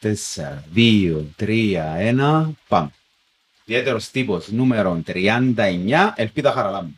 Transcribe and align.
Τέσσερα, 0.00 0.64
δύο, 0.72 1.26
τρία, 1.36 1.94
ένα, 1.98 2.50
πάμε. 2.68 2.90
Ιδιαίτερος 3.64 4.10
τύπος 4.10 4.50
νούμερο 4.50 5.02
39, 5.06 6.12
Ελπίδα 6.14 6.52
Χαραλάμπη. 6.52 6.96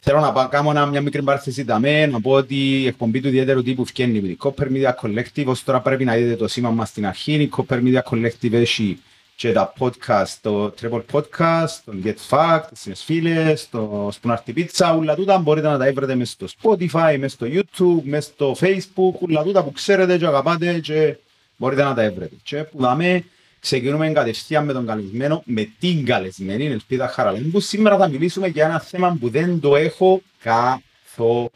Θέλω 0.00 0.20
να 0.20 0.46
κάνω 0.46 0.86
μια 0.86 1.00
μικρή 1.00 1.22
παρθέση 1.22 1.64
ταμέ, 1.64 2.06
να 2.06 2.20
πω 2.20 2.30
ότι 2.30 2.80
η 2.80 2.86
εκπομπή 2.86 3.20
του 3.20 3.28
ιδιαίτερου 3.28 3.62
τύπου 3.62 3.84
φτιάχνει 3.84 4.20
με 4.20 4.28
την 4.28 4.36
Copper 4.40 4.66
Media 4.72 4.92
Collective, 5.02 5.44
όσο 5.46 5.62
τώρα 5.64 5.80
πρέπει 5.80 6.04
να 6.04 6.14
δείτε 6.14 6.36
το 6.36 6.48
σήμα 6.48 6.70
μας 6.70 6.88
στην 6.88 7.06
αρχή, 7.06 7.32
η 7.32 7.50
Copper 7.56 7.82
Media 7.82 8.02
Collective 8.10 8.52
έχει 8.52 9.00
και 9.36 9.52
τα 9.52 9.72
podcast, 9.78 10.34
το 10.40 10.74
Triple 10.80 11.02
Podcast, 11.12 11.80
το 11.84 11.92
Get 12.04 12.28
Fact, 12.28 12.64
τις 12.84 13.04
φίλες, 13.04 13.68
το 13.70 14.12
Spoonarty 14.22 14.54
Pizza, 14.56 14.96
όλα 14.98 15.14
τούτα 15.14 15.38
μπορείτε 15.38 15.68
να 15.68 15.78
τα 15.78 15.92
βρείτε 15.92 16.14
μέσα 16.14 16.36
στο 16.38 16.46
Spotify, 16.60 17.16
μέσα 17.18 17.28
στο 17.28 17.46
YouTube, 17.50 18.02
μέσα 18.02 18.30
στο 18.30 18.56
Facebook, 18.60 19.18
όλα 19.28 19.42
τούτα 19.42 19.64
που 19.64 19.72
ξέρετε 19.72 20.18
και 20.18 20.26
αγαπάτε 20.26 20.78
και 20.78 21.16
μπορείτε 21.56 21.82
να 21.82 21.94
τα 21.94 22.02
βρείτε. 22.02 22.36
Και 22.42 22.56
που 22.56 22.78
δάμε, 22.78 23.24
ξεκινούμε 23.60 24.10
κατευθείαν 24.10 24.64
με 24.64 24.72
τον 24.72 24.86
καλεσμένο, 24.86 25.42
με 25.46 25.72
την 25.78 26.04
καλεσμένη, 26.04 26.66
Ελπίδα 26.66 27.08
Χαραλέμπου. 27.08 27.60
Σήμερα 27.60 27.96
θα 27.96 28.08
μιλήσουμε 28.08 28.46
για 28.46 28.64
ένα 28.64 28.80
θέμα 28.80 29.16
που 29.20 29.28
δεν 29.28 29.60
το 29.60 29.76
έχω 29.76 30.22
καθόλου. 30.42 31.50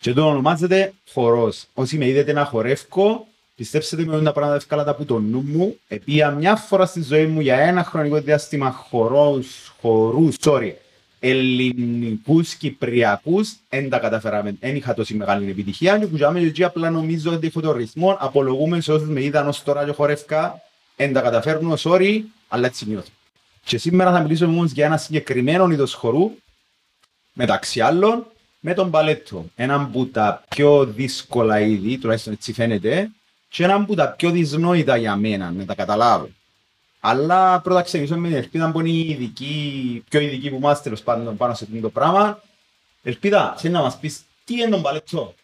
Και 0.00 0.12
το 0.12 0.26
ονομάζεται 0.28 0.92
χορός. 1.12 1.66
Όσοι 1.74 1.98
με 1.98 2.06
είδετε 2.06 2.32
να 2.32 2.44
χορεύω, 2.44 3.26
Πιστέψτε 3.56 3.96
με 3.96 4.22
τα 4.22 4.32
πράγματα 4.32 4.56
εύκολα 4.56 4.84
από 4.86 5.04
το 5.04 5.18
νου 5.18 5.40
μου. 5.40 5.78
Επία 5.88 6.30
μια 6.30 6.56
φορά 6.56 6.86
στη 6.86 7.02
ζωή 7.02 7.26
μου 7.26 7.40
για 7.40 7.56
ένα 7.56 7.84
χρονικό 7.84 8.20
διάστημα 8.20 8.70
χορούς, 8.70 9.74
χορούς, 9.80 10.36
sorry, 10.40 10.72
ελληνικούς, 11.28 12.54
κυπριακούς, 12.54 13.56
δεν 13.68 13.88
τα 13.88 13.98
καταφέραμε. 13.98 14.56
Δεν 14.60 14.76
είχα 14.76 14.94
τόση 14.94 15.14
μεγάλη 15.14 15.50
επιτυχία. 15.50 15.98
Και 15.98 16.06
που 16.06 16.16
και 16.52 16.64
απλά 16.64 16.90
νομίζω 16.90 17.32
ότι 17.32 17.46
έχω 17.46 17.60
το 17.60 17.72
ρυθμό. 17.72 18.16
Απολογούμε 18.20 18.80
σε 18.80 18.92
όσους 18.92 19.08
με 19.08 19.22
είδαν 19.22 19.48
ως 19.48 19.62
τώρα 19.62 19.84
και 19.84 19.92
χορεύκα. 19.92 20.60
Δεν 20.96 21.12
τα 21.12 21.20
καταφέρνω, 21.20 21.74
sorry, 21.78 22.20
αλλά 22.48 22.66
έτσι 22.66 22.86
νιώθω. 22.88 23.08
Και 23.64 23.78
σήμερα 23.78 24.12
θα 24.12 24.20
μιλήσω 24.20 24.46
όμως 24.46 24.72
για 24.72 24.86
ένα 24.86 24.96
συγκεκριμένο 24.96 25.70
είδος 25.70 25.94
χορού, 25.94 26.30
μεταξύ 27.32 27.80
άλλων, 27.80 28.26
με 28.60 28.74
τον 28.74 28.90
παλέτο. 28.90 29.44
Ένα 29.54 29.74
από 29.74 30.06
τα 30.06 30.44
πιο 30.48 30.84
δύσκολα 30.84 31.60
είδη, 31.60 31.98
τουλάχιστον 31.98 32.32
έτσι 32.32 32.52
φαίνεται, 32.52 33.10
και 33.48 33.64
ένα 33.64 33.74
από 33.74 33.94
τα 33.94 34.08
πιο 34.08 34.30
δυσνόητα 34.30 34.96
για 34.96 35.16
μένα, 35.16 35.50
να 35.50 35.64
τα 35.64 35.74
καταλάβω. 35.74 36.28
Αλλά 37.08 37.60
πρώτα 37.60 37.82
ξεκινήσουμε 37.82 38.20
με 38.20 38.28
την 38.28 38.36
ελπίδα 38.36 38.70
που 38.70 38.80
είναι 38.80 38.88
η 38.88 39.08
ειδική, 39.08 40.04
πιο 40.08 40.20
ειδική 40.20 40.50
που 40.50 40.56
είμαστε 40.56 40.82
τέλος 40.82 41.02
πάντων 41.02 41.36
πάνω 41.36 41.54
σε 41.54 41.64
αυτό 41.64 41.80
το 41.80 41.90
πράγμα. 41.90 42.42
Ελπίδα, 43.02 43.54
θέλεις 43.58 43.76
να 43.76 43.82
μας 43.82 43.98
πεις 43.98 44.20
τι 44.44 44.54
είναι 44.54 44.68
τον 44.68 44.82
παλετσό. 44.82 45.34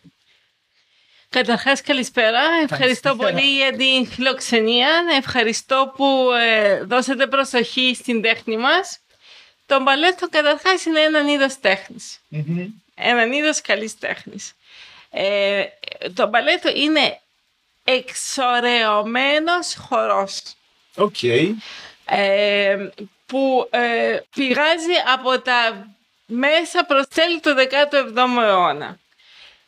Καταρχάς 1.29 1.81
καλησπέρα, 1.81 2.41
ευχαριστώ 2.63 3.17
πολύ 3.17 3.57
για 3.57 3.73
την 3.73 4.07
φιλοξενία, 4.07 4.89
ευχαριστώ 5.19 5.93
που 5.97 6.31
ε, 6.41 6.83
δώσατε 6.85 7.27
προσοχή 7.27 7.95
στην 7.95 8.23
τέχνη 8.23 8.57
μας. 8.57 8.99
Το 9.67 9.83
μπαλέτο 9.83 10.29
καταρχάς 10.29 10.85
είναι 10.85 11.01
έναν 11.01 11.27
είδος 11.29 11.61
τέχνης, 11.61 12.19
mm-hmm. 12.33 12.67
έναν 12.95 13.33
είδος 13.33 13.61
καλής 13.61 13.99
τέχνης. 13.99 14.53
Ε, 15.11 15.65
το 16.15 16.29
μπαλέτο 16.29 16.71
είναι 16.75 17.21
εξωρεωμένος 17.85 19.75
χορός. 19.75 20.43
Okay. 20.97 21.51
Ε, 22.05 22.89
που 23.27 23.69
ε, 23.71 24.21
πηγάζει 24.35 24.93
από 25.15 25.41
τα 25.41 25.89
μέσα 26.27 26.85
προς 26.85 27.07
τέλη 27.09 27.41
του 27.41 27.55
17ου 27.59 28.43
αιώνα. 28.43 28.99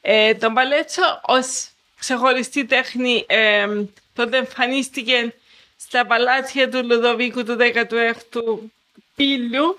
Ε, 0.00 0.34
το 0.34 0.50
μπαλέτσο 0.50 1.20
ως 1.22 1.68
ξεχωριστή 1.98 2.64
τέχνη 2.64 3.24
ε, 3.28 3.66
τότε 4.12 4.36
εμφανίστηκε 4.36 5.34
στα 5.76 6.06
παλάτια 6.06 6.70
του 6.70 6.84
Λουδοβίκου 6.84 7.44
του 7.44 7.56
16ου 7.60 8.58
Πύλιου 9.14 9.78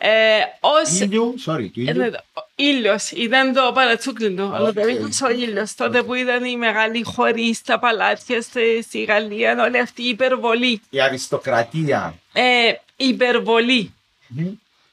ε, 0.00 0.38
ως... 0.60 1.00
Ήλιο, 1.00 1.34
sorry, 1.46 1.70
του 1.72 1.80
ήλιου. 1.80 2.12
Ήλιος, 2.54 3.10
ήταν 3.10 3.52
το 3.52 3.70
παρατσούκλι 3.74 4.34
του, 4.34 4.52
αλλά 4.54 4.72
δεν 4.72 4.88
ήταν 4.88 5.10
ο 5.24 5.30
ήλιος. 5.30 5.74
Τότε 5.74 6.02
που 6.02 6.14
ήταν 6.14 6.44
η 6.44 6.56
μεγάλη 6.56 7.02
χωρί 7.02 7.54
στα 7.54 7.78
παλάτια 7.78 8.42
στη 8.82 9.02
Γαλλία, 9.02 9.62
όλη 9.62 9.78
αυτή 9.78 10.02
η 10.02 10.08
υπερβολή. 10.08 10.80
Η 10.90 11.00
αριστοκρατία. 11.00 12.14
Ε, 12.32 12.72
υπερβολή. 12.96 13.94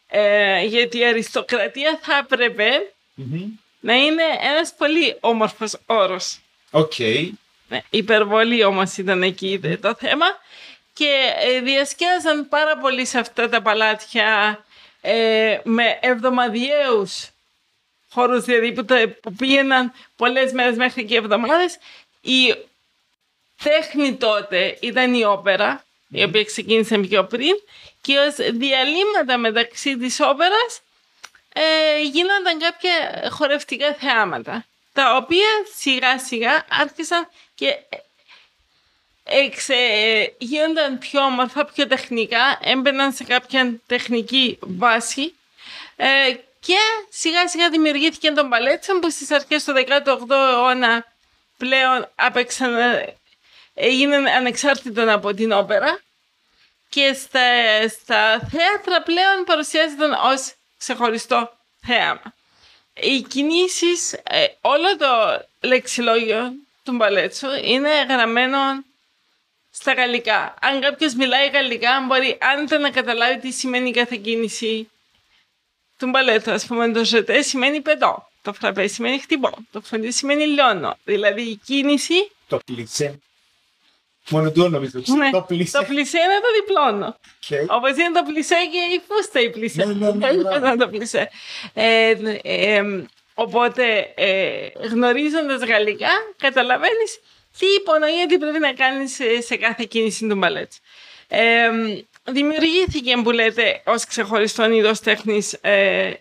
Ε, 0.08 0.64
γιατί 0.64 0.98
η 0.98 1.06
αριστοκρατία 1.06 2.00
θα 2.02 2.18
έπρεπε 2.18 2.70
να 3.80 3.94
είναι 3.94 4.24
ένας 4.56 4.74
πολύ 4.78 5.18
όμορφος 5.20 5.78
όρος. 5.86 6.40
Οκ. 6.72 7.00
Ναι, 7.68 7.82
υπερβολή 7.90 8.64
όμως 8.64 8.98
ήταν 8.98 9.24
εκεί 9.24 9.60
το 9.82 9.96
θέμα 10.00 10.26
και 10.94 11.34
ε, 11.40 11.60
διασκέδασαν 11.60 12.50
πάρα 12.50 12.78
πολύ 12.78 13.06
σε 13.06 13.20
αυτά 13.20 13.50
τα 13.50 13.62
παλάτια 13.62 14.60
ε, 15.06 15.62
με 15.64 16.00
εβδομαδιαίους 16.02 17.30
χορούς, 18.10 18.44
δηλαδή 18.44 18.72
που, 18.72 18.86
που 19.22 19.34
πήγαιναν 19.34 19.94
πολλές 20.16 20.52
μέρες 20.52 20.76
μέχρι 20.76 21.06
και 21.06 21.16
εβδομάδες. 21.16 21.78
Η 22.22 22.56
τέχνη 23.64 24.16
τότε 24.16 24.78
ήταν 24.82 25.14
η 25.14 25.24
όπερα, 25.24 25.84
η 26.10 26.24
οποία 26.24 26.44
ξεκίνησε 26.44 26.98
πιο 26.98 27.24
πριν 27.24 27.54
και 28.02 28.18
ως 28.18 28.36
διαλύματα 28.36 29.38
μεταξύ 29.38 29.98
της 29.98 30.20
όπερας 30.20 30.82
ε, 31.54 32.02
γίνονταν 32.02 32.60
κάποια 32.60 33.30
χορευτικά 33.32 33.94
θεάματα 33.94 34.66
τα 34.96 35.16
οποία 35.16 35.50
σιγά 35.76 36.20
σιγά 36.20 36.66
άρχισαν 36.70 37.28
και 37.56 37.78
εξε, 39.28 39.76
γίνονταν 40.38 40.98
πιο 40.98 41.22
όμορφα, 41.22 41.66
πιο 41.66 41.88
τεχνικά, 41.88 42.60
έμπαιναν 42.62 43.14
σε 43.14 43.24
κάποια 43.24 43.80
τεχνική 43.86 44.58
βάση 44.62 45.36
ε, 45.96 46.06
και 46.60 46.78
σιγά 47.10 47.48
σιγά 47.48 47.70
δημιουργήθηκε 47.70 48.32
τον 48.32 48.50
παλέτσο 48.50 49.00
που 49.00 49.10
στις 49.12 49.32
αρχές 49.32 49.64
του 49.64 49.74
18ου 49.76 50.30
αιώνα 50.30 51.06
πλέον 51.58 52.12
απεξαν, 52.16 52.76
έγινε 53.74 54.16
ανεξάρτητο 54.16 55.14
από 55.14 55.34
την 55.34 55.52
όπερα 55.52 56.00
και 56.90 57.14
στα, 57.14 57.40
στα 57.90 58.40
θέατρα 58.52 59.02
πλέον 59.04 59.44
παρουσιάζονταν 59.46 60.12
ως 60.12 60.54
ξεχωριστό 60.78 61.58
θέαμα. 61.86 62.34
Οι 62.94 63.22
κινήσεις, 63.22 64.14
ε, 64.14 64.46
όλο 64.62 64.98
το 64.98 65.08
λεξιλόγιο 65.68 66.52
του 66.84 66.92
μπαλέτσου 66.92 67.48
είναι 67.64 68.04
γραμμένο 68.10 68.58
στα 69.80 69.94
γαλλικά. 69.94 70.54
Αν 70.62 70.82
κάποιος 70.82 71.14
μιλάει 71.14 71.50
γαλλικά, 71.50 72.06
μπορεί 72.08 72.38
άνετα 72.42 72.78
να 72.78 72.90
καταλάβει 72.90 73.40
τι 73.40 73.52
σημαίνει 73.52 73.92
κάθε 73.92 74.16
κίνηση 74.16 74.90
του 75.98 76.08
μπαλέτου. 76.08 76.52
Α 76.52 76.60
πούμε, 76.68 76.92
το 76.92 77.06
ζετέ 77.06 77.42
σημαίνει 77.42 77.82
πετώ. 77.82 78.30
Το 78.42 78.54
φραπέ 78.54 78.88
σημαίνει 78.88 79.20
χτυπώ. 79.20 79.50
Το 79.72 79.82
φωνή 79.82 80.12
σημαίνει 80.12 80.46
λιώνω. 80.46 80.98
Δηλαδή 81.04 81.42
η 81.42 81.56
κίνηση. 81.66 82.32
Το 82.48 82.60
πλησέ. 82.66 83.20
Μόνο 84.30 84.52
το 84.52 84.70
νομίζω. 84.70 85.02
Ναι. 85.06 85.30
Το 85.30 85.42
πλησέ. 85.42 85.78
Το 85.78 85.84
πλησέ 85.84 86.18
είναι 86.18 86.40
το 86.42 86.48
διπλώνο. 86.60 87.16
Okay. 87.48 87.66
Όπως 87.68 87.92
είναι 87.92 88.12
το 88.12 88.24
πλησέ 88.24 88.56
και 88.72 88.96
η 88.96 89.02
φούστα 89.08 89.40
η 89.40 89.50
πλησέ. 89.50 89.86
Ναι, 89.86 90.12
ναι, 90.12 90.32
ναι, 90.32 90.60
ναι. 90.60 90.76
το 90.76 90.88
πλησέ. 90.88 91.30
Ε, 91.74 92.16
ε, 92.42 92.82
οπότε, 93.34 94.14
ε, 94.16 94.68
γνωρίζοντας 94.92 95.62
γαλλικά, 95.62 96.10
καταλαβαίνεις 96.38 97.20
τι 97.58 97.66
υπονοεί 97.66 98.22
ότι 98.24 98.38
πρέπει 98.38 98.60
να 98.60 98.74
κάνεις 98.74 99.20
σε, 99.46 99.56
κάθε 99.56 99.86
κίνηση 99.90 100.28
του 100.28 100.36
μπαλέτ. 100.36 100.72
Ε, 101.28 101.70
δημιουργήθηκε, 102.24 103.18
που 103.24 103.32
λέτε, 103.32 103.82
ως 103.86 104.06
ξεχωριστό 104.06 104.72
είδος 104.72 105.00
τέχνης 105.00 105.54
ε, 105.62 106.14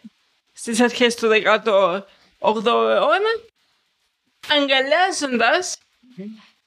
στις 0.52 0.80
αρχές 0.80 1.14
του 1.14 1.28
18ου 1.28 2.66
αιώνα, 2.66 3.32
αγκαλιάζοντας 4.48 5.78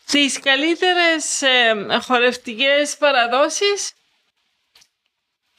τις 0.06 0.40
καλύτερες 0.40 1.42
ε, 1.42 1.88
χορευτικές 2.04 2.98
παραδόσεις 2.98 3.92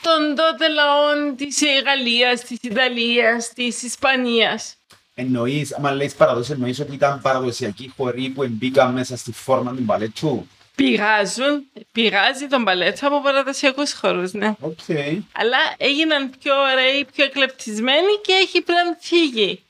των 0.03 0.35
τότε 0.35 0.69
λαών 0.69 1.37
της 1.37 1.63
Γαλλίας, 1.85 2.41
της 2.41 2.59
Ιταλίας, 2.63 3.53
της 3.53 3.83
Ισπανίας. 3.83 4.78
Εννοείς, 5.21 5.75
άμα 5.75 5.93
λέει 5.93 6.13
παραδόση, 6.17 6.53
εννοείς 6.53 6.81
ότι 6.81 6.95
ήταν 6.95 7.21
παραδοσιακοί 7.21 7.93
χωρί 7.97 8.29
που 8.29 8.43
εμπήκαν 8.43 8.93
μέσα 8.93 9.17
στη 9.17 9.33
φόρμα 9.33 9.75
του 9.75 9.83
μπαλέτσου. 9.83 10.47
Πηγάζουν, 10.75 11.65
πηγάζει 11.93 12.47
τον 12.47 12.63
μπαλέτσο 12.63 13.07
από 13.07 13.23
παραδοσιακού 13.23 13.83
χώρου, 14.01 14.23
ναι. 14.33 14.55
Okay. 14.61 15.19
Αλλά 15.33 15.59
έγιναν 15.77 16.31
πιο 16.41 16.55
ωραίοι, 16.61 17.07
πιο 17.15 17.25
εκλεπτισμένοι 17.25 18.13
και 18.23 18.33
έχει 18.33 18.61
πλέον 18.61 18.97
φύγει 19.01 19.63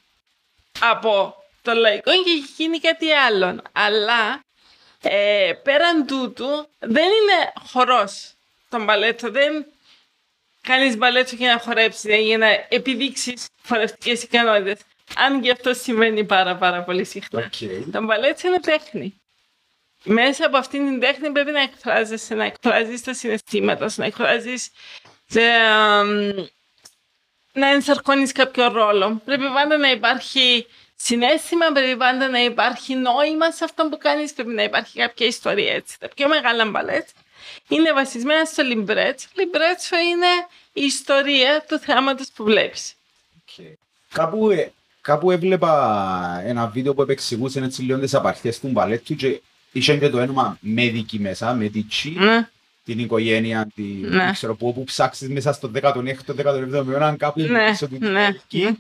από 0.81 1.35
το 1.63 1.73
λαϊκό 1.73 2.11
και 2.11 2.31
έχει 2.31 2.53
γίνει 2.57 2.79
κάτι 2.79 3.13
άλλο. 3.13 3.63
Αλλά 3.73 4.41
ε, 5.03 5.53
πέραν 5.63 6.07
τούτου 6.07 6.69
δεν 6.79 7.05
είναι 7.05 7.53
χορός 7.71 8.33
τον 8.69 8.85
μπαλέτσο. 8.85 9.31
Δεν 9.31 9.67
κάνει 10.63 10.97
μπαλέτσο 10.97 11.37
για 11.37 11.53
να 11.53 11.59
χορέψει, 11.61 12.23
για 12.23 12.39
να 12.39 12.49
επιδείξει 12.69 13.35
χορευτικέ 13.67 14.11
ικανότητε. 14.11 14.77
Αν 15.17 15.41
και 15.41 15.51
αυτό 15.51 15.75
σημαίνει 15.75 16.25
πάρα 16.25 16.57
πάρα 16.57 16.83
πολύ 16.83 17.05
συχνά. 17.05 17.51
Okay. 17.51 17.83
Το 17.93 18.03
μπαλέτς 18.03 18.43
είναι 18.43 18.61
τέχνη. 18.61 19.21
μέσα 20.05 20.47
από 20.47 20.57
αυτήν 20.57 20.87
την 20.87 21.01
τέχνη 21.01 21.31
πρέπει 21.31 21.51
να 21.51 21.61
εκφράζεσαι, 21.61 22.35
να 22.35 22.45
εκφράζεις 22.45 23.03
τα 23.03 23.15
συναισθήματα 23.15 23.89
σου, 23.89 24.01
να 24.01 24.07
εκφράζεις 24.07 24.71
να 27.53 27.69
ενσαρκώνεις 27.69 28.33
κάποιο 28.33 28.69
ρόλο. 28.69 29.21
Πρέπει 29.25 29.45
πάντα 29.55 29.77
να 29.77 29.91
υπάρχει 29.91 30.67
συνέστημα, 30.97 31.73
πρέπει 31.73 31.97
πάντα 31.97 32.29
να 32.29 32.45
υπάρχει 32.45 32.95
νόημα 32.95 33.51
σε 33.51 33.65
αυτό 33.65 33.89
που 33.89 33.99
κάνεις, 33.99 34.33
πρέπει 34.33 34.51
να 34.51 34.63
υπάρχει 34.63 34.99
κάποια 34.99 35.27
ιστορία 35.27 35.75
έτσι. 35.75 35.99
Τα 35.99 36.09
πιο 36.09 36.29
μεγάλα 36.29 36.65
μπαλέτς 36.65 37.13
είναι 37.69 37.93
βασισμένα 37.93 38.45
στο 38.45 38.63
λιμπρέτσο. 38.63 39.29
Λιμπρέτσο 39.35 39.97
είναι 39.97 40.27
η 40.73 40.85
ιστορία 40.85 41.65
του 41.69 41.79
θεάματος 41.79 42.29
που 42.35 42.45
βλέπεις. 42.45 42.95
Okay. 43.47 43.73
Κάπου, 44.13 44.51
ε, 44.51 44.73
κάπου 45.09 45.31
έβλεπα 45.31 46.43
ένα 46.45 46.67
βίντεο 46.67 46.95
που 46.95 47.03
επεξηγούσε 47.03 47.61
έτσι 47.61 47.83
λίγο 47.83 47.99
τις 47.99 48.15
απαρχές 48.15 48.61
του 48.61 48.69
μπαλέτου 48.69 49.15
και 49.15 49.41
είχε 49.73 49.97
και 49.97 50.09
το 50.09 50.21
όνομα 50.21 50.59
Μέδικη 50.61 51.19
μέσα, 51.19 51.59
Medici, 51.61 52.13
ναι. 52.15 52.49
την 52.85 52.99
οικογένεια, 52.99 53.69
τη, 53.75 53.83
ναι. 53.83 54.31
ξέρω 54.33 54.55
πού, 54.55 54.75
που 54.75 54.85
ψάξεις 54.85 55.29
μέσα 55.29 55.53
στο 55.53 55.71
16ο, 55.75 56.15
17ο 56.37 56.89
αιώνα, 56.89 57.15
κάπου 57.19 57.41
ναι. 57.41 57.71
πίσω 57.71 57.89
του 57.89 57.97
ναι. 58.01 58.11
ναι. 58.11 58.77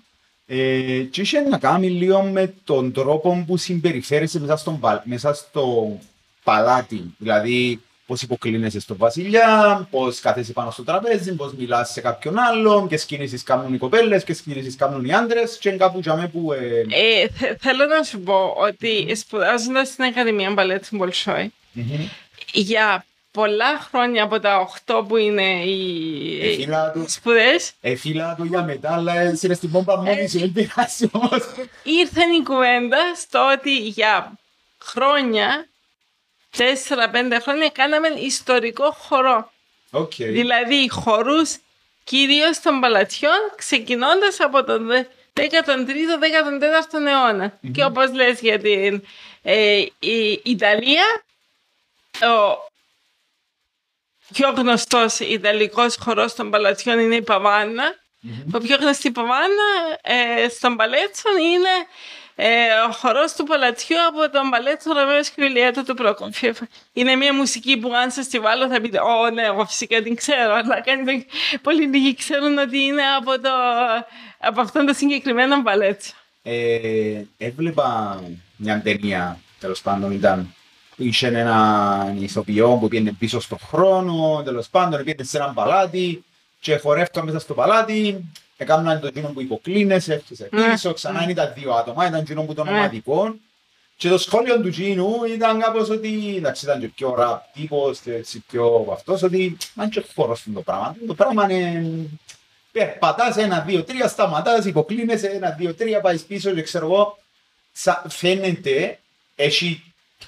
Ε, 0.46 1.02
και 1.02 1.20
είχε 1.20 1.40
να 1.40 1.58
κάνει 1.58 1.90
λίγο 1.90 2.22
με 2.22 2.54
τον 2.64 2.92
τρόπο 2.92 3.44
που 3.46 3.56
συμπεριφέρεσαι 3.56 4.40
μέσα, 4.40 4.56
στον, 4.56 4.80
μέσα 5.04 5.34
στο 5.34 5.98
παλάτι. 6.44 7.14
Δηλαδή, 7.18 7.80
πώς 8.08 8.22
υποκλίνεσαι 8.22 8.80
στον 8.80 8.96
βασιλιά, 8.96 9.86
πώς 9.90 10.20
κάθεσαι 10.20 10.52
πάνω 10.52 10.70
στο 10.70 10.84
τραπέζι, 10.84 11.32
πώς 11.32 11.52
μιλάς 11.54 11.90
σε 11.92 12.00
κάποιον 12.00 12.38
άλλον, 12.38 12.88
ποιε 12.88 12.98
κινήσει 13.06 13.42
κάνουν 13.42 13.74
οι 13.74 13.78
κοπέλες, 13.78 14.24
ποιε 14.24 14.34
κινήσει 14.34 14.76
κάνουν 14.76 15.04
οι 15.04 15.12
άντρες. 15.12 15.58
Και 15.58 15.70
κάπου 15.70 15.98
για 15.98 16.30
που. 16.32 16.52
Ε... 16.52 16.84
Ε, 16.88 17.26
θέλω 17.58 17.84
να 17.86 18.02
σου 18.02 18.20
πω 18.20 18.54
ότι 18.58 19.14
σπουδάζοντας 19.16 19.88
στην 19.88 20.04
Ακαδημία 20.04 20.50
Μπαλέτ 20.50 20.84
Μπολσόη, 20.90 21.52
για 22.52 23.04
πολλά 23.30 23.78
χρόνια 23.90 24.22
από 24.22 24.40
τα 24.40 24.68
8 24.86 25.04
που 25.08 25.16
είναι 25.16 25.64
οι 25.64 26.68
σπουδές. 27.06 27.72
Εφίλα 27.80 28.34
του 28.34 28.44
για 28.44 28.62
μετά, 28.62 28.94
αλλά 28.94 29.22
είναι 29.22 29.54
στην 29.54 29.70
πόμπα 29.70 29.96
μόνη 29.96 30.28
σου, 30.28 30.38
δεν 30.38 30.52
πειράζει 30.52 31.08
όμως. 31.12 31.40
Ήρθε 31.82 32.20
η 32.40 32.42
κουβέντα 32.44 33.14
στο 33.16 33.52
ότι 33.52 33.78
για 33.78 34.38
χρόνια, 34.78 35.66
4-5 36.56 36.62
χρόνια, 37.42 37.68
κάναμε 37.68 38.08
ιστορικό 38.08 38.90
χορό. 38.90 39.52
Okay. 39.92 40.08
Δηλαδή 40.30 40.88
χορούς 40.90 41.56
κυρίως 42.04 42.60
των 42.60 42.80
παλατιών, 42.80 43.52
ξεκινώντας 43.56 44.40
από 44.40 44.64
τον 44.64 44.88
13ο-14ο 45.34 47.06
αιώνα. 47.06 47.58
Και 47.72 47.84
όπως 47.84 48.12
λες 48.12 48.40
για 48.40 48.58
την 48.58 49.02
ε, 49.42 49.86
η 49.98 50.40
Ιταλία, 50.44 51.04
ο, 52.22 52.68
πιο 54.32 54.50
γνωστός 54.50 55.18
Ιταλικός 55.18 55.96
χορός 55.96 56.34
των 56.34 56.50
παλατιών 56.50 56.98
είναι 56.98 57.14
η 57.14 57.22
Παβάνα. 57.22 57.94
Mm-hmm. 57.94 58.54
Ο 58.54 58.58
πιο 58.58 58.76
γνωστή 58.76 59.10
Παβάνα 59.10 59.98
ε, 60.02 60.48
στον 60.48 60.76
Παλέτσο 60.76 61.28
είναι 61.38 61.68
ε, 61.68 61.86
ο 62.88 62.92
χορός 62.92 63.32
του 63.32 63.44
παλατιού 63.44 63.96
από 64.08 64.30
τον 64.30 64.50
Παλέτσο 64.50 64.92
Ρωμαίο 64.92 65.20
και 65.20 65.44
Ιουλιέτα 65.44 65.82
του 65.82 65.94
Προκομφιεφ. 65.94 66.58
Είναι 66.92 67.14
μια 67.14 67.34
μουσική 67.34 67.76
που 67.76 67.90
αν 67.94 68.10
σας 68.10 68.28
τη 68.28 68.38
βάλω 68.38 68.68
θα 68.68 68.80
πείτε 68.80 68.98
Ω, 69.00 69.30
ναι, 69.30 69.42
εγώ 69.42 69.66
φυσικά 69.66 70.02
την 70.02 70.14
ξέρω. 70.16 70.54
Αλλά 70.54 70.80
κάνει, 70.80 71.26
πολύ 71.62 71.86
λίγοι 71.86 72.14
ξέρουν 72.14 72.58
ότι 72.58 72.78
είναι 72.78 73.02
από, 73.18 73.40
το, 73.40 73.50
από 74.38 74.60
αυτόν 74.60 74.86
το 74.86 74.94
συγκεκριμένο 74.94 75.62
Παλέτσο. 75.62 76.12
Ε, 76.42 77.22
έβλεπα 77.38 78.20
μια 78.56 78.80
ταινία, 78.82 79.38
τέλος 79.60 79.80
πάντων 79.80 80.12
ήταν 80.12 80.54
είχε 80.98 81.26
έναν 81.26 82.22
ηθοποιό 82.22 82.76
που 82.80 82.88
πήγαινε 82.88 83.12
πίσω 83.18 83.40
στον 83.40 83.58
χρόνο, 83.58 84.42
τέλος 84.44 84.68
πάντων 84.68 85.04
πήγαινε 85.04 85.24
σε 85.24 85.36
έναν 85.36 85.54
παλάτι 85.54 86.24
και 86.60 86.78
χορεύτηκαν 86.78 87.24
μέσα 87.24 87.38
στο 87.38 87.54
παλάτι, 87.54 88.24
έκαναν 88.58 89.00
το 89.00 89.10
κοινό 89.10 89.28
που 89.28 89.40
υποκλίνεσαι, 89.40 90.14
έφτιασε 90.14 90.48
ναι. 90.52 90.70
πίσω, 90.70 90.92
ξανά 90.92 91.26
ήταν 91.28 91.52
δύο 91.56 91.72
άτομα, 91.72 92.06
ήταν 92.06 92.24
κοινό 92.24 92.42
που 92.42 92.54
των 92.54 92.68
ομαδικών. 92.68 93.40
Και 93.96 94.08
το 94.08 94.18
σχόλιο 94.18 94.60
του 94.60 94.70
Τζίνου 94.70 95.24
ήταν 95.24 95.60
κάπως 95.60 95.90
ότι, 95.90 96.34
εντάξει 96.36 96.64
ήταν 96.64 96.80
και 96.80 96.88
πιο 96.88 97.14
ραπ 97.14 97.42
τύπος, 97.52 98.00
έτσι 98.04 98.44
πιο 98.50 98.88
αυτός, 98.92 99.22
ότι 99.22 99.56
αν 99.76 99.88
και 99.90 100.04
χώρος 100.14 100.44
το 100.54 100.60
πράγμα, 100.60 100.96
το 101.06 101.14
πράγμα 101.14 101.52
είναι 101.52 102.08
περπατάς 102.72 103.36
ένα, 103.36 103.60
δύο, 103.60 103.84
τρία, 103.84 104.08
σταματάς, 104.08 104.64
υποκλίνεσαι 104.64 105.26
ένα, 105.26 105.50
δύο, 105.50 105.74
τρία, 105.74 106.00
πάεις 106.00 106.22
πίσω 106.22 106.50
και 106.50 106.62
ξέρω 106.62 106.86
εγώ, 106.86 107.18
φαίνεται, 108.08 108.98
έχει 109.34 109.82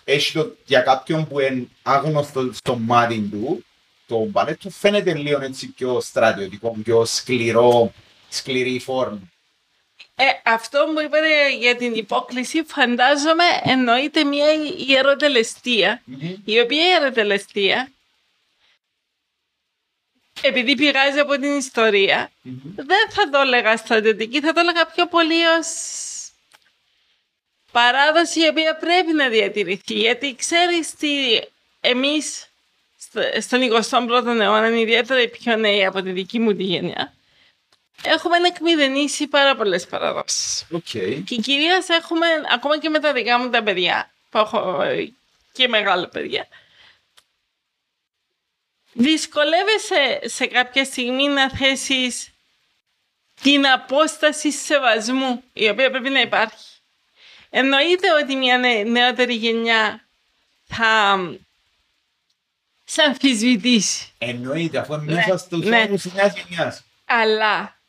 έχει 0.05 0.33
το, 0.33 0.57
για 0.67 0.81
κάποιον 0.81 1.29
που 1.29 1.41
είναι 1.41 1.67
άγνωστο 1.83 2.51
στο 2.53 2.77
μάτι 2.77 3.29
του, 3.31 3.65
το 4.07 4.25
μπαλέτ 4.25 4.61
του 4.61 4.71
φαίνεται 4.71 5.15
λίγο 5.15 5.43
έτσι 5.43 5.67
πιο 5.67 6.01
στρατιωτικό, 6.01 6.77
πιο 6.85 7.05
σκληρό, 7.05 7.93
σκληρή 8.31 8.79
φόρμα. 8.79 9.21
Ε, 10.15 10.25
αυτό 10.45 10.91
που 10.95 11.01
είπατε 11.01 11.57
για 11.57 11.77
την 11.77 11.95
υπόκληση 11.95 12.63
φαντάζομαι 12.67 13.45
εννοείται 13.65 14.25
μια 14.25 14.47
ιεροτελεστία, 14.77 16.03
mm-hmm. 16.11 16.37
η 16.45 16.61
οποία 16.61 16.87
ιεροτελεστία 16.87 17.93
επειδή 20.41 20.75
πηγάζει 20.75 21.19
από 21.19 21.33
την 21.33 21.57
ιστορία, 21.57 22.31
mm-hmm. 22.31 22.73
δεν 22.75 23.11
θα 23.11 23.31
το 23.31 23.39
έλεγα 23.39 23.77
στρατιωτική, 23.77 24.41
θα 24.41 24.53
το 24.53 24.61
έλεγα 24.61 24.87
πιο 24.87 25.07
πολύ 25.07 25.47
ως 25.47 25.67
παράδοση 27.73 28.41
η 28.41 28.49
οποία 28.49 28.77
πρέπει 28.77 29.13
να 29.13 29.29
διατηρηθεί. 29.29 29.95
Γιατί 29.95 30.35
ξέρεις 30.35 30.95
τι 30.95 31.41
εμείς 31.81 32.47
στον 33.41 33.61
21ο 33.61 34.41
αιώνα, 34.41 34.69
ιδιαίτερα 34.69 35.23
οι 35.23 35.29
πιο 35.29 35.57
νέοι 35.57 35.85
από 35.85 36.03
τη 36.03 36.11
δική 36.11 36.39
μου 36.39 36.55
τη 36.55 36.63
γενιά, 36.63 37.15
έχουμε 38.03 38.37
εκμηδενήσει 38.37 39.27
πάρα 39.27 39.57
πολλές 39.57 39.87
παραδόσεις. 39.87 40.67
Okay. 40.73 41.23
Και 41.27 41.37
κυρίως 41.37 41.89
έχουμε, 41.89 42.27
ακόμα 42.55 42.79
και 42.79 42.89
με 42.89 42.99
τα 42.99 43.13
δικά 43.13 43.39
μου 43.39 43.51
τα 43.51 43.63
παιδιά, 43.63 44.11
που 44.31 44.39
έχω 44.39 44.83
και 45.53 45.69
μεγάλα 45.69 46.09
παιδιά, 46.09 46.49
δυσκολεύεσαι 48.93 50.21
σε 50.23 50.47
κάποια 50.47 50.85
στιγμή 50.85 51.29
να 51.29 51.51
θέσεις 51.51 52.31
την 53.43 53.67
απόσταση 53.67 54.53
σεβασμού 54.53 55.43
η 55.53 55.69
οποία 55.69 55.91
πρέπει 55.91 56.11
να 56.11 56.21
υπάρχει. 56.21 56.65
Εννοείται 57.51 58.13
ότι 58.23 58.37
μια 58.37 58.59
νεότερη 58.87 59.35
γενιά 59.35 60.09
θα 60.65 61.19
σε 62.85 63.03
αμφισβητήσει. 63.03 64.13
Εννοείται, 64.19 64.79
αφού 64.79 64.95
είναι 64.95 65.15
μέσα 65.15 65.37
στους 65.37 65.65
ναι. 65.65 65.83
όρους 65.83 66.03
της 66.03 66.13
νέας 66.13 66.35
γενιάς. 66.37 66.85
Αλλά 67.05 67.80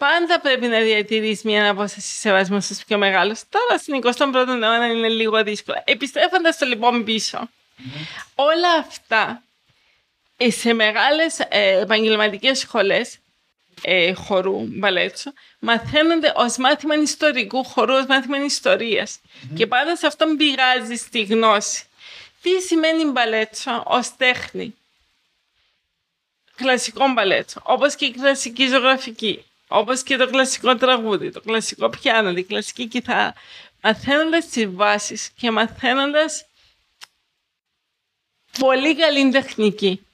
πάντα 0.00 0.40
πρέπει 0.40 0.66
να 0.66 0.80
διατηρήσει 0.80 1.48
μια 1.48 1.70
απόσταση 1.70 2.12
σεβασμού 2.12 2.60
στους 2.60 2.84
πιο 2.84 2.98
μεγάλους. 2.98 3.40
Τώρα 3.48 3.78
στην 3.78 4.00
21η 4.02 4.48
αιώνα 4.48 4.86
είναι 4.86 5.08
λίγο 5.08 5.42
δύσκολο. 5.42 5.82
Επιστρέφοντας 5.84 6.58
το 6.58 6.66
λοιπόν 6.66 7.04
πίσω, 7.04 7.38
mm-hmm. 7.38 8.22
όλα 8.34 8.72
αυτά 8.72 9.42
ε, 10.36 10.50
σε 10.50 10.72
μεγάλες 10.72 11.38
ε, 11.38 11.80
επαγγελματικές 11.80 12.58
σχολές 12.58 13.18
ε, 13.82 14.12
χορού, 14.12 14.66
μπαλέτσο, 14.66 15.32
μαθαίνονται 15.58 16.32
ως 16.36 16.56
μάθημα 16.56 16.94
ιστορικού 16.94 17.64
χορού, 17.64 17.94
ως 17.94 18.06
μάθημα 18.06 18.44
ιστορίας. 18.44 19.18
Mm-hmm. 19.18 19.54
Και 19.56 19.66
πάντα 19.66 19.96
σε 19.96 20.06
αυτόν 20.06 20.36
πηγάζει 20.36 21.02
τη 21.10 21.22
γνώση. 21.22 21.84
Τι 22.42 22.60
σημαίνει 22.60 23.04
μπαλέτσο 23.04 23.82
ως 23.86 24.16
τέχνη; 24.16 24.74
Κλασικό 26.56 27.12
μπαλέτσο, 27.12 27.60
όπως 27.64 27.94
και 27.94 28.04
η 28.04 28.10
κλασική 28.10 28.66
ζωγραφική, 28.68 29.44
όπως 29.72 30.02
και 30.02 30.16
το 30.16 30.30
κλασικό 30.30 30.76
τραγούδι, 30.76 31.30
το 31.30 31.40
κλασικό 31.40 31.88
πιάνο, 31.88 32.30
η 32.30 32.42
κλασική 32.42 32.86
κιθάρα. 32.86 33.34
Μαθαίνοντας 33.82 34.46
τις 34.46 34.66
βάσεις 34.70 35.30
και 35.36 35.50
μαθαίνοντας 35.50 36.44
πολύ 38.58 38.96
καλή 38.96 39.30
τεχνική 39.30 40.04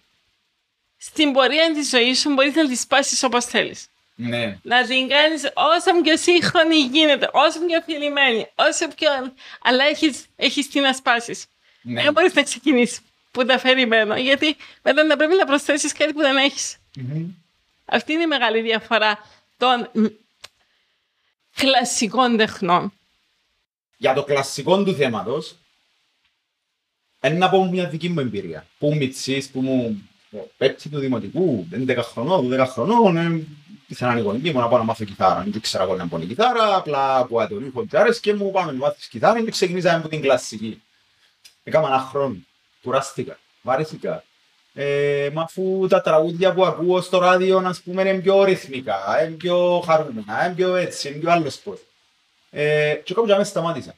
στην 0.96 1.32
πορεία 1.32 1.72
της 1.74 1.88
ζωής 1.88 2.20
σου 2.20 2.32
μπορείς 2.32 2.54
να 2.54 2.68
τη 2.68 2.76
σπάσεις 2.76 3.22
όπως 3.22 3.44
θέλεις. 3.44 3.86
Ναι. 4.14 4.58
Να 4.62 4.86
την 4.86 5.08
κάνεις 5.08 5.42
όσο 5.54 6.00
πιο 6.02 6.16
σύγχρονη 6.16 6.76
γίνεται, 6.76 7.30
όσο 7.32 7.60
πιο 7.66 7.80
φιλημένη, 7.80 8.50
όσο 8.54 8.88
πιο. 8.88 9.08
Αλλά 9.62 9.84
έχεις 9.84 10.24
έχεις 10.36 10.68
τι 10.68 10.80
να 10.80 10.92
σπάσεις. 10.92 11.46
Ναι. 11.82 12.02
Δεν 12.02 12.12
μπορείς 12.12 12.34
να 12.34 12.42
ξεκινήσεις 12.42 13.00
που 13.30 13.44
τα 13.44 13.58
φερειμένο, 13.58 14.16
γιατί 14.16 14.56
μετά 14.82 15.06
θα 15.06 15.16
πρέπει 15.16 15.34
να 15.34 15.46
προσθέσεις 15.46 15.92
κάτι 15.92 16.12
που 16.12 16.20
δεν 16.20 16.36
εχει 16.36 16.76
Αυτή 17.84 18.12
είναι 18.12 18.22
η 18.22 18.26
μεγάλη 18.26 18.60
διαφορά 18.60 19.18
των 19.56 19.90
κλασικών 21.54 22.36
τεχνών. 22.36 22.92
Για 23.96 24.14
το 24.14 24.24
κλασικό 24.24 24.84
του 24.84 24.94
θέματος, 24.94 25.56
ένα 27.20 27.46
από 27.46 27.64
μια 27.64 27.88
δική 27.88 28.08
μου 28.08 28.20
εμπειρία. 28.20 28.66
Που 28.78 28.94
μητσής, 28.94 29.48
που 29.48 29.60
μου 29.60 30.08
πέπτη 30.56 30.88
του 30.88 30.98
δημοτικού, 30.98 31.68
11 31.72 31.96
χρονών, 32.02 32.48
12 32.52 32.66
χρονών, 32.66 33.16
ε, 33.16 33.46
ήθελα 33.86 34.14
να 34.14 34.20
γονική 34.20 34.52
μου 34.52 34.60
να 34.60 34.68
πάω 34.68 34.78
να 34.78 34.84
μάθω 34.84 35.04
κιθάρα. 35.04 35.42
Δεν 35.42 35.52
ήξερα 35.54 35.84
εγώ 35.84 35.96
να 35.96 36.08
πω 36.08 36.18
κιθάρα, 36.18 36.76
απλά 36.76 37.18
από 37.18 37.46
τον 37.48 37.66
ήχος 37.66 37.86
και 37.88 37.98
άρεσε 37.98 38.20
και 38.20 38.34
μου 38.34 38.50
πάμε 38.50 38.72
να 38.72 38.78
μάθεις 38.78 39.06
κιθάρα 39.06 39.44
και 39.44 39.50
ξεκινήσαμε 39.50 39.96
από 39.98 40.08
την 40.08 40.20
κλασική. 40.20 40.82
Έκανα 41.62 41.86
ένα 41.86 41.98
χρόνο. 41.98 42.36
Κουράστηκα. 42.82 43.38
Βαρέθηκα. 43.62 44.24
Ε, 44.78 45.30
μα 45.32 45.42
αφού 45.42 45.86
τα 45.88 46.00
τραγούδια 46.00 46.54
που 46.54 46.64
ακούω 46.64 47.00
στο 47.00 47.18
ράδιο, 47.18 47.62
ας 47.64 47.80
πούμε, 47.80 48.02
είναι 48.02 48.20
πιο 48.20 48.44
ρυθμικά, 48.44 49.24
είναι 49.24 49.36
πιο 49.36 49.82
χαρούμενα, 49.86 50.46
είναι 50.46 50.54
πιο 50.54 50.74
έτσι, 50.74 51.08
είναι 51.08 51.18
πιο 51.18 51.30
άλλος 51.30 51.58
πώς. 51.58 51.78
Ε, 52.50 52.94
και 53.04 53.14
κάπου 53.14 53.26
και 53.26 53.44
σταμάτησα. 53.44 53.94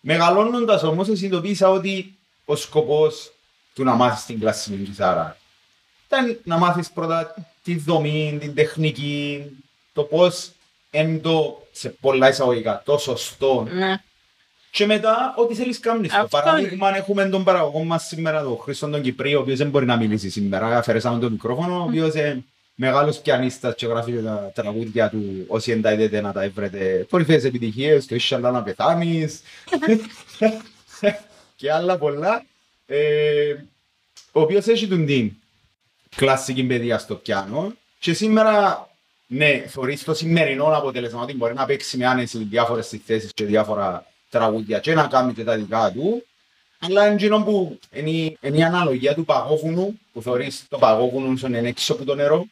Μεγαλώνοντας 0.00 0.82
όμως, 0.82 1.06
συνειδητοποίησα 1.06 1.70
ότι 1.70 2.18
ο 2.44 2.56
σκοπός 2.56 3.32
του 3.74 3.84
να 3.84 3.94
μάθεις 3.94 4.24
την 4.24 4.40
κλασική 4.40 4.76
κιθάρα 4.76 5.36
ήταν 6.06 6.40
να 6.44 6.58
μάθεις 6.58 6.90
πρώτα 6.90 7.34
τη 7.62 7.76
δομή, 7.76 8.36
την 8.40 8.54
τεχνική, 8.54 9.44
το 9.92 10.02
πώς 10.02 10.50
είναι 10.90 11.18
το, 11.18 11.66
σε 11.72 11.88
πολλά 11.88 12.28
εισαγωγικά, 12.28 12.82
το 12.84 12.98
σωστό. 12.98 13.66
Ναι. 13.70 14.02
Και 14.76 14.86
μετά, 14.86 15.34
ό,τι 15.36 15.54
θέλεις 15.54 15.80
κάνεις. 15.80 16.10
Το. 16.10 16.16
Αυτό 16.16 16.28
παράδειγμα, 16.36 16.96
έχουμε 16.96 17.28
τον 17.28 17.44
παραγωγό 17.44 17.84
μας 17.84 18.06
σήμερα, 18.06 18.42
τον 18.42 18.58
Χρήστον 18.58 18.90
τον 18.90 19.02
Κυπρίο, 19.02 19.38
ο 19.38 19.42
οποίος 19.42 19.58
δεν 19.58 19.68
μπορεί 19.68 19.86
να 19.86 19.96
μιλήσει 19.96 20.30
σήμερα, 20.30 20.78
αφαιρέσαμε 20.78 21.20
το 21.20 21.30
μικρόφωνο, 21.30 21.80
ο 21.80 21.82
οποίος 21.82 22.14
είναι 22.14 22.44
μεγάλος 22.74 23.18
πιανίστας 23.18 23.74
και 23.74 23.86
γράφει 23.86 24.12
τα 24.12 24.50
τραγούδια 24.54 25.10
του, 25.10 25.44
όσοι 25.48 25.70
εντάιδετε 25.70 26.20
να 26.20 26.32
τα 26.32 26.42
έβρετε, 26.42 27.06
κορυφαίες 27.10 27.44
επιτυχίες, 27.44 28.06
το 28.06 28.14
ίσχυα 28.14 28.38
να 28.38 28.62
πεθάνεις, 28.62 29.40
και 31.56 31.72
άλλα 31.72 31.98
πολλά. 31.98 32.44
Ε, 32.86 33.54
ο 34.32 34.40
οποίος 34.40 34.66
έχει 34.66 34.88
τον 34.88 35.06
την 35.06 35.32
κλασική 36.16 36.64
παιδεία 36.64 36.98
στο 36.98 37.14
πιάνο. 37.14 37.72
Και 37.98 38.12
σήμερα, 38.12 38.88
ναι, 39.26 39.64
θεωρείς 39.68 40.04
το 40.04 40.14
σημερινό 40.14 40.64
αποτέλεσμα 40.64 41.22
ότι 41.22 41.34
μπορεί 41.34 41.54
να 41.54 41.64
παίξει 41.64 41.96
με 41.96 42.06
άνεση 42.06 42.38
διάφορες 42.38 43.00
θέσεις 43.06 43.32
και 43.34 43.44
διάφορα 43.44 44.06
τραγούδια 44.30 44.78
και 44.78 44.94
να 44.94 45.06
κάνει 45.06 45.32
και 45.32 45.44
τα 45.44 45.56
δικά 45.56 45.92
του, 45.92 46.26
αλλά 46.78 47.06
είναι 47.06 47.14
εκείνο 47.14 47.42
που 47.44 47.78
είναι, 47.92 48.10
η- 48.10 48.38
είναι 48.40 48.56
η 48.56 48.62
αναλογία 48.62 49.14
του 49.14 49.24
παγόβουνου, 49.24 50.00
που 50.12 50.22
θεωρείς 50.22 50.64
το 50.68 50.78
παγόβουνο 50.78 51.36
σαν 51.36 51.54
είναι 51.54 51.68
έξω 51.68 51.92
από 51.92 52.04
το 52.04 52.14
νερό, 52.14 52.46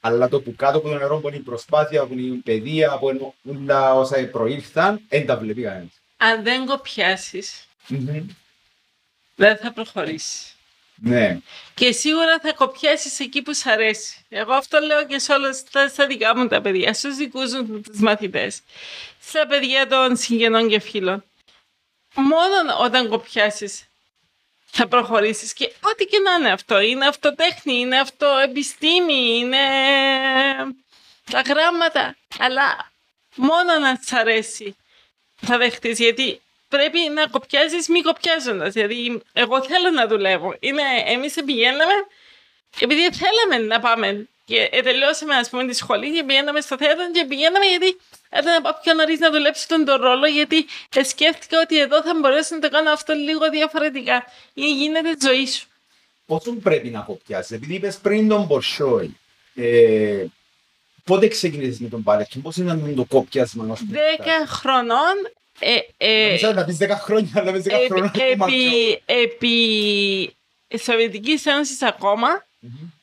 αλλά 0.00 0.28
το 0.28 0.40
που 0.40 0.54
κάτω 0.56 0.78
από 0.78 0.88
το 0.88 0.94
νερό 0.94 1.18
που 1.18 1.28
είναι 1.28 1.36
η 1.36 1.40
προσπάθεια, 1.40 2.06
που 2.06 2.12
είναι 2.12 2.34
η 2.34 2.38
παιδεία, 2.38 2.98
που 2.98 3.08
είναι 3.10 3.32
όλα 3.66 3.94
όσα 3.94 4.28
προήλθαν, 4.32 5.00
δεν 5.08 5.26
τα 5.26 5.36
βλέπει 5.36 5.62
κανένας. 5.62 5.92
Αν 6.16 6.42
δεν 6.42 6.66
κοπιάσεις, 6.66 7.66
δεν 9.36 9.56
θα 9.56 9.72
προχωρήσεις. 9.72 10.56
Ναι. 11.04 11.38
Και 11.74 11.92
σίγουρα 11.92 12.38
θα 12.42 12.52
κοπιάσεις 12.52 13.20
εκεί 13.20 13.42
που 13.42 13.54
σ' 13.54 13.66
αρέσει. 13.66 14.24
Εγώ 14.28 14.52
αυτό 14.52 14.78
λέω 14.80 15.06
και 15.06 15.18
σε 15.18 15.32
όλα 15.32 15.52
στα, 15.52 15.88
στα 15.88 16.06
δικά 16.06 16.36
μου 16.36 16.48
τα 16.48 16.60
παιδιά, 16.60 16.94
στους 16.94 17.16
δικούς 17.16 17.52
μου 17.52 17.80
τους 17.80 17.98
μαθητές, 17.98 18.60
στα 19.20 19.46
παιδιά 19.46 19.86
των 19.86 20.16
συγγενών 20.16 20.68
και 20.68 20.78
φίλων. 20.78 21.24
Μόνο 22.14 22.78
όταν 22.80 23.08
κοπιάσεις 23.08 23.84
θα 24.64 24.86
προχωρήσεις 24.88 25.52
και 25.52 25.72
ό,τι 25.80 26.04
και 26.04 26.18
να 26.18 26.32
είναι 26.32 26.52
αυτό. 26.52 26.80
Είναι 26.80 27.06
αυτοτέχνη, 27.06 27.74
είναι 27.74 28.00
αυτοεπιστήμη, 28.00 29.38
είναι 29.38 29.58
τα 31.30 31.40
γράμματα. 31.40 32.16
Αλλά 32.38 32.92
μόνο 33.34 33.78
να 33.78 33.98
σ' 34.02 34.12
αρέσει 34.12 34.76
θα 35.36 35.58
δεχτείς, 35.58 35.98
γιατί 35.98 36.40
πρέπει 36.76 37.00
να 37.14 37.26
κοπιάζεις 37.26 37.88
μη 37.88 38.00
κοπιάζοντας. 38.02 38.72
Δηλαδή, 38.72 39.22
εγώ 39.32 39.62
θέλω 39.62 39.90
να 39.90 40.06
δουλεύω. 40.06 40.50
Είναι, 40.60 40.82
εμείς 41.06 41.34
πηγαίναμε, 41.46 41.96
επειδή 42.78 43.02
θέλαμε 43.20 43.66
να 43.66 43.80
πάμε 43.80 44.26
και 44.44 44.68
ε, 44.72 44.80
τελειώσαμε 44.82 45.34
ας 45.34 45.48
πούμε 45.50 45.66
τη 45.66 45.74
σχολή 45.74 46.14
και 46.14 46.24
πηγαίναμε 46.24 46.60
στο 46.60 46.76
θέατρο 46.76 47.10
και 47.10 47.24
πηγαίναμε 47.24 47.66
γιατί 47.66 47.96
έπρεπε 48.28 48.50
να 48.50 48.60
πάω 48.62 48.72
πιο 48.82 48.94
νωρίς 48.94 49.18
να 49.18 49.30
δουλέψω 49.30 49.66
τον, 49.68 49.84
τον 49.84 50.00
ρόλο 50.00 50.26
γιατί 50.26 50.66
ε, 50.96 51.02
σκέφτηκα 51.02 51.60
ότι 51.60 51.80
εδώ 51.80 52.02
θα 52.02 52.12
μπορέσω 52.20 52.54
να 52.54 52.60
το 52.60 52.68
κάνω 52.68 52.90
αυτό 52.90 53.12
λίγο 53.12 53.50
διαφορετικά 53.50 54.24
ή 54.54 54.72
γίνεται 54.72 55.08
η 55.08 55.16
ζωή 55.26 55.46
σου. 55.46 55.66
Πόσο 56.26 56.52
πρέπει 56.52 56.88
να 56.88 57.00
κοπιάσεις, 57.00 57.50
επειδή 57.50 57.74
είπες 57.74 57.96
πριν 57.96 58.28
τον 58.28 58.44
Μπορσόη, 58.44 59.16
ε, 59.54 60.24
πότε 61.04 61.28
ξεκίνησες 61.28 61.78
με 61.78 61.88
τον 61.88 62.00
μπάλετ 62.00 62.26
και 62.28 62.38
πώς 62.38 62.56
ήταν 62.56 62.94
το 62.96 63.04
κοπιάσμα 63.04 63.66
ως 63.70 63.78
που 63.78 63.86
Δέκα 63.90 64.46
χρονών 64.46 65.16
ε, 65.24 65.28
ε, 65.28 65.32
Νομίζω 66.28 66.52
να 66.52 66.64
πεις 66.64 66.76
10 66.80 66.88
χρόνια, 67.00 67.28
αλλά 67.34 67.52
πεις 67.52 67.62
10 67.62 67.70
επί, 67.74 67.86
χρόνια 67.86 68.10
ακόμα 68.14 68.46
πιο- 68.46 68.56
επί, 69.06 70.36
επί 70.66 70.78
Σοβιετικής 70.82 71.46
Ένωσης 71.46 71.82
ακόμα 71.82 72.44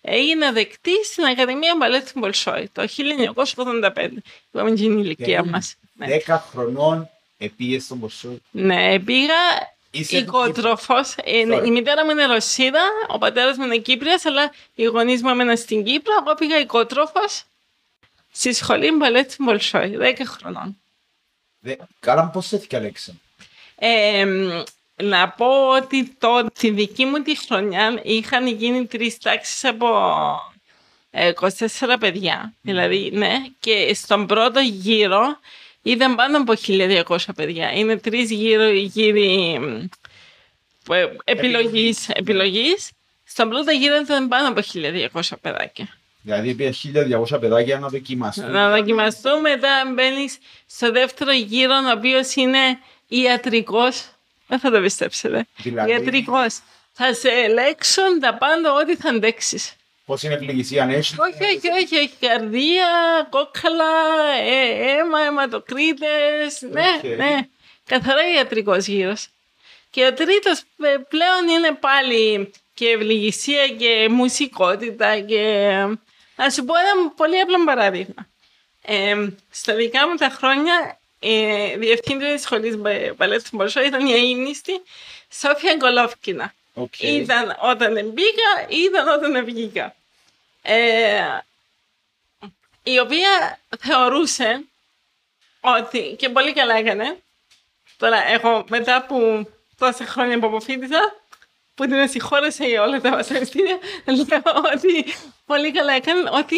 έγινε 0.02 0.52
δεκτή 0.52 1.06
στην 1.06 1.24
Ακαδημία 1.24 1.76
Μπαλέτ 1.78 2.06
του 2.12 2.20
Μπολσόη 2.20 2.70
το 2.72 2.88
1985. 2.88 4.24
Είπαμε 4.52 4.72
και 4.72 4.84
είναι 4.84 5.00
η 5.00 5.02
ηλικία 5.04 5.26
Περίμενε. 5.26 5.52
μας. 5.52 5.76
Ναι. 5.94 6.08
10 6.28 6.38
χρονών 6.52 7.10
επίες 7.38 7.84
στον 7.84 7.98
Μπορσόη. 7.98 8.42
ναι, 8.52 9.00
πήγα 9.00 9.34
Είσαι 9.92 10.18
οικοτροφός. 10.18 11.16
Ε, 11.24 11.44
ναι, 11.44 11.58
Sorry. 11.58 11.66
η 11.66 11.72
μητέρα 11.72 12.06
μου 12.06 12.12
είναι 12.12 12.26
Ρωσίδα, 12.26 12.82
ο 13.08 13.18
πατέρας 13.18 13.58
μου 13.58 13.64
είναι 13.66 13.78
Κύπριος, 13.78 14.26
αλλά 14.26 14.52
οι 14.76 14.84
γονείς 14.84 15.22
μου 15.22 15.30
έμεναν 15.30 15.58
στην 15.58 15.84
Κύπρο. 15.84 16.14
Εγώ 16.26 16.36
πήγα 16.36 16.60
οικοτροφός 16.60 17.44
στη 18.32 18.54
σχολή 18.54 18.92
Μπαλέτ 18.92 19.32
του 19.38 19.44
Μπολσόη, 19.44 19.98
10 19.98 20.26
χρονών. 20.26 20.78
Δε- 21.60 21.76
Καλά, 22.00 22.28
πώς 22.30 22.46
σε 22.46 22.62
Αλέξα. 22.74 23.14
Ε, 23.76 24.26
μ, 24.26 24.50
να 25.04 25.30
πω 25.30 25.70
ότι 25.70 26.16
το, 26.18 26.46
τη 26.60 26.70
δική 26.70 27.06
μου 27.06 27.22
τη 27.22 27.38
χρονιά 27.38 28.00
είχαν 28.04 28.48
γίνει 28.48 28.86
τρεις 28.86 29.18
τάξεις 29.18 29.66
από 29.66 29.88
ε, 31.12 31.32
24 31.36 31.96
παιδιά. 32.00 32.54
Δηλαδή, 32.62 33.10
ναι, 33.14 33.34
και 33.60 33.94
στον 33.94 34.26
πρώτο 34.28 34.60
γύρο 34.60 35.40
είδαν 35.82 36.16
πάνω 36.16 36.38
από 36.38 36.54
1200 36.68 37.18
παιδιά. 37.36 37.72
Είναι 37.74 37.98
τρεις 37.98 38.32
γύρω, 38.32 38.70
γύροι 38.70 39.60
μ, 39.60 39.86
που, 40.84 40.94
ε, 40.94 41.16
επιλογής, 41.24 42.10
επιλογής. 42.10 42.90
Στον 43.24 43.50
πρώτο 43.50 43.72
γύρο 43.72 43.96
ήταν 43.96 44.28
πάνω 44.28 44.48
από 44.48 44.62
1200 44.74 45.38
παιδάκια. 45.42 45.99
Δηλαδή 46.22 46.54
πήγε 46.54 46.72
1200 47.32 47.40
παιδάκια 47.40 47.80
να 47.80 47.88
δοκιμάσουν. 47.88 48.52
Να 48.52 48.70
δοκιμαστούν, 48.70 49.40
μετά 49.40 49.92
μπαίνεις 49.96 50.38
στο 50.68 50.92
δεύτερο 50.92 51.32
γύρο, 51.32 51.74
ο 51.74 51.92
οποίο 51.98 52.20
είναι 52.36 52.80
ιατρικός. 53.08 54.10
Δεν 54.48 54.60
θα 54.60 54.72
το 54.72 54.82
πιστέψετε. 54.82 55.46
Δηλαδή; 55.58 55.92
Ιατρικός. 55.92 56.60
Θα 56.94 57.14
σε 57.14 57.30
ελέγξουν 57.30 58.20
τα 58.20 58.34
πάντα 58.34 58.74
ό,τι 58.74 58.96
θα 58.96 59.10
αντέξεις. 59.10 59.74
Πώς 60.06 60.24
είναι 60.24 60.34
ευλυγισία 60.34 60.84
αν 60.84 60.90
έχει. 60.90 61.16
Όχι, 61.20 61.44
όχι, 61.56 61.70
όχι, 61.84 61.96
όχι. 61.96 62.12
Καρδία, 62.20 62.88
κόκκαλα, 63.30 63.86
ε, 64.42 64.90
αίμα, 64.90 65.20
αιματοκρίτες. 65.20 66.62
Ναι, 66.72 66.86
Οκ. 66.98 67.18
ναι. 67.18 67.38
Καθαρά 67.86 68.34
ιατρικός 68.36 68.88
γύρος. 68.88 69.28
Και 69.90 70.06
ο 70.06 70.14
τρίτος 70.14 70.60
ε, 70.60 70.96
πλέον 71.10 71.48
είναι 71.48 71.78
πάλι 71.80 72.52
και 72.74 72.88
ευλυγισία 72.88 73.68
και 73.68 74.08
μουσικότητα 74.12 75.20
και... 75.20 75.74
Να 76.40 76.50
σου 76.50 76.66
πω 76.66 76.74
ένα 76.78 77.10
πολύ 77.16 77.40
απλό 77.40 77.64
παράδειγμα. 77.66 78.28
Ε, 78.82 79.28
στα 79.50 79.74
δικά 79.74 80.08
μου 80.08 80.16
τα 80.16 80.30
χρόνια, 80.30 81.00
ε, 81.20 81.78
διευθύντρια 81.78 82.34
της 82.34 82.42
σχολής 82.42 82.78
Μπα- 82.78 83.14
Μπαλέτου 83.18 83.50
Μπολσόι 83.52 83.84
ήταν 83.84 84.08
η 84.08 84.14
αείμνηστη 84.14 84.82
Σόφια 85.34 85.76
Γκολόβκινα. 85.76 86.54
Οκ. 86.74 87.00
Ήταν 87.02 87.58
όταν 87.62 87.94
μπήκα, 88.10 88.68
ήταν 88.70 89.08
όταν 89.08 89.46
βγήκα. 89.46 89.96
Ε, 90.62 91.38
η 92.84 93.00
οποία 93.00 93.60
θεωρούσε 93.80 94.64
ότι, 95.62 96.16
και 96.18 96.30
πολύ 96.30 96.54
καλά 96.54 96.76
έκανε, 96.76 97.18
τώρα 97.98 98.28
έχω 98.28 98.66
μετά 98.70 98.96
από 98.96 99.48
τόσα 99.78 100.06
χρόνια 100.06 100.40
που 100.40 100.46
αποφύτησα, 100.48 101.19
που 101.80 101.88
την 101.88 102.10
συγχώρεσε 102.10 102.66
για 102.66 102.82
όλα 102.84 103.02
τα 103.02 103.10
βασανιστήρια, 103.10 103.80
λέω 104.06 104.54
ότι 104.74 105.06
πολύ 105.46 105.72
καλά 105.72 105.94
έκανε, 105.94 106.30
ότι 106.34 106.56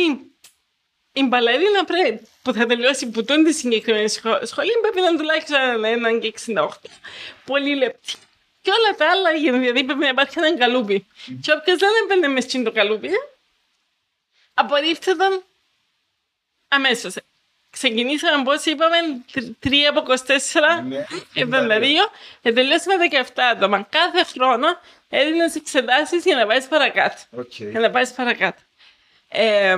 η 1.14 1.24
μπαλερίνα 1.24 1.84
πρέπει, 1.86 2.28
που 2.42 2.54
θα 2.54 2.66
τελειώσει 2.66 3.10
που 3.10 3.24
τούν 3.24 3.44
τη 3.44 3.54
συγκεκριμένη 3.54 4.08
σχο- 4.10 4.46
σχολή 4.46 4.72
πρέπει 4.82 5.00
να 5.02 5.08
είναι 5.08 5.18
τουλάχιστον 5.18 5.84
έναν 5.84 6.20
και 6.20 6.28
68. 6.28 6.68
Πολύ 7.46 7.76
λεπτή. 7.76 8.14
Και 8.62 8.72
όλα 8.72 8.96
τα 8.98 9.10
άλλα 9.10 9.32
γίνονται, 9.32 9.60
δηλαδή 9.60 9.84
πρέπει 9.84 10.00
να 10.00 10.08
υπάρχει 10.08 10.40
ένα 10.40 10.58
καλούπι. 10.58 11.06
Και 11.42 11.52
όποιος 11.52 11.78
δεν 11.78 11.90
έμπαινε 12.04 12.28
μες 12.28 12.44
στην 12.44 12.64
το 12.64 12.72
καλούπι, 12.72 13.10
απορρίφθηκαν 14.54 15.44
αμέσως. 16.68 17.14
Ξεκινήσαμε, 17.70 18.44
πώς 18.44 18.66
είπαμε, 18.66 18.98
τρ- 19.32 19.52
τρία 19.60 19.90
από 19.90 20.00
24, 20.00 20.82
Ναι. 20.88 21.06
72, 21.34 22.12
και 22.42 22.54
τελειώσαμε 22.54 23.08
17 23.12 23.44
άτομα. 23.52 23.88
Κάθε 23.90 24.24
χρόνο 24.24 24.68
έδινες 25.14 25.56
εξετάσεις 25.56 26.24
για 26.24 26.36
να 26.36 26.46
πάεις 26.46 26.68
παρακάτω 26.68 27.16
Οκ. 27.36 27.54
για 27.56 27.80
να 27.80 27.90
πάεις 27.90 28.12
παρακάτω. 28.12 28.62
Ε, 29.30 29.76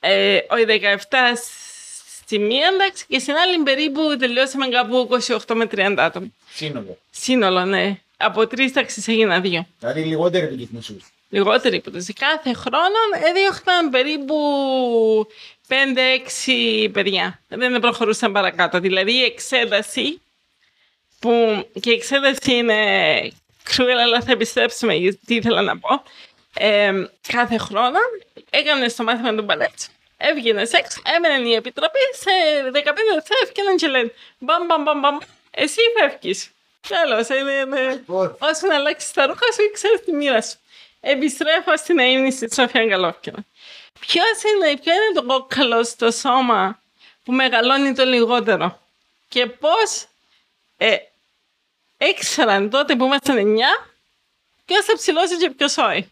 ε, 0.00 0.36
ο 0.36 0.54
17 0.66 0.96
στη 2.28 2.38
μία 2.38 2.70
εντάξει 2.74 3.04
και 3.08 3.18
στην 3.18 3.34
άλλη 3.34 3.58
περίπου 3.62 4.16
τελειώσαμε 4.18 4.68
κάπου 4.68 5.08
28 5.46 5.54
με 5.54 5.68
30 5.70 5.94
άτομα. 5.98 6.26
Σύνολο. 6.52 6.98
Σύνολο, 7.10 7.64
ναι. 7.64 8.00
Από 8.16 8.46
τρεις 8.46 8.72
τάξεις 8.72 9.02
έγιναν 9.06 9.42
δύο. 9.42 9.66
Δηλαδή 9.78 10.02
λιγότεροι 10.02 10.44
από 10.44 10.54
τους 10.54 10.68
μισούς. 10.70 11.04
Λιγότεροι 11.28 11.76
από 11.76 11.90
τους. 11.90 12.06
Κάθε 12.18 12.52
χρόνο 12.52 13.28
έδιωχαν 13.28 13.90
περίπου 13.90 14.36
5-6 15.68 16.88
παιδιά. 16.92 17.40
Δεν 17.48 17.80
προχωρούσαν 17.80 18.32
παρακάτω. 18.32 18.80
Δηλαδή 18.80 19.12
η 19.12 19.22
εξέταση 19.22 20.20
που 21.18 21.66
και 21.80 21.90
η 21.90 21.94
εξέταση 21.94 22.52
είναι 22.54 22.74
κρούελ, 23.74 23.98
αλλά 23.98 24.20
θα 24.20 24.32
επιστρέψουμε 24.32 24.94
γιατί 24.94 25.20
τι 25.26 25.34
ήθελα 25.34 25.62
να 25.62 25.78
πω. 25.78 26.02
Ε, 26.54 26.92
κάθε 27.28 27.58
χρόνο 27.58 27.98
έκανε 28.50 28.86
το 28.88 29.04
μάθημα 29.04 29.34
του 29.34 29.42
μπαλέτ. 29.42 29.78
Έβγαινε 30.16 30.62
έξω, 30.62 31.00
έμενε 31.16 31.48
η 31.48 31.54
επιτροπή, 31.54 31.98
σε 32.12 32.30
15 32.72 32.78
λεπτά 33.14 33.34
έφυγαν 33.42 33.76
και 33.76 33.86
λένε 33.86 34.12
μπαμ, 34.38 34.66
μπαμ, 34.66 34.82
μπαμ, 34.82 35.00
μπαμ, 35.00 35.18
εσύ 35.50 35.80
φεύγεις. 35.98 36.50
Τέλος, 36.88 37.28
είναι. 37.28 38.02
Όσο 38.38 38.66
να 38.66 38.74
αλλάξει 38.74 39.14
τα 39.14 39.26
ρούχα 39.26 39.52
σου, 39.52 39.70
ξέρεις 39.72 40.04
τη 40.04 40.12
μοίρα 40.12 40.42
σου. 40.42 40.56
Επιστρέφω 41.00 41.76
στην 41.76 41.98
αίμνη 41.98 42.30
στη 42.32 42.54
Σοφία 42.54 42.84
Γκαλόφκινα. 42.84 43.44
Ποιος 44.00 44.42
είναι, 44.42 44.76
ποιο 44.76 44.92
είναι 44.92 45.12
το 45.14 45.22
κόκκαλο 45.22 45.84
στο 45.84 46.10
σώμα 46.10 46.82
που 47.24 47.32
μεγαλώνει 47.32 47.94
το 47.94 48.04
λιγότερο; 48.04 48.80
Και 49.28 49.46
πώς 49.46 50.06
ε, 50.76 50.96
ήξεραν 51.98 52.70
τότε 52.70 52.96
που 52.96 53.04
ήμασταν 53.04 53.36
9 53.36 53.88
ποιος 54.64 54.84
θα 54.84 54.94
ψηλώσει 54.94 55.36
και 55.36 55.50
ποιος 55.50 55.76
όχι. 55.76 56.08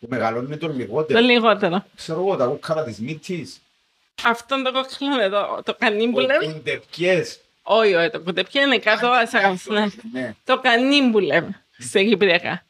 Που 0.00 0.06
μεγαλώνει 0.10 0.56
το 0.56 0.68
λιγότερο. 0.68 1.18
Το 1.18 1.24
λιγότερο. 1.24 1.84
Ξέρω 1.96 2.20
εγώ, 2.20 2.36
τα 2.36 2.46
κόκκαλα 2.46 2.84
της 2.84 2.98
μύτης. 2.98 3.60
Αυτό 4.24 4.62
το 4.62 4.72
κόκκαλο 4.72 5.20
εδώ, 5.20 5.62
το 5.64 5.74
κανί 5.74 6.08
που 6.08 6.20
λέμε. 6.20 6.52
Cou-de-pied. 6.52 7.40
Όχι, 7.62 7.94
όχι, 7.94 8.10
το 8.10 8.20
cou-de-pied 8.20 8.62
είναι 8.62 8.78
κάτω, 8.78 9.12
ναι. 10.12 10.34
Το 10.44 10.60
κανί 10.60 11.10
που 11.10 11.18
λέμε, 11.18 11.64
σε 11.78 12.04
Κυπριακά. 12.04 12.64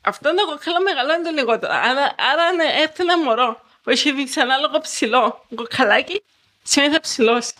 Αυτό 0.00 0.34
το 0.34 0.46
κόκκαλο 0.46 0.82
μεγαλώνει 0.82 1.24
το 1.24 1.30
λιγότερο. 1.30 1.72
Άρα, 1.72 2.14
άρα 2.32 2.42
αν 2.42 2.58
έρθει 2.58 3.02
ένα 3.02 3.18
μωρό 3.18 3.60
που 3.82 3.90
έχει 3.90 4.12
δυσανάλογο 4.12 4.80
ψηλό 4.80 5.44
κοκκαλάκι, 5.54 6.22
σημαίνει 6.62 6.92
θα 6.92 7.00
ψηλώσει. 7.00 7.52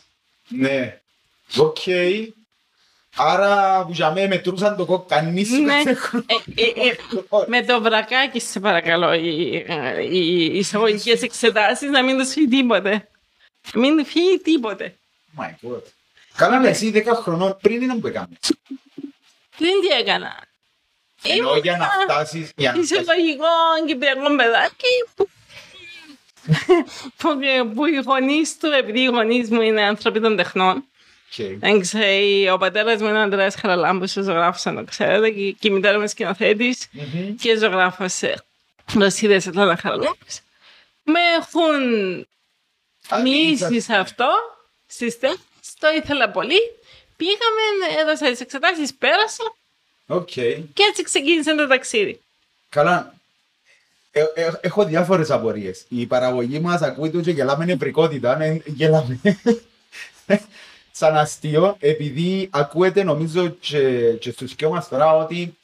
Ναι. 0.49 1.01
Οκ. 1.57 1.79
Άρα 3.19 3.85
που 3.87 3.93
για 3.93 4.11
μένα 4.13 4.29
μετρούσαν 4.29 4.77
το 4.77 4.85
κανί 4.85 5.45
σου 5.45 5.63
Ναι. 5.63 5.75
κάθε 5.75 5.95
χρόνο. 5.95 6.25
Ε, 6.55 6.63
ε, 6.63 6.89
ε, 6.89 6.97
Με 7.47 7.63
το 7.65 7.81
βρακάκι, 7.81 8.41
σε 8.41 8.61
παρακαλώ, 8.61 9.13
οι, 9.15 9.65
οι 10.11 10.45
εισαγωγικές 10.59 11.23
εξετάσεις 11.23 11.91
να 11.91 12.03
μην 12.03 12.19
τους 12.19 12.29
φύγει 12.33 12.49
τίποτε. 12.49 13.09
Μην 13.75 13.97
του 13.97 14.05
φύγει 14.05 14.39
τίποτε. 14.39 14.95
My 15.39 15.45
God. 15.69 15.83
Καλά, 16.37 16.59
ναι, 16.59 16.69
εσύ 16.69 16.93
10 16.95 17.03
χρονών 17.23 17.57
πριν 17.61 17.83
είναι 17.83 17.95
που 17.95 18.07
έκανες. 18.07 18.39
Δεν 19.59 19.81
τι 19.81 19.87
έκανα. 20.01 20.47
Ενώ 21.23 21.57
για 21.57 21.77
να 21.77 21.77
Ήμουνα 21.77 22.15
φτάσεις, 22.15 22.51
για 22.57 22.73
να 22.73 22.83
φτάσεις. 22.83 23.01
Εισαγωγικό 23.01 23.47
κυπριακό 23.87 24.37
παιδάκι 24.37 24.87
που, 25.15 25.29
που, 27.19 27.39
που 27.75 27.87
οι 27.87 28.03
γονείς 28.05 28.59
του, 28.59 28.67
επειδή 28.67 29.01
οι 29.01 29.05
γονείς 29.07 29.51
μου 29.51 29.61
είναι 29.61 29.83
άνθρωποι 29.83 30.21
των 30.21 30.37
τεχνών, 30.37 30.85
Οκ. 31.31 31.59
δεν 31.59 31.81
ξέρει, 31.81 32.49
ο 32.51 32.59
πατέρας 32.59 33.01
μου 33.01 33.09
είναι 33.09 33.19
ο 33.19 33.23
Αντρέας 33.23 33.51
Χαραλάμπους, 33.51 34.09
ζωγράφος, 34.09 34.69
αν 34.69 34.77
το 34.77 34.85
ξέρετε, 34.85 35.31
και, 35.31 35.51
και 35.53 35.69
η 35.69 35.71
μητέρα 35.71 35.93
μου 35.93 35.99
είναι 35.99 36.09
σκηνοθέτης 36.09 36.89
Μμμ. 36.93 37.35
και 37.35 37.57
ζωγράφος 37.57 38.07
Ρωσίδε 38.95 39.37
Ατλάντα 39.47 39.77
Χαραλάμπου. 39.77 40.17
Με 41.03 41.21
έχουν 41.41 42.27
μυήσει 43.23 43.81
σε 43.81 43.95
αυτό, 43.95 44.29
στις 44.87 45.19
τέχνες, 45.19 45.41
το 45.79 45.89
ήθελα 46.03 46.31
πολύ. 46.31 46.61
Πήγαμε, 47.17 48.01
έδωσα 48.01 48.31
τις 48.31 48.41
εξετάσεις, 48.41 48.95
πέρασα 48.95 49.55
Οκ. 50.07 50.31
και 50.75 50.83
έτσι 50.89 51.03
ξεκίνησε 51.03 51.55
το 51.55 51.67
ταξίδι. 51.67 52.21
Καλά. 52.69 53.15
Ε, 54.11 54.25
ε, 54.35 54.51
έχω 54.61 54.85
διάφορες 54.85 55.31
απορίες. 55.31 55.85
Η 55.89 56.07
παραγωγή 56.07 56.59
μας 56.59 56.83
ακούει 56.83 57.11
το 57.11 57.21
και 57.21 57.31
γελάμε 57.31 57.65
νευρικότητα. 57.65 58.37
Ναι, 58.37 58.57
γελάμε. 58.65 59.21
Σαν 60.99 61.17
αστείο, 61.17 61.77
επειδή 61.81 62.49
ακούεται 62.53 63.03
νομίζω 63.03 63.49
και, 63.49 64.13
και 64.13 64.31
στους 64.31 64.55
δυο 64.55 64.71
μας 64.71 64.89
τώρα 64.89 65.17
ότι 65.17 65.57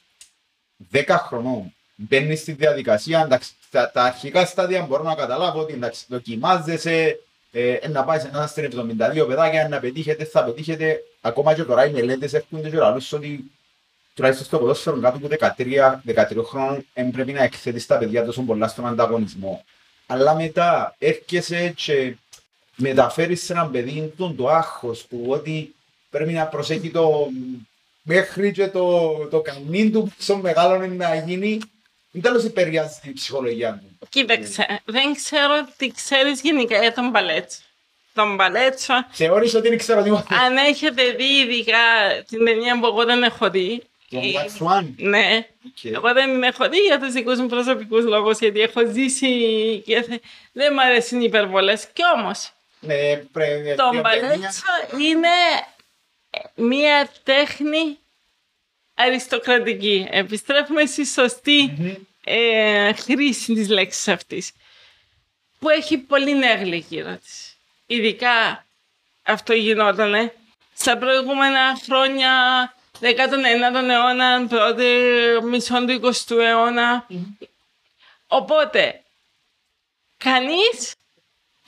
10 0.91 1.03
χρονών 1.07 1.73
μπαίνεις 1.95 2.39
στη 2.39 2.51
διαδικασία, 2.51 3.21
εντάξει, 3.21 3.51
τα, 3.69 3.91
τα 3.91 4.03
αρχικά 4.03 4.45
στάδια 4.45 4.81
μπορώ 4.81 5.03
να 5.03 5.15
καταλάβω 5.15 5.59
ότι 5.59 5.73
εντάξει, 5.73 6.05
δοκιμάζεσαι, 6.07 7.19
ε, 7.51 7.71
ε, 7.73 7.87
να 7.87 8.03
πάεις 8.03 8.21
σε 8.21 8.27
ένα 8.27 8.47
στην 8.47 8.97
72 9.21 9.27
παιδάκια, 9.27 9.67
να 9.67 9.79
πετύχετε, 9.79 10.23
θα 10.23 10.43
πετύχετε. 10.43 10.99
Ακόμα 11.21 11.53
και 11.53 11.63
τώρα 11.63 11.85
οι 11.85 11.91
μελέτες 11.91 12.33
έρχονται 12.33 12.69
και 12.69 12.75
λαλούς 12.75 13.11
ότι 13.11 13.51
τουλάχιστον 14.13 14.47
στο 14.47 14.57
ποδόσφαιρο 14.57 14.99
κάτω 14.99 15.17
από 15.17 15.27
13, 15.57 16.01
13 16.15 16.43
χρόνων 16.45 16.85
δεν 16.93 17.11
πρέπει 17.11 17.31
να 17.31 17.43
εκθέτεις 17.43 17.85
τα 17.85 17.97
παιδιά 17.97 18.25
τόσο 18.25 18.41
πολλά 18.41 18.67
στον 18.67 18.87
ανταγωνισμό. 18.87 19.63
Αλλά 20.07 20.35
μετά 20.35 20.95
έρχεσαι 20.99 21.73
και 21.75 22.15
μεταφέρεις 22.75 23.43
σε 23.43 23.53
ένα 23.53 23.67
παιδί 23.67 24.13
τον 24.17 24.35
το 24.35 24.47
άγχος 24.49 25.07
του 25.07 25.25
ότι 25.27 25.75
πρέπει 26.09 26.31
να 26.33 26.45
προσέχει 26.45 26.89
το 26.91 27.27
μέχρι 28.01 28.51
και 28.51 28.67
το, 28.67 29.09
το 29.31 29.39
καμνί 29.41 29.89
του 29.89 30.13
πόσο 30.17 30.37
μεγάλο 30.37 30.83
είναι 30.83 31.05
να 31.05 31.15
γίνει. 31.15 31.59
Δεν 32.11 32.21
τέλος 32.23 32.43
επηρεάζει 32.43 32.99
την 33.01 33.13
ψυχολογία 33.13 33.81
του. 33.99 34.07
Κοίταξε, 34.09 34.81
δεν 34.85 35.13
ξέρω 35.15 35.67
τι 35.77 35.91
ξέρεις 35.91 36.41
γενικά 36.41 36.77
για 36.79 36.93
τον 36.93 37.09
μπαλέτσο. 37.09 37.57
Τον 38.13 38.35
μπαλέτσο, 38.35 38.93
Θεωρείς 39.11 39.53
ότι 39.55 39.67
δεν 39.69 39.77
ξέρω 39.77 40.03
τι 40.03 40.09
μάθει. 40.09 40.33
αν 40.33 40.57
έχετε 40.57 41.03
δει 41.11 41.23
ειδικά 41.39 41.77
την 42.27 42.45
ταινία 42.45 42.79
που 42.79 42.85
εγώ 42.85 43.05
δεν 43.05 43.23
έχω 43.23 43.49
δει. 43.49 43.83
Το 44.09 44.17
ε, 44.17 44.21
Black 44.21 44.63
Swan. 44.79 44.85
Ναι, 44.97 45.47
Οκ. 45.65 45.83
εγώ 45.83 46.13
δεν 46.13 46.29
την 46.31 46.43
έχω 46.43 46.69
δει 46.69 46.77
για 46.77 46.99
τους 46.99 47.11
δικούς 47.13 47.39
μου 47.39 47.47
προσωπικούς 47.47 48.03
λόγους, 48.05 48.39
γιατί 48.39 48.59
έχω 48.61 48.81
ζήσει 48.91 49.27
και 49.85 50.01
θε- 50.01 50.21
δεν 50.51 50.71
μου 50.73 50.81
αρέσουν 50.81 51.21
οι 51.21 51.25
υπερβολές. 51.27 51.87
Κι 51.93 52.01
όμως, 52.15 52.37
Ναι, 52.37 52.43
πρέπει 52.43 52.54
το 53.75 54.01
μπαλέτσο 54.01 54.65
είναι 54.99 55.29
μία 56.55 57.09
τέχνη 57.23 57.99
αριστοκρατική. 58.93 60.07
Επιστρέφουμε 60.11 60.85
στη 60.85 61.05
σωστή 61.05 61.73
ε, 62.23 62.93
χρήση 62.93 63.53
της 63.53 63.69
λέξης 63.69 64.07
αυτής. 64.07 64.51
Που 65.59 65.69
έχει 65.69 65.97
πολύ 65.97 66.37
νέγλη 66.37 66.85
γύρω 66.89 67.17
της. 67.17 67.57
Ειδικά 67.85 68.65
αυτό 69.23 69.53
γινότανε 69.53 70.33
στα 70.73 70.97
προηγούμενα 70.97 71.77
χρόνια 71.83 72.31
19ου 73.01 73.89
αιώνα, 73.89 74.47
πρώτη 74.47 74.85
μισό 75.43 75.85
του 75.85 76.13
20ου 76.13 76.37
αιώνα. 76.39 77.07
Οπότε, 78.27 79.03
κανείς 80.17 80.94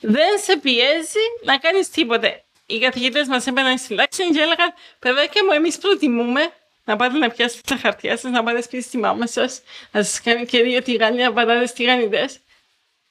δεν 0.00 0.38
σε 0.42 0.56
πιέζει 0.56 1.24
να 1.44 1.58
κάνεις 1.58 1.90
τίποτε. 1.90 2.42
Οι 2.66 2.78
καθηγητές 2.78 3.26
μας 3.28 3.46
έμπαιναν 3.46 3.78
στην 3.78 3.96
τάξη 3.96 4.30
και 4.30 4.40
έλεγαν 4.40 4.72
«Παιδάκια 4.98 5.44
μου, 5.44 5.50
εμείς 5.52 5.78
προτιμούμε 5.78 6.52
να 6.84 6.96
πάτε 6.96 7.18
να 7.18 7.30
πιάσετε 7.30 7.60
τα 7.74 7.76
χαρτιά 7.76 8.16
σας, 8.16 8.30
να 8.30 8.42
πάτε 8.42 8.62
σπίτι 8.62 8.82
στη 8.82 8.98
μάμα 8.98 9.26
σας, 9.26 9.62
να 9.92 10.02
σας 10.02 10.20
κάνει 10.20 10.46
και 10.46 10.62
δύο 10.62 10.82
τηγάνια, 10.82 11.28
να 11.28 11.32
πατάτε 11.34 11.72
τηγανιτές 11.74 12.38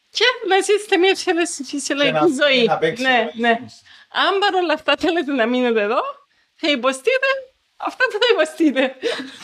και 0.09 0.23
να 0.47 0.55
ζήσετε 0.61 0.97
μια 0.97 1.15
φυσιολογική- 1.15 1.63
φυσιολογική 1.65 2.13
Και 2.13 2.19
να- 2.19 2.47
ζωή». 2.47 2.63
να 2.63 2.77
παίξετε. 2.77 3.09
ναι, 3.09 3.29
ναι. 3.35 3.49
Αν 4.11 4.39
παρόλα 4.39 4.73
αυτά 4.73 4.93
θέλετε 4.99 5.31
να 5.31 5.45
μείνετε 5.45 5.81
εδώ, 5.81 6.01
θα 6.55 6.69
υποστείτε 6.69 7.27
αυτά 7.77 8.03
που 8.05 8.11
θα 8.11 8.27
υποστείτε. 8.31 8.95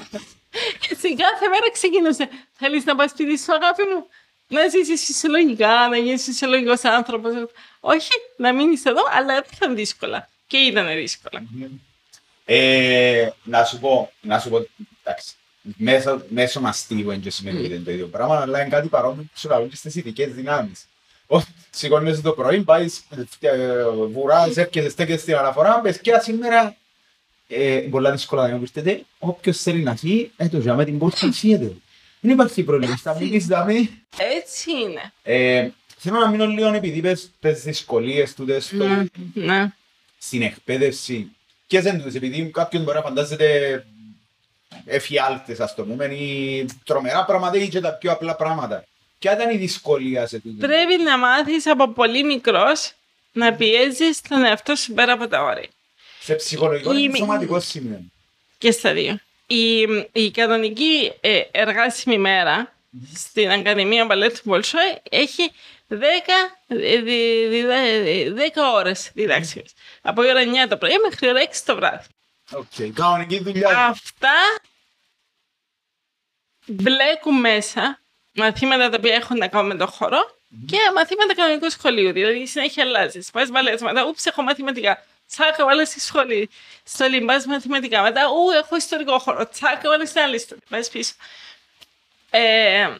Έτσι 0.92 1.16
κάθε 1.16 1.48
μέρα 1.48 1.72
ξεκινούσε. 1.72 2.30
Θέλεις 2.54 2.84
να 2.86 2.96
πας 2.96 3.10
σπίτι 3.12 3.38
σου, 3.40 3.54
αγάπη 3.54 3.84
μου, 3.84 4.08
να 4.54 4.68
ζήσεις 4.68 5.06
φυσιολογικά, 5.06 5.88
να 5.90 5.98
γίνεις 5.98 6.24
φυσιολογικός 6.24 6.84
άνθρωπος. 6.84 7.34
Όχι, 7.80 8.12
να 8.38 8.54
μείνεις 8.54 8.86
εδώ, 8.86 9.02
αλλά 9.12 9.34
δεν 9.34 9.44
ήταν 9.56 9.76
δύσκολα. 9.76 10.30
Και 10.48 10.58
ήταν 10.58 10.88
δύσκολα. 10.96 11.44
Ε, 12.46 13.30
να 13.44 13.64
σου 13.64 13.80
πω, 13.80 14.12
να 14.22 14.40
σου 14.40 14.50
πω, 14.50 14.68
εντάξει, 15.04 15.34
μέσω, 15.62 16.22
μέσω 16.30 16.62
αστείου 16.64 17.10
δεν 17.10 17.32
σημαίνει 17.32 17.58
ότι 17.58 17.68
είναι 17.68 17.84
το 17.84 17.92
ίδιο 17.92 18.08
πράγμα, 18.08 18.42
αλλά 18.42 18.60
είναι 18.60 18.70
κάτι 18.70 18.88
παρόμοιο 18.88 19.24
που 19.24 19.40
σου 19.40 19.50
λαλούν 19.50 19.70
και 19.70 19.76
στις 19.76 19.96
ειδικές 19.96 20.34
δυνάμεις. 20.34 20.88
Ω, 21.28 21.42
Σηκώνεσαι 21.70 22.22
το 22.22 22.32
πρωί, 22.32 22.62
πάεις, 22.62 23.04
βουράς, 24.12 24.58
έρχεσαι, 24.58 24.90
στέκεσαι 24.90 25.20
στην 25.20 25.36
αναφορά, 25.36 25.80
πες 25.80 26.00
και 26.00 26.20
σήμερα, 26.22 26.76
ε, 27.48 27.88
πολλά 27.90 28.12
δύσκολα 28.12 28.48
να 28.48 28.58
βρίσκεται, 28.58 29.06
όποιος 29.20 29.62
θέλει 29.62 29.84
να 29.84 29.96
φύγει, 29.96 30.32
ε, 30.38 30.48
το 30.48 30.58
για 30.58 30.76
με 30.76 30.86
την 30.86 30.98
πόρτα 30.98 31.32
φύγεται. 31.32 31.76
Δεν 32.26 32.32
υπάρχει 32.32 32.64
πρόβλημα, 32.64 32.96
στα 32.96 33.18
μήνυς 33.20 33.46
δάμε. 33.46 33.74
Έτσι 34.18 34.72
είναι. 34.72 35.12
Ε, 35.24 35.70
θέλω 35.98 36.20
να 36.20 36.30
μείνω 36.30 36.46
λίγο 36.48 36.74
επειδή 36.74 37.02
πες 37.02 37.30
τις 37.40 37.64
δυσκολίες 37.64 38.34
τούτες 38.34 38.66
στο- 38.66 38.76
Ναι, 38.88 39.04
ναι. 39.34 39.68
στην 40.18 40.42
εκπαίδευση. 40.42 41.28
Και 41.68 41.82
δεν 41.82 42.02
τους, 42.02 42.14
επειδή 42.14 42.46
κάποιον 42.50 42.84
μπορεί 42.84 42.98
να 42.98 43.04
φαντάζεται 43.04 43.86
εφιάλτες, 44.86 45.60
ας 45.60 45.76
το 45.76 45.84
πούμε, 45.84 46.06
ή 46.06 46.66
τρομερά 46.84 47.26
πράγματα 47.26 47.58
ή 47.58 47.68
και 47.68 47.80
τα 47.80 47.94
πιο 47.94 48.12
απλά 48.12 48.36
πράγματα. 48.36 48.84
Ποια 49.20 49.34
ήταν 49.34 49.54
η 49.54 49.58
δυσκολία 49.58 50.28
σε 50.28 50.40
τούτο. 50.40 50.68
Πρέπει 50.68 51.04
να 51.04 51.18
μάθεις 51.18 51.66
από 51.68 51.90
πολύ 51.90 52.24
μικρός 52.24 52.92
να 53.32 53.54
πιέζεις 53.54 54.22
τον 54.22 54.44
εαυτό 54.46 54.76
σου 54.76 54.94
πέρα 54.94 55.14
από 55.14 55.28
τα 55.28 55.44
όρια. 55.44 55.70
Σε 56.20 56.34
ψυχολογικό 56.36 56.94
Η- 56.98 57.04
ή 57.14 57.16
σωματικό 57.18 57.60
σημείο. 57.60 58.00
Και 58.58 58.72
στα 58.72 58.94
δύο. 58.94 59.20
Η, 59.48 59.82
η 60.12 60.32
κανονική 60.32 61.12
ε, 61.22 61.42
εργάσιμη 61.52 62.18
μέρα 62.18 62.74
στην 63.16 63.52
Ακαδημία 63.52 64.06
Μπαλέτου 64.06 64.40
Μπολσόι 64.44 65.02
έχει 65.10 65.52
10, 65.90 65.96
ε, 66.68 67.02
δι- 67.02 67.48
διδα- 67.50 67.74
ε, 67.76 68.30
10 68.34 68.62
ώρες 68.74 69.12
διδάξιμες. 69.14 69.74
Από 70.02 70.24
η 70.24 70.30
ώρα 70.30 70.42
9 70.42 70.68
το 70.70 70.78
πρωί 70.78 70.94
μέχρι 71.04 71.28
η 71.28 71.30
ώρα 71.30 71.42
6 71.42 71.64
το 71.66 71.76
βράδυ. 71.76 72.08
Οκ, 72.52 72.94
κανονική 72.94 73.40
δουλειά. 73.44 73.78
Αυτά 73.78 74.34
μπλέκουν 76.66 77.40
μέσα 77.40 78.00
μαθήματα 78.32 78.90
τα 78.90 78.96
οποία 79.00 79.16
έχουν 79.16 79.38
να 79.38 79.48
κάνουν 79.48 79.68
με 79.68 79.76
το 79.76 79.88
χώρο 79.88 80.36
και 80.66 80.78
μαθήματα 80.96 81.36
κανονικού 81.36 81.70
σχολείου. 81.70 82.12
Δηλαδή 82.12 82.48
συνέχεια 82.48 82.84
αλλάζεις. 82.84 83.32
Πα 83.32 83.48
μπαλέτσα, 83.52 83.86
μετά 83.86 84.06
ούψε 84.06 84.30
έχω 84.30 84.42
μαθηματικά. 84.42 85.06
Τσάκ, 85.34 85.64
βάλε 85.64 85.86
στη 85.86 86.00
σχολή. 86.00 86.50
Στο 86.84 87.08
λιμπά 87.08 87.48
μαθηματικά. 87.48 88.02
Μετά, 88.02 88.28
ου, 88.28 88.50
έχω 88.50 88.76
ιστορικό 88.76 89.20
χώρο. 89.20 89.48
Τσάκ, 89.50 89.82
βάλε 89.88 90.06
στην 90.06 90.22
άλλη 90.22 90.36
ιστορία. 90.36 90.64
Πα 90.70 90.84
πίσω. 90.92 91.14
Ε, 92.30 92.96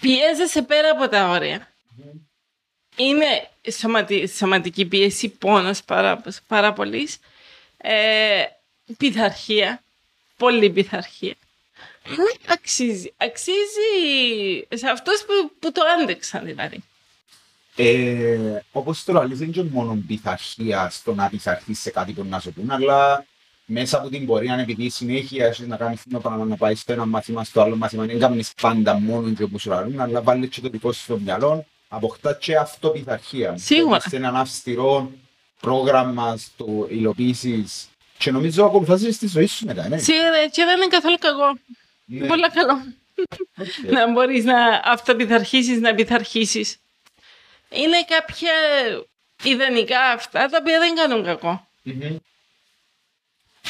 πιέζεσαι 0.00 0.62
πέρα 0.62 0.90
από 0.90 1.08
τα 1.08 1.28
όρια. 1.28 1.72
Είναι 2.96 3.50
σωματι, 3.70 4.28
σωματική 4.28 4.84
πίεση, 4.84 5.28
πόνος 5.28 5.84
πάρα, 5.84 6.22
πάρα 6.46 6.72
πολύ. 6.72 7.08
Ε, 7.76 8.44
πειθαρχία, 8.96 9.82
πολύ 10.36 10.70
πειθαρχία. 10.70 11.34
Αξίζει. 12.46 13.14
Αξίζει 13.16 14.66
σε 14.74 14.88
αυτούς 14.88 15.24
που, 15.24 15.52
που 15.58 15.72
το 15.72 15.82
άντεξαν 16.00 16.44
δηλαδή. 16.44 16.82
Ε, 17.76 18.62
Όπως 18.72 19.04
το 19.04 19.12
λέει, 19.12 19.36
δεν 19.36 19.52
είναι 19.54 19.68
μόνο 19.72 19.98
πειθαρχία 20.06 20.88
στο 20.90 21.14
να 21.14 21.28
πειθαρχείς 21.28 21.80
σε 21.80 21.90
κάτι 21.90 22.12
που 22.12 22.24
να 22.24 22.40
σου 22.40 22.52
πούν, 22.52 22.70
αλλά 22.70 23.24
μέσα 23.66 23.98
από 23.98 24.08
την 24.08 24.26
πορεία, 24.26 24.54
επειδή 24.54 24.88
συνέχεια 24.88 25.46
έχεις 25.46 25.66
να 25.66 25.76
κάνεις 25.76 26.02
το 26.10 26.20
πράγμα 26.20 26.44
να 26.44 26.56
πάεις 26.56 26.80
στο 26.80 26.92
ένα 26.92 27.06
μάθημα, 27.06 27.44
στο 27.44 27.60
άλλο 27.60 27.76
μάθημα, 27.76 28.04
δεν 28.04 28.18
κάνεις 28.18 28.52
πάντα 28.60 28.98
μόνο 28.98 29.30
και 29.30 29.46
που 29.46 29.58
σου 29.58 29.70
ραρούν, 29.70 30.00
αλλά 30.00 30.22
βάλεις 30.22 30.48
και 30.48 30.60
το 30.60 30.68
δικό 30.68 30.92
σου 30.92 31.00
στο 31.00 31.18
μυαλό, 31.18 31.66
αποκτά 31.88 32.34
και 32.34 32.56
αυτοπειθαρχία. 32.56 33.56
Σίγουρα. 33.56 34.00
Σε 34.00 34.16
έναν 34.16 34.36
αυστηρό 34.36 35.10
πρόγραμμα 35.60 36.36
στο 36.36 36.86
υλοποίησης. 36.90 37.88
Και 38.18 38.30
νομίζω 38.30 38.64
ακολουθάς 38.64 39.00
στη 39.00 39.28
ζωή 39.28 39.46
σου 39.46 39.66
μετά, 39.66 39.88
ναι. 39.88 39.98
Σίγουρα 39.98 40.48
και 40.50 40.64
δεν 40.64 40.76
είναι 40.76 40.86
καθόλου 40.86 41.16
κακό. 41.18 41.58
Ναι. 42.04 42.26
Πολύ 42.26 42.50
καλό. 42.50 42.72
Οκ. 43.58 43.92
να 43.92 44.12
μπορείς 44.12 44.44
να 44.44 44.80
αυτοπειθαρχήσεις, 44.84 45.80
να 45.80 45.94
πειθαρχήσεις. 45.94 46.76
Είναι 47.68 48.04
κάποια 48.04 48.52
ιδανικά 49.42 50.00
αυτά 50.00 50.48
τα 50.48 50.58
οποία 50.60 50.78
δεν 50.78 50.94
κάνουν 50.94 51.24
κακό. 51.24 51.68
Μμμ. 51.82 52.16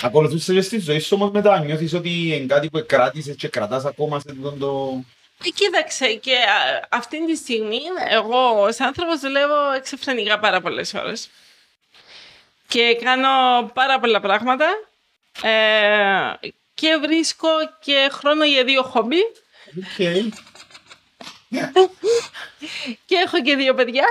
Ακολουθούσες 0.03 0.55
και 0.55 0.61
στη 0.61 0.79
ζωή 0.79 0.99
σου 0.99 1.17
όμως 1.17 1.31
μετά, 1.31 1.59
νιώθεις 1.59 1.95
ότι 1.95 2.11
είναι 2.11 2.47
κάτι 2.47 2.71
που 2.71 2.85
κράτησες 2.87 3.37
και 3.37 3.49
κρατάς 3.49 3.85
ακόμα 3.85 4.21
σε 4.21 4.31
αυτό 4.31 4.53
το... 4.53 5.01
Ε, 5.45 5.49
κοίταξε, 5.49 6.15
και 6.15 6.35
α, 6.35 6.89
αυτή 6.91 7.27
τη 7.27 7.37
στιγμή 7.37 7.81
εγώ 8.09 8.63
ως 8.63 8.81
άνθρωπος 8.81 9.21
δουλεύω 9.21 9.73
εξωφρενικά 9.73 10.39
πάρα 10.39 10.61
πολλές 10.61 10.95
ώρες. 10.95 11.29
Και 12.69 12.99
κάνω 13.03 13.67
πάρα 13.75 13.99
πολλά 13.99 14.21
πράγματα 14.21 14.67
ε, 15.43 16.49
και 16.75 16.99
βρίσκω 17.01 17.49
και 17.81 18.09
χρόνο 18.13 18.45
για 18.45 18.65
δύο 18.65 18.83
χόμπι 18.83 19.21
Οκ. 19.77 20.33
Και 23.07 23.17
έχω 23.27 23.43
και 23.43 23.57
δύο 23.57 23.75
παιδιά. 23.75 24.05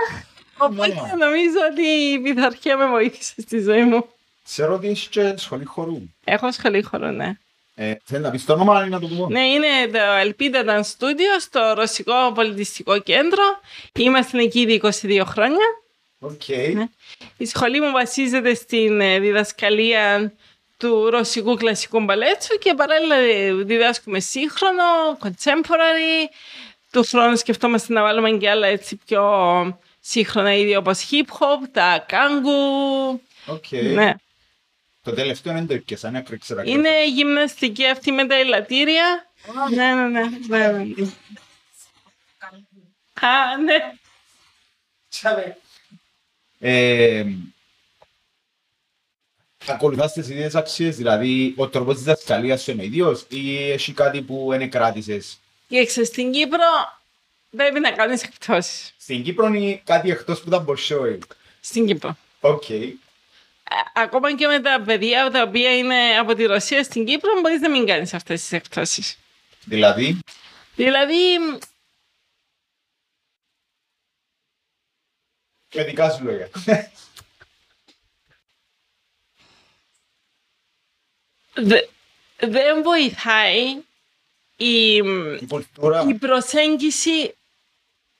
Οπότε 0.58 0.76
Μάλιστα. 0.76 1.16
νομίζω 1.18 1.58
ότι 1.72 1.82
η 1.82 2.20
πειθαρχία 2.20 2.78
με 2.78 2.88
βοήθησε 2.88 3.34
στη 3.42 3.60
ζωή 3.62 3.84
μου. 3.84 4.06
Ξέρω 4.44 4.74
ότι 4.74 4.88
έχεις 4.88 5.08
και 5.08 5.34
σχολή 5.38 5.66
χορού. 5.66 6.02
Έχω 6.24 6.52
σχολή 6.52 6.82
χορού, 6.82 7.12
ναι. 7.12 7.34
Ε, 7.76 7.94
θέλεις 8.04 8.24
να 8.24 8.32
πεις 8.32 8.46
το 8.46 8.54
όνομα 8.54 8.86
ή 8.86 8.90
να 8.90 9.00
το 9.00 9.08
πω. 9.08 9.28
Ναι, 9.30 9.46
είναι 9.46 9.68
το 9.92 10.00
Ελπίδα 10.20 10.64
Dance 10.68 10.98
Studio 10.98 11.40
στο 11.40 11.74
Ρωσικό 11.76 12.32
Πολιτιστικό 12.36 13.00
Κέντρο. 13.00 13.44
Είμαστε 13.94 14.42
εκεί 14.42 14.60
ήδη 14.60 14.82
22 14.84 15.22
χρόνια. 15.26 15.66
Οκ. 16.20 16.48
Ναι. 16.74 16.88
Η 17.38 17.46
σχολή 17.46 17.82
μου 17.82 17.92
βασίζεται 17.92 18.54
στην 18.54 19.02
ε, 19.02 19.20
διδασκαλία 19.20 20.34
του 20.78 21.10
ρωσικού 21.10 21.56
κλασικού 21.56 22.00
μπαλέτσου 22.04 22.58
και 22.58 22.74
παράλληλα 22.74 23.16
ε, 23.16 23.54
διδάσκουμε 23.54 24.20
σύγχρονο, 24.20 24.84
contemporary. 25.24 26.30
Του 26.96 27.10
χρόνου 27.10 27.40
σκεφτόμαστε 27.40 27.94
να 27.94 28.02
βάλουμε 28.02 28.32
και 28.32 28.50
άλλα 28.50 28.68
έτσι 28.68 28.96
πιο 28.96 29.80
σύγχρονα 30.00 30.54
είδη 30.54 30.76
όπως 30.76 31.10
hip 31.12 31.34
hop, 31.40 31.70
τα 31.72 32.06
κάγκου. 32.08 33.22
Οκ. 33.46 33.72
Ναι. 33.72 34.14
Το 35.02 35.14
τελευταίο 35.14 35.54
δεν 35.54 35.68
το 35.68 35.74
έπιασα, 35.74 36.12
ναι, 36.12 36.24
δεν 36.28 36.40
ξέρω. 36.40 36.62
Είναι 36.66 37.08
γυμναστική 37.08 37.86
αυτή 37.86 38.12
με 38.12 38.26
τα 38.26 38.36
ελατήρια. 38.36 39.26
Ναι, 39.76 39.94
ναι, 39.94 40.08
ναι. 40.08 40.30
ναι, 40.48 40.68
ναι. 40.68 41.06
Α, 43.22 43.58
ναι. 43.58 43.94
Ε, 46.60 47.26
ακολουθάς 49.68 50.14
τις 50.14 50.30
ίδιες 50.30 50.56
αξίες, 50.56 50.96
δηλαδή 50.96 51.54
ο 51.58 51.68
τρόπος 51.68 51.94
της 51.94 52.04
διδασκαλίας 52.04 52.62
σου 52.62 52.72
είναι 52.72 52.84
ίδιος 52.84 53.26
ή 53.30 53.72
έχει 53.72 53.94
κάτι 53.94 54.22
που 54.22 54.46
δεν 54.50 54.70
κράτησες. 54.70 55.40
Κοίταξε, 55.68 56.04
στην 56.04 56.32
Κύπρο 56.32 56.60
πρέπει 57.50 57.80
να 57.80 57.92
κάνεις 57.92 58.24
εκπτώσεις. 58.24 58.94
Στην 58.98 59.24
Κύπρο 59.24 59.48
είναι 59.48 59.82
κάτι 59.84 60.10
εκτός 60.12 60.42
που 60.42 60.50
τα 60.50 60.60
Μπολσόι. 60.60 61.20
Στην 61.62 61.86
Κύπρο. 61.88 62.18
Οκ. 62.40 62.70
Ε, 62.70 62.94
Ακόμα 63.94 64.36
και 64.36 64.48
με 64.48 64.60
τα 64.60 64.82
παιδιά 64.86 65.32
τα 65.32 65.42
οποία 65.42 65.78
είναι 65.78 66.18
από 66.20 66.34
τη 66.36 66.44
Ρωσία 66.46 66.84
στην 66.84 67.06
Κύπρο 67.06 67.40
μπορείς 67.42 67.60
να 67.60 67.70
μην 67.70 67.86
κάνεις 67.86 68.14
αυτές 68.14 68.42
τις 68.42 68.52
εκπτώσεις. 68.52 69.18
Δηλαδή, 69.66 70.20
Δηλαδή, 70.76 71.38
με 75.74 75.84
δικά 75.84 76.10
σου 76.10 76.24
λόγια. 76.24 76.50
δε- 81.56 81.88
δεν 82.40 82.84
βοηθάει 82.84 83.82
η, 84.56 84.96
Η 84.96 85.46
κουλτούρα. 85.50 86.06
η 86.10 86.14
προσέγγιση 86.14 87.36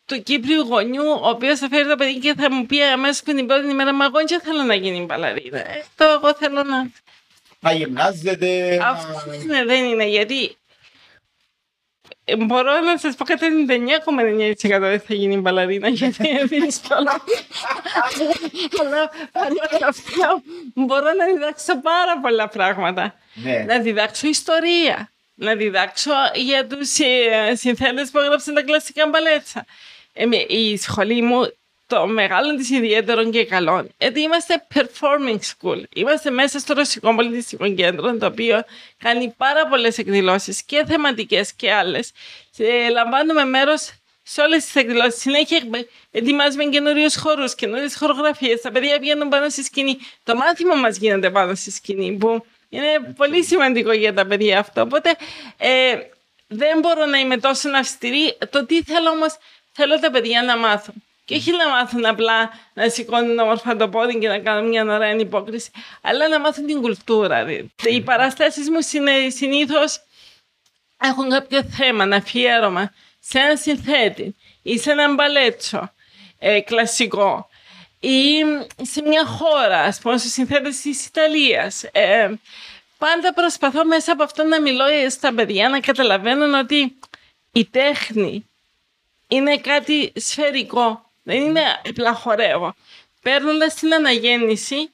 του 0.06 0.24
Κύπριου 0.24 0.62
γονιού, 0.62 1.04
ο 1.22 1.30
οποίος 1.30 1.60
θα 1.60 1.68
φέρει 1.68 1.88
το 1.88 1.96
παιδί 1.96 2.20
και 2.20 2.34
θα 2.38 2.52
μου 2.52 2.66
πει 2.66 2.82
αμέσως 2.84 3.22
πριν 3.22 3.36
την 3.36 3.46
πρώτη 3.48 3.70
ημέρα: 3.70 3.94
Μα 3.94 4.06
εγώ 4.06 4.20
δεν 4.28 4.40
θέλω 4.42 4.62
να 4.64 4.76
γίνει 4.76 5.06
μπαλαρίνα. 5.06 5.58
Ε, 5.60 5.84
το 5.96 6.04
εγώ 6.06 6.34
θέλω 6.36 6.64
να. 6.64 6.92
Να 7.60 7.72
γυμνάζεται. 7.74 8.76
να- 8.80 8.88
Αυτό 8.88 9.34
είναι, 9.34 9.66
δεν 9.66 9.84
είναι, 9.84 10.06
γιατί 10.08 10.56
ε, 12.24 12.36
μπορώ 12.36 12.80
να 12.80 12.98
σας 12.98 13.16
πω 13.16 13.26
κατά 13.26 13.48
99,9% 13.48 14.80
δεν 14.80 15.00
θα 15.00 15.14
γίνει 15.14 15.38
μπαλαρίνα, 15.38 15.88
γιατί 15.90 16.28
είναι 16.30 16.44
δύσκολο. 16.44 17.10
Αλλά 18.82 19.10
παρόλα 19.32 19.88
αυτά 19.88 20.42
μπορώ 20.74 21.14
να 21.14 21.26
διδάξω 21.26 21.82
πάρα 21.82 22.20
πολλά 22.22 22.48
πράγματα. 22.48 23.16
Ναι. 23.34 23.64
Να 23.68 23.80
διδάξω 23.80 24.28
ιστορία. 24.28 25.10
Να 25.36 25.56
διδάξω 25.56 26.12
για 26.34 26.68
τους 26.68 27.00
ε, 27.00 27.56
συνθέτες 27.56 28.10
που 28.10 28.20
έγραψαν 28.20 28.54
τα 28.54 28.62
κλασικά 28.62 29.08
μπαλέτσα. 29.08 29.66
Εμεί- 30.14 30.46
η 30.50 30.78
σχολή 30.78 31.22
μου 31.22 31.54
το 31.88 32.08
μεγάλο 32.08 32.56
της 32.56 32.70
ιδιαίτερων 32.70 33.32
και 33.32 33.46
καλών 33.46 33.90
γιατί 33.98 34.20
είμαστε 34.22 34.66
performing 34.74 35.38
school. 35.40 35.84
Είμαστε 35.96 36.30
μέσα 36.30 36.60
στο 36.60 36.74
Ρωσικό 36.74 37.16
Πολιτιστικό 37.16 37.74
Κέντρο 37.74 38.18
το 38.18 38.26
οποίο 38.26 38.64
κάνει 38.98 39.34
πάρα 39.38 39.68
πολλές 39.68 39.98
εκδηλώσεις 39.98 40.64
και 40.64 40.84
θεματικές 40.88 41.54
και 41.54 41.72
άλλες. 41.72 42.12
Ε, 42.58 42.90
λαμβάνουμε 42.90 43.46
μέρος 43.46 43.92
σε 44.24 44.42
όλες 44.42 44.64
τις 44.66 44.76
εκδηλώσεις. 44.76 45.22
Συνέχεια 45.22 45.58
εκ- 45.58 45.88
ετοιμάζουμε 46.12 46.66
καινούριους 46.66 47.16
χώρους, 47.16 47.56
καινούριες 47.56 47.96
χορογραφίες. 47.98 48.62
Τα 48.62 48.72
παιδιά 48.72 49.00
βγαίνουν 49.00 49.30
πάνω 49.30 49.50
στη 49.50 49.64
σκηνή. 49.64 49.98
Το 50.24 50.36
μάθημα 50.36 50.76
μας 50.76 50.98
γίνεται 50.98 51.30
πάνω 51.30 51.56
στη 51.56 51.72
σκηνή 51.72 52.12
που 52.18 52.46
είναι 52.70 53.14
πολύ 53.16 53.44
σημαντικό 53.44 53.92
για 53.92 54.14
τα 54.14 54.26
παιδιά 54.26 54.60
αυτό. 54.60 54.82
Οπότε 54.82 55.16
ε, 55.58 55.96
δεν 56.48 56.80
μπορώ 56.80 57.06
να 57.06 57.18
είμαι 57.18 57.38
τόσο 57.38 57.70
αυστηρή. 57.70 58.38
Το 58.50 58.66
τι 58.66 58.84
θέλω 58.84 59.10
όμως, 59.10 59.38
θέλω 59.72 60.00
τα 60.00 60.12
παιδιά 60.12 60.44
να 60.44 60.58
μάθουν. 60.58 60.94
Και 61.26 61.36
όχι 61.36 61.52
να 61.52 61.70
μάθουν 61.70 62.06
απλά 62.06 62.50
να 62.74 62.90
σηκώνουν 62.90 63.40
όμορφα 63.40 63.76
το 63.76 63.90
πόδι 63.90 64.18
και 64.20 64.28
να 64.28 64.40
κάνουν 64.40 64.70
μια 64.70 64.84
ωραία 64.84 65.16
υπόκριση, 65.16 65.72
αλλά 66.02 66.28
να 66.28 66.40
μάθουν 66.40 66.66
την 66.66 66.82
κουλτούρα. 66.82 67.46
Οι 67.84 68.02
παραστάσεις 68.02 68.70
μου 68.70 68.82
συνήθως 69.30 70.02
έχουν 71.02 71.30
κάποιο 71.30 71.64
θέμα, 71.64 72.04
ένα 72.04 72.16
αφιέρωμα 72.16 72.94
σε 73.20 73.40
έναν 73.40 73.58
συνθέτη 73.58 74.36
ή 74.62 74.78
σε 74.78 74.92
έναν 74.92 75.14
μπαλέτσο 75.14 75.94
ε, 76.40 76.60
κλασικό 76.62 77.50
ή 78.06 78.44
σε 78.82 79.02
μια 79.02 79.26
χώρα, 79.26 79.80
ας 79.80 80.00
πούμε, 80.00 80.18
στους 80.18 80.32
συνθέτες 80.32 80.82
της 80.82 81.06
Ιταλίας. 81.06 81.84
Ε, 81.92 82.30
πάντα 82.98 83.34
προσπαθώ 83.34 83.86
μέσα 83.86 84.12
από 84.12 84.24
αυτό 84.24 84.44
να 84.44 84.62
μιλώ 84.62 84.86
στα 85.10 85.34
παιδιά, 85.34 85.70
να 85.70 85.80
καταλαβαίνουν 85.80 86.54
ότι 86.54 86.96
η 87.52 87.66
τέχνη 87.66 88.46
είναι 89.28 89.58
κάτι 89.58 90.12
σφαιρικό. 90.16 91.12
Δεν 91.24 91.42
είναι 91.42 91.62
απλά 91.90 92.14
χορεύω. 92.14 92.76
Παίρνοντας 93.22 93.74
την 93.74 93.94
αναγέννηση, 93.94 94.90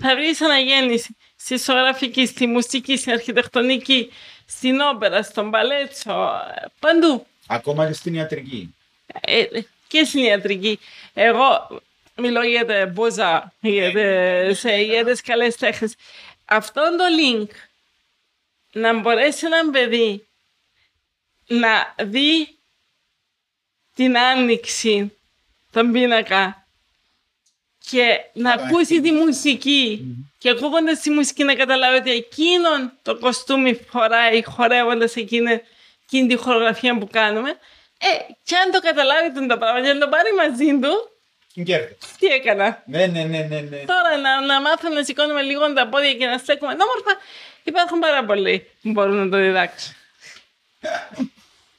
θα 0.00 0.14
βρεις 0.14 0.40
αναγέννηση 0.40 1.16
στη 1.36 1.56
ζωγραφική, 1.56 2.26
στη 2.26 2.46
μουσική, 2.46 2.96
στην 2.96 3.12
αρχιτεκτονική, 3.12 4.12
στην 4.46 4.80
όπερα, 4.80 5.22
στον 5.22 5.50
παλέτσο, 5.50 6.40
παντού. 6.80 7.26
Ακόμα 7.46 7.86
και 7.86 7.92
στην 7.92 8.14
ιατρική. 8.14 8.74
Ε, 9.20 9.44
και 9.88 10.04
στην 10.04 10.22
ιατρική. 10.22 10.78
Εγώ 11.14 11.68
μιλώ 12.16 12.42
για 12.42 12.66
τα 12.66 12.86
μποζά, 12.86 13.52
για, 13.60 13.92
τα- 13.92 14.54
σε- 14.54 14.76
για 14.82 15.04
τις 15.04 15.20
καλές 15.20 15.56
τέχνες. 15.56 15.94
Αυτό 16.44 16.80
το 16.96 17.04
link 17.20 17.48
να 18.72 18.98
μπορέσει 19.00 19.46
ένα 19.46 19.70
παιδί 19.70 20.26
να 21.46 21.94
δει 22.04 22.58
την 23.94 24.18
άνοιξη, 24.18 25.16
τον 25.70 25.92
πίνακα 25.92 26.66
και 27.90 28.20
να 28.32 28.52
Άρα, 28.52 28.64
ακούσει 28.64 29.00
τη 29.00 29.12
μουσική 29.12 30.04
και 30.38 30.50
ακούγοντας 30.50 31.00
τη 31.00 31.10
μουσική 31.10 31.44
να 31.44 31.54
καταλάβει 31.54 31.96
ότι 31.98 32.10
εκείνον 32.10 32.92
το 33.02 33.18
κοστούμι 33.18 33.74
φοράει 33.74 34.44
χορεύοντας 34.44 35.16
εκείνη, 35.16 35.60
εκείνη 36.04 36.28
τη 36.28 36.36
χορογραφία 36.36 36.98
που 36.98 37.08
κάνουμε. 37.12 37.50
Ε, 37.98 38.32
και 38.42 38.56
αν 38.56 38.70
το 38.70 38.80
καταλάβει 38.80 39.32
τον 39.32 39.46
το 39.48 39.58
πράγμα 39.58 39.82
και 39.82 39.92
να 39.92 39.98
το 40.00 40.08
πάρει 40.08 40.32
μαζί 40.34 40.78
του, 40.78 41.15
Κέρδη. 41.64 41.96
τι 42.18 42.26
έκανα; 42.26 42.82
Ναι, 42.86 43.06
ναι, 43.06 43.22
ναι, 43.24 43.38
ναι. 43.38 43.60
ναι. 43.60 43.76
Τώρα 43.76 44.16
να, 44.22 44.40
να 44.46 44.60
μάθουμε 44.60 44.94
να 44.94 45.04
σηκώνουμε 45.04 45.42
λίγο 45.42 45.72
τα 45.72 45.88
πόδια 45.88 46.14
και 46.14 46.26
να 46.26 46.38
στέκουμε 46.38 46.72
όμορφα, 46.72 47.20
υπάρχουν 47.64 47.98
πάρα 47.98 48.24
πολλοί 48.24 48.66
που 48.82 48.90
μπορούν 48.90 49.16
να 49.16 49.28
το 49.28 49.36
διδάξουν. 49.36 49.94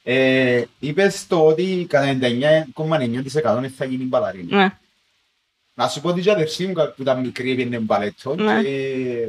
Ε, 0.02 0.64
είπες 0.78 1.26
το 1.26 1.46
ότι 1.46 1.86
κατά 1.88 2.18
99,9% 2.76 3.68
θα 3.76 3.84
γίνει 3.84 4.04
μπαλαρίνα. 4.04 4.56
Ναι. 4.56 4.68
Να 5.74 5.88
σου 5.88 6.00
πω 6.00 6.08
ότι 6.08 6.26
η 6.26 6.30
αδερφή 6.30 6.66
μου 6.66 6.72
που 6.72 7.02
ήταν 7.02 7.20
μικρή 7.20 7.52
έπαιρνε 7.52 7.78
μπαλέτο 7.78 8.34
Ναι. 8.34 8.62
και... 8.62 9.26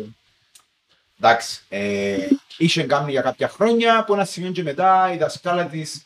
Εντάξει, 1.21 1.61
ε, 1.69 2.27
είχε 2.57 2.83
κάνει 2.83 3.11
για 3.11 3.21
κάποια 3.21 3.47
χρόνια, 3.49 3.97
από 3.97 4.13
ένα 4.13 4.25
σημείο 4.25 4.51
και 4.51 4.63
μετά 4.63 5.11
η 5.13 5.17
δασκάλα 5.17 5.65
της 5.65 6.03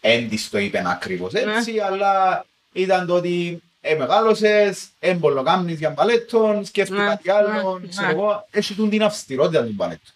δεν 0.00 0.28
της 0.28 0.50
το 0.50 0.58
είπε 0.58 0.82
ακριβώς 0.86 1.32
έτσι, 1.32 1.78
αλλά 1.78 2.44
ήταν 2.72 3.06
το 3.06 3.14
ότι 3.14 3.62
ε, 3.88 3.94
μεγάλωσες, 3.94 4.88
ε, 4.98 5.14
μπολοκάμνεις 5.14 5.78
για 5.78 5.90
μπαλέτο, 5.90 6.60
σκέφτηκε 6.64 7.00
Ναι, 7.00 7.06
κάτι 7.06 7.30
άλλο, 7.30 7.78
ναι, 7.78 7.88
ξέρω 7.88 8.06
ναι. 8.06 8.12
εγώ, 8.12 8.46
έχει 8.50 8.74
τούν 8.74 8.90
την 8.90 9.02
αυστηρότητα 9.02 9.64
του 9.64 9.72
μπαλέτου. 9.74 10.12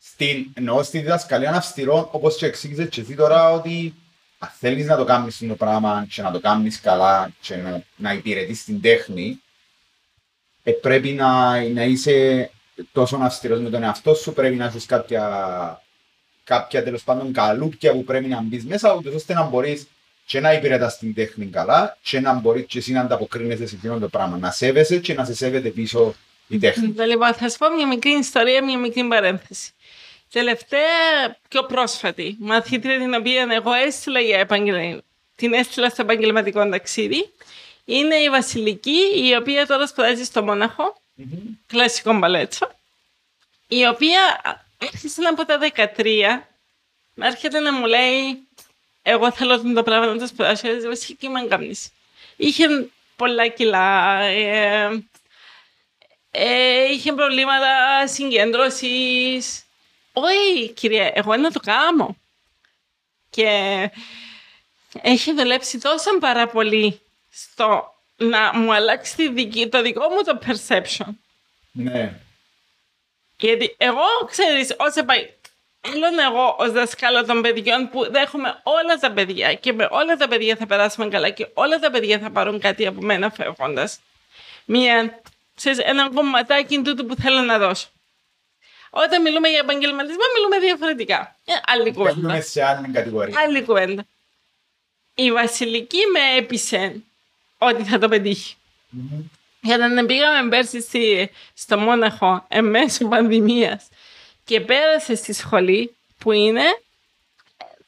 Στην, 0.00 0.46
εννοώ 0.54 0.82
στη 0.82 0.98
διδασκαλία 0.98 1.52
αυστηρών, 1.52 2.08
όπως 2.10 2.36
και 2.36 2.46
εξήγησες 2.46 2.88
και 2.88 3.00
εσύ 3.00 3.14
τώρα, 3.14 3.52
ότι 3.52 3.94
αν 4.38 4.50
θέλεις 4.58 4.86
να 4.86 4.96
το 4.96 5.04
κάνεις 5.04 5.38
το 5.48 5.54
πράγμα 5.54 6.06
και 6.10 6.22
να 6.22 6.30
το 6.30 6.40
κάνεις 6.40 6.80
καλά 6.80 7.30
και 7.40 7.56
να, 7.56 7.82
να 7.96 8.12
υπηρετείς 8.12 8.64
την 8.64 8.80
τέχνη, 8.80 9.42
ε, 10.62 10.70
πρέπει 10.70 11.10
να, 11.10 11.62
να 11.62 11.84
είσαι 11.84 12.50
τόσο 12.92 13.16
αυστηρός 13.16 13.60
με 13.60 13.70
τον 13.70 13.82
εαυτό 13.82 14.14
σου, 14.14 14.32
πρέπει 14.32 14.54
να 14.54 14.64
έχεις 14.64 14.86
κάποια, 14.86 15.82
κάποια 16.44 16.82
τέλος 16.82 17.02
πάντων 17.02 17.32
καλούπια 17.32 17.92
που 17.92 18.04
πρέπει 18.04 18.26
να 18.26 18.42
μπεις 18.42 18.64
μέσα, 18.64 18.94
ούτως 18.94 19.14
ώστε 19.14 19.34
να 19.34 19.42
μπορείς 19.42 19.86
και 20.28 20.40
να 20.40 20.52
υπηρετάς 20.52 20.98
την 20.98 21.14
τέχνη 21.14 21.46
καλά 21.46 21.96
και 22.02 22.20
να 22.20 22.32
μπορείς 22.32 22.64
και 22.66 22.78
εσύ 22.78 22.92
να 22.92 23.00
ανταποκρίνεσαι 23.00 23.66
σε 23.66 23.74
εκείνο 23.74 23.98
το 23.98 24.08
πράγμα. 24.08 24.38
Να 24.38 24.50
σέβεσαι 24.50 24.98
και 24.98 25.14
να 25.14 25.24
σε 25.24 25.34
σέβεται 25.34 25.68
πίσω 25.68 26.14
η 26.48 26.58
τέχνη. 26.58 26.94
Λοιπόν, 27.06 27.34
θα 27.34 27.48
σου 27.48 27.58
πω 27.58 27.70
μια 27.70 27.86
μικρή 27.86 28.10
ιστορία, 28.10 28.64
μια 28.64 28.78
μικρή 28.78 29.04
παρένθεση. 29.04 29.70
Τελευταία, 30.32 31.36
πιο 31.48 31.62
πρόσφατη, 31.62 32.36
μαθήτρια 32.38 32.98
την 32.98 33.14
οποία 33.14 33.46
εγώ 33.50 33.72
έστειλα 33.72 34.20
για 34.20 34.38
επαγγελ... 34.38 35.02
την 35.34 35.52
έστειλα 35.52 35.88
στο 35.88 36.02
επαγγελματικό 36.02 36.68
ταξίδι, 36.68 37.32
είναι 37.84 38.14
η 38.14 38.28
Βασιλική, 38.28 39.00
η 39.14 39.36
οποία 39.40 39.66
τώρα 39.66 39.86
σπουδάζει 39.86 40.24
στο 40.24 40.42
Μόναχο, 40.42 41.00
κλασικό 41.66 42.18
μπαλέτσο, 42.18 42.70
η 43.68 43.86
οποία 43.86 44.20
άρχισε 44.78 45.22
από 45.30 45.44
τα 45.44 45.58
13 45.96 46.06
να 47.14 47.26
έρχεται 47.26 47.58
να 47.58 47.72
μου 47.72 47.86
λέει 47.86 48.47
εγώ 49.08 49.32
θέλω 49.32 49.72
το 49.72 49.82
πράγμα 49.82 50.06
να 50.06 50.18
το 50.18 50.26
σπουδάσω, 50.26 50.68
ε, 50.68 50.88
Βασιλική 50.88 51.28
με 51.28 51.40
κάνεις. 51.40 51.90
Είχε 52.36 52.66
πολλά 53.16 53.48
κιλά, 53.48 54.20
ε, 54.20 55.04
ε, 56.30 56.84
είχε 56.84 57.12
προβλήματα 57.12 58.06
συγκέντρωσης. 58.06 59.62
Όχι, 60.12 60.68
κυρία, 60.68 61.10
εγώ 61.14 61.36
να 61.36 61.50
το 61.50 61.60
κάνω. 61.60 62.16
Και 63.30 63.50
έχει 65.02 65.34
δουλέψει 65.34 65.78
τόσο 65.78 66.18
πάρα 66.18 66.48
πολύ 66.48 67.00
στο 67.30 67.94
να 68.16 68.58
μου 68.58 68.74
αλλάξει 68.74 69.16
τη 69.16 69.28
δική, 69.28 69.68
το 69.68 69.82
δικό 69.82 70.08
μου 70.08 70.22
το 70.22 70.38
perception. 70.46 71.08
Ναι. 71.72 72.20
Γιατί 73.36 73.74
εγώ, 73.78 74.06
ξέρεις, 74.26 74.74
όσο 74.78 75.04
πάει, 75.04 75.30
Άλλον 75.80 76.18
εγώ 76.18 76.56
ως 76.58 76.72
δασκάλα 76.72 77.24
των 77.24 77.42
παιδιών 77.42 77.88
που 77.90 78.10
δέχομαι 78.10 78.60
όλα 78.62 78.98
τα 79.00 79.10
παιδιά 79.12 79.54
και 79.54 79.72
με 79.72 79.88
όλα 79.90 80.16
τα 80.16 80.28
παιδιά 80.28 80.56
θα 80.56 80.66
περάσουμε 80.66 81.08
καλά 81.08 81.30
και 81.30 81.48
όλα 81.54 81.78
τα 81.78 81.90
παιδιά 81.90 82.18
θα 82.18 82.30
πάρουν 82.30 82.60
κάτι 82.60 82.86
από 82.86 83.00
μένα 83.00 83.30
φεύγοντας. 83.30 84.00
Μία, 84.64 85.20
ξέρεις, 85.54 85.78
ένα 85.78 86.10
κομματάκι 86.14 86.82
τούτου 86.82 87.06
που 87.06 87.14
θέλω 87.14 87.40
να 87.40 87.58
δώσω. 87.58 87.88
Όταν 88.90 89.22
μιλούμε 89.22 89.48
για 89.48 89.58
επαγγελματισμό, 89.58 90.22
μιλούμε 90.34 90.58
διαφορετικά. 90.58 91.36
Ε, 91.44 91.52
άλλη 91.66 91.92
κουβέντα. 91.92 92.14
Μπαίνουμε 92.14 92.40
σε 92.40 92.64
άλλη 92.64 92.88
κατηγορία. 92.88 93.40
Άλλη 93.40 93.62
κουβέντα. 93.62 94.06
Η 95.14 95.32
Βασιλική 95.32 95.98
με 96.12 96.36
έπεισε 96.36 97.02
ότι 97.58 97.82
θα 97.82 97.98
το 97.98 98.08
πετύχει. 98.08 98.54
Και 99.60 99.72
όταν 99.72 100.06
πήγαμε 100.06 100.48
πέρσι 100.48 100.80
στη, 100.80 101.30
στο 101.54 101.78
Μόναχο 101.78 102.44
εμέσω 102.48 103.08
πανδημίας 103.08 103.88
και 104.48 104.60
πέρασε 104.60 105.14
στη 105.14 105.32
σχολή 105.32 105.94
που 106.18 106.32
είναι, 106.32 106.62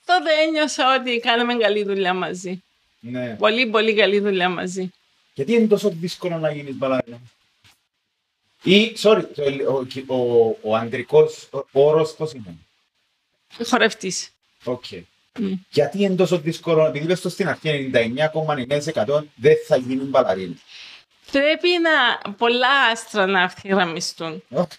τότε 0.04 0.30
ένιωσα 0.46 0.96
ότι 1.00 1.18
κάναμε 1.18 1.54
καλή 1.54 1.84
δουλειά 1.84 2.14
μαζί. 2.14 2.62
Ναι. 3.00 3.36
Πολύ, 3.38 3.66
πολύ 3.66 3.94
καλή 3.94 4.20
δουλειά 4.20 4.48
μαζί. 4.48 4.90
Γιατί 5.34 5.52
είναι 5.52 5.66
τόσο 5.66 5.90
δύσκολο 5.90 6.38
να 6.38 6.50
γίνεις 6.52 6.74
μπαλαρίνα. 6.76 7.20
Ή, 8.62 8.92
sorry, 9.02 9.24
το, 9.34 9.42
ο, 10.06 10.16
ο, 10.16 10.56
ο 10.62 10.76
αντρικός 10.76 11.48
όρος 11.72 12.14
πώς 12.14 12.32
είναι; 12.32 12.54
Χορευτής. 13.64 14.30
Οκ. 14.64 14.84
Μμ. 15.38 15.52
Γιατί 15.70 16.02
είναι 16.02 16.14
τόσο 16.14 16.38
δύσκολο, 16.38 16.86
επειδή 16.86 17.04
είπες 17.04 17.20
το 17.20 17.28
στην 17.28 17.48
αρχή 17.48 17.90
99,9% 17.94 19.22
δεν 19.34 19.56
θα 19.66 19.76
γίνει 19.76 20.04
μπαλαρίνα. 20.04 20.56
Πρέπει 21.30 21.68
να 21.78 22.30
πολλά 22.32 22.80
άστρα 22.92 23.26
να 23.26 23.42
αυθυγραμμιστούν. 23.42 24.42
Οκ. 24.50 24.70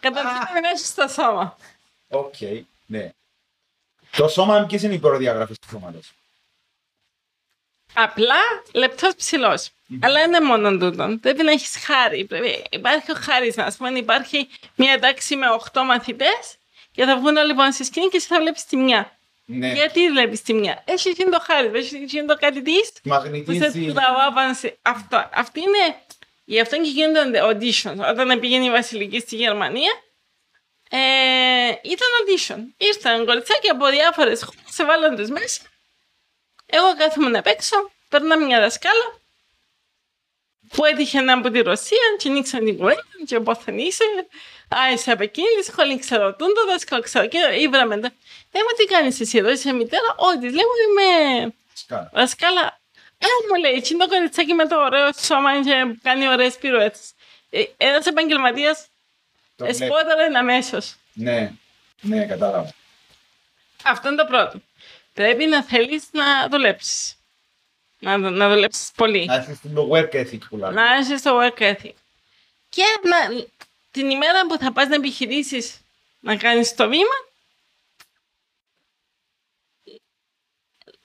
Καταρχήν 0.00 0.60
να 0.62 0.68
έχει 0.74 0.84
στο 0.84 1.08
σώμα. 1.08 1.56
Οκ, 2.08 2.34
ναι. 2.86 3.10
Το 4.16 4.28
σώμα, 4.28 4.64
ποιες 4.66 4.82
είναι 4.82 4.94
οι 4.94 4.98
προδιαγραφές 4.98 5.58
του 5.58 5.68
σώματος; 5.70 6.12
Απλά 7.92 8.34
λεπτός 8.72 9.14
ψηλός. 9.14 9.70
Αλλά 10.00 10.20
είναι 10.20 10.40
μόνο 10.40 10.76
τούτο. 10.76 11.18
Πρέπει 11.20 11.42
να 11.42 11.50
έχεις 11.50 11.76
χάρη. 11.84 12.24
Πρέπει... 12.24 12.66
Υπάρχει 12.70 13.10
ο 13.10 13.14
χάρισμα. 13.14 13.64
Α 13.64 13.72
πούμε, 13.76 13.98
υπάρχει 13.98 14.48
μια 14.74 14.98
τάξη 15.00 15.36
με 15.36 15.46
8 15.72 15.82
μαθητές 15.86 16.56
και 16.92 17.04
θα 17.04 17.16
βγουν 17.16 17.36
όλοι 17.36 17.54
πάνω 17.54 17.72
στη 17.72 17.84
σκηνή 17.84 18.08
και 18.08 18.16
εσύ 18.16 18.26
θα 18.26 18.40
βλέπεις 18.40 18.64
τη 18.64 18.76
μια. 18.76 19.17
Ναι. 19.50 19.72
Γιατί 19.72 20.10
βλέπεις 20.10 20.42
τη 20.42 20.52
μια. 20.52 20.82
Έχει 20.86 21.10
γίνει 21.10 21.30
το 21.30 21.40
χάρισμα, 21.40 21.78
έχει 21.78 22.04
γίνει 22.04 22.26
το 22.26 22.36
κάτι 22.36 22.62
της 22.62 22.92
που 22.92 23.00
σε 23.02 23.08
Μαγνητίζει. 23.08 23.92
τραβά 23.92 24.32
πάνω 24.34 24.54
σε 24.54 24.78
αυτό. 24.82 25.30
Αυτή 25.34 25.60
είναι. 25.60 25.96
Γι' 26.44 26.60
αυτό 26.60 26.76
και 26.76 26.88
γίνονται 26.90 27.40
auditions. 27.42 27.98
Όταν 28.10 28.40
πήγαινε 28.40 28.64
η 28.64 28.70
Βασιλική 28.70 29.20
στη 29.20 29.36
Γερμανία, 29.36 29.92
ε, 30.90 30.98
ήταν 31.82 32.08
audition. 32.20 32.58
Ήρθαν 32.76 33.26
κοριτσάκια 33.26 33.72
από 33.72 33.86
διάφορες 33.86 34.42
χώρες, 34.42 34.60
σε 34.68 34.84
βάλαν 34.84 35.16
τις 35.16 35.30
μέσα. 35.30 35.60
Εγώ 36.66 36.96
κάθομαι 36.96 37.28
να 37.28 37.42
παίξω, 37.42 37.90
περνά 38.08 38.36
μια 38.38 38.60
δασκάλα 38.60 39.18
που 40.68 40.84
έτυχε 40.84 41.20
να 41.20 41.32
από 41.32 41.50
τη 41.50 41.60
Ρωσία 41.60 41.98
και 42.18 42.28
ανοίξαν 42.28 42.64
την 42.64 42.76
κουβέντα 42.76 43.02
και 43.26 43.40
πόθεν 43.40 43.78
είσαι. 43.78 44.04
Α, 44.68 44.92
είσαι 44.92 45.10
από 45.12 45.22
εκείνη 45.22 45.46
τη 45.60 45.64
σχολή, 45.64 45.98
ξέρω 45.98 46.34
τούν 46.34 46.54
το 46.54 46.66
δάσκαλο, 46.72 47.02
ξέρω 47.02 47.26
και 47.26 47.38
ήβραμε. 47.60 47.94
τα. 47.94 48.12
Λέει 48.52 48.62
μου 48.62 48.76
τι 48.76 48.84
κάνεις 48.84 49.20
εσύ 49.20 49.38
εδώ, 49.38 49.50
είσαι 49.50 49.72
μητέρα; 49.72 50.14
Όχι, 50.16 50.38
της 50.38 50.52
λέω 50.54 50.64
είμαι 50.88 51.54
Σκάλα. 51.74 52.10
δασκάλα. 52.14 52.80
Ε, 53.18 53.26
μου 53.52 53.60
λέει, 53.60 53.72
έτσι 53.72 53.92
είναι 53.94 54.04
το 54.06 54.10
κοριτσάκι 54.10 54.52
με 54.54 54.66
το 54.66 54.76
ωραίο 54.76 55.12
σώμα 55.12 55.62
και 55.64 55.96
κάνει 56.02 56.28
ωραίες 56.28 56.56
πυρουέτες. 56.56 57.12
Ε, 57.50 57.62
ένας 57.76 58.06
επαγγελματίας 58.06 58.86
Το 59.56 59.64
βλέπω. 59.64 59.84
εσπόταρε 59.84 60.38
αμέσως. 60.38 60.94
Ναι, 61.12 61.52
ναι, 62.00 62.24
κατάλαβα. 62.26 62.70
Αυτό 63.84 64.08
είναι 64.08 64.16
το 64.16 64.24
πρώτο. 64.26 64.58
Πρέπει 65.14 65.46
να 65.46 65.62
θέλεις 65.62 66.04
να 66.12 66.48
δουλέψεις. 66.48 67.14
Να, 67.98 68.16
να 68.16 68.48
δουλέψεις 68.48 68.90
πολύ. 68.96 69.24
Να 69.24 69.34
έχεις 69.34 69.58
το 69.74 69.88
work 69.92 70.14
ethic 70.14 70.38
που 70.48 70.56
λέμε. 70.56 70.72
να 70.82 70.96
είσαι 70.96 71.16
στο 71.16 71.40
work 71.42 71.60
ethic. 71.62 71.92
Και 72.68 72.82
να, 73.02 73.16
την 73.90 74.10
ημέρα 74.10 74.46
που 74.46 74.58
θα 74.58 74.72
πας 74.72 74.88
να 74.88 74.94
επιχειρήσεις 74.94 75.80
να 76.20 76.36
κάνεις 76.36 76.74
το 76.74 76.88
βήμα, 76.88 77.16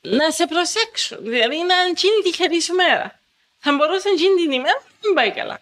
να 0.01 0.31
σε 0.31 0.47
προσέξουν. 0.47 1.23
Δηλαδή 1.23 1.55
να 1.55 1.61
είναι 1.63 1.89
εκείνη 1.89 2.21
τη 2.23 2.33
χερή 2.35 2.61
σου 2.61 2.73
μέρα. 2.73 3.19
Θα 3.59 3.71
μπορούσε 3.75 4.09
εκείνη 4.09 4.35
την 4.35 4.51
ημέρα 4.51 4.83
να 4.83 5.07
μην 5.07 5.13
πάει 5.13 5.31
καλά. 5.31 5.61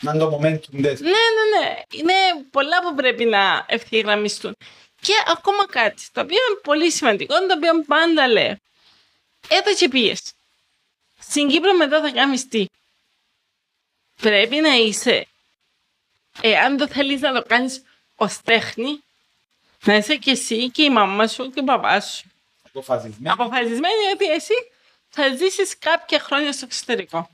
Να 0.00 0.12
είναι 0.12 0.20
το 0.24 0.38
momentum 0.38 0.76
des. 0.76 0.98
Ναι, 1.00 1.10
ναι, 1.10 1.58
ναι. 1.58 1.82
Είναι 1.90 2.12
πολλά 2.50 2.82
που 2.82 2.94
πρέπει 2.94 3.24
να 3.24 3.64
ευθυγραμμιστούν. 3.68 4.56
Και 5.00 5.12
ακόμα 5.26 5.66
κάτι, 5.66 6.02
το 6.12 6.20
οποίο 6.20 6.36
είναι 6.48 6.60
πολύ 6.62 6.90
σημαντικό, 6.90 7.34
το 7.46 7.54
οποίο 7.56 7.84
πάντα 7.86 8.28
λέω. 8.28 8.56
Έτα 9.48 9.72
και 9.72 9.88
πίεση. 9.88 10.32
Στην 11.20 11.48
Κύπρο 11.48 11.74
μετά 11.74 12.00
θα 12.00 12.10
κάνεις 12.10 12.48
τι; 12.48 12.64
Πρέπει 14.20 14.56
να 14.56 14.74
είσαι 14.74 15.26
εάν 16.40 16.76
το 16.76 16.88
θέλεις 16.88 17.20
να 17.20 17.32
το 17.32 17.42
κάνεις 17.42 17.82
ως 18.16 18.40
τέχνη, 18.42 19.00
να 19.84 19.94
είσαι 19.94 20.16
και 20.16 20.30
εσύ 20.30 20.70
και 20.70 20.82
η 20.82 20.90
μαμά 20.90 21.26
σου 21.26 21.50
και 21.50 21.60
ο 21.60 21.64
παπάς 21.64 22.16
σου 22.16 22.30
Αποφασισμένο. 22.66 23.32
αποφασισμένοι 23.34 24.06
ότι 24.14 24.24
εσύ 24.30 24.54
θα 25.08 25.34
ζήσεις 25.36 25.78
κάποια 25.78 26.20
χρόνια 26.20 26.52
στο 26.52 26.64
εξωτερικό. 26.64 27.30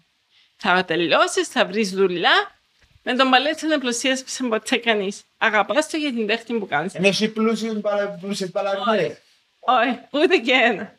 Θα 0.57 0.85
τελειώσεις, 0.85 1.49
θα 1.49 1.67
βρεις 1.67 1.91
δουλειά. 1.91 2.55
Με 3.03 3.15
τον 3.15 3.29
μπαλέτ 3.29 3.61
δεν 3.61 3.79
πλουσίασε 3.81 4.25
ποτέ 4.49 4.77
κανείς. 4.77 5.23
Αγαπάς 5.39 5.89
το 5.91 5.97
για 5.97 6.13
την 6.13 6.27
τέχνη 6.27 6.59
που 6.59 6.67
κάνεις. 6.67 6.95
Είναι 6.95 7.09
εσύ 7.09 7.29
πλούσιους 7.29 7.81
μπαλα- 7.81 8.19
πλούσιες 8.21 8.51
μπαλαρινές. 8.51 9.19
Όχι, 9.61 9.99
ούτε 10.11 10.37
και 10.37 10.53
ένα. 10.53 10.96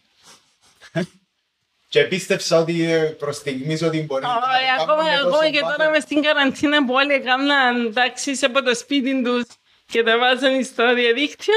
Και 1.89 2.03
πίστεψα 2.03 2.57
ότι 2.59 2.91
ε, 2.91 2.97
προς 3.03 3.35
στιγμής 3.35 3.81
ότι 3.81 4.01
μπορεί 4.01 4.23
να 4.23 4.29
Όχι, 4.29 4.39
το 4.77 4.81
ακόμα, 4.81 5.03
κάνουμε 5.03 5.15
ακόμα 5.19 5.37
τόσο 5.37 5.51
και 5.51 5.59
τώρα 5.59 5.75
βάθος. 5.77 5.91
μες 5.91 6.03
στην 6.03 6.21
καραντίνα 6.21 6.85
που 6.85 6.93
όλοι 6.93 7.13
έκαναν 7.13 7.93
τάξεις 7.93 8.43
από 8.43 8.63
το 8.63 8.75
σπίτι 8.75 9.21
τους 9.23 9.43
και 9.85 10.03
τα 10.03 10.17
βάζαν 10.17 10.63
στο 10.63 10.93
διαδίκτυο, 10.95 11.53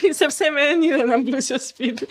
πίστεψε 0.00 0.50
με 0.50 0.60
δεν 0.60 0.82
είδε 0.82 0.94
ένα 0.94 1.22
πλούσιο 1.22 1.58
σπίτι. 1.58 2.06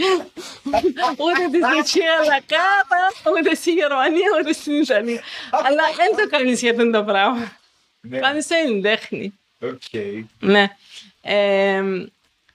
ούτε 1.18 1.50
τη 1.52 1.58
Λουτσία 1.76 2.16
Λακάρα, 2.26 3.32
ούτε 3.38 3.56
στη 3.56 3.72
Γερμανία, 3.72 4.28
ούτε 4.40 4.54
στην 4.54 4.82
Ιταλία. 4.82 5.22
Αλλά 5.52 5.84
δεν 5.96 6.16
το 6.30 6.38
κάνεις 6.38 6.62
για 6.62 6.72
αυτό 6.72 6.90
το 6.92 7.04
πράγμα. 7.04 7.58
Ναι, 8.02 8.20
Κάνεις 8.20 8.48
το 8.48 8.56
είναι 8.56 8.82
τέχνη. 8.82 9.40
οκ. 9.62 9.82
Ναι. 10.40 10.68
Ε, 11.22 11.84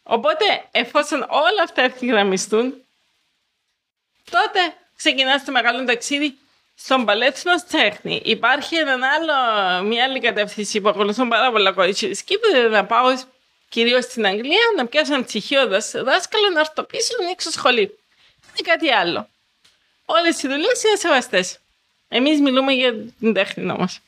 οπότε, 0.03 0.45
εφόσον 0.71 1.21
όλα 1.29 1.63
αυτά 1.65 1.83
ευθυγραμμιστούν, 1.83 2.75
τότε 4.31 4.61
ξεκινάς 5.05 5.45
το 5.45 5.53
μεγάλο 5.53 5.85
ταξίδι 5.85 6.37
στον 6.75 7.03
μπαλέτσινο 7.03 7.53
ως 7.53 7.65
τέχνη. 7.65 8.23
Υπάρχει 8.25 8.77
έναν 8.77 9.03
άλλο, 9.03 9.35
μια 9.85 10.05
άλλη 10.05 10.21
κατεύθυνση 10.21 10.81
που 10.81 10.89
ακολουθούν 10.89 11.29
πάρα 11.29 11.51
πολλά 11.51 11.73
κορίτσια 11.73 12.09
της 12.09 12.23
Κύπρου, 12.23 12.51
δηλαδή 12.51 12.69
να 12.73 12.85
πάω 12.85 13.19
κυρίως 13.69 14.05
στην 14.05 14.27
Αγγλία, 14.27 14.65
να 14.77 14.87
πιάσω 14.87 15.15
ένα 15.15 15.25
ψυχείο 15.25 15.67
δασ- 15.67 15.97
δάσκαλο, 16.05 16.49
να 16.49 16.61
έρθω 16.61 16.83
πίσω, 16.83 17.15
να 17.19 17.25
ανοίξω 17.25 17.51
σχολείο. 17.51 17.83
Είναι 17.83 18.71
κάτι 18.71 18.91
άλλο. 18.91 19.29
Όλες 20.05 20.43
οι 20.43 20.49
δουλειές 20.49 20.83
είναι 20.83 20.97
σεβαστές. 20.97 21.59
Εμείς 22.09 22.41
μιλούμε 22.41 22.73
για 22.73 22.95
την 23.21 23.33
τέχνη 23.33 23.71
όμως. 23.71 24.01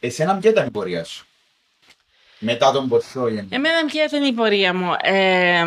Εσένα 0.00 0.36
ποια 0.36 0.50
ήταν 0.50 0.66
η 0.66 0.70
πορεία 0.70 1.04
σου; 1.04 1.26
Μετά 2.38 2.72
τον 2.72 2.88
Πορσόγεν. 2.88 3.46
Εμένα 3.50 3.84
ποια 3.86 4.04
ήταν 4.04 4.24
η 4.24 4.32
πορεία 4.32 4.74
μου; 4.74 4.94
Ε, 5.02 5.64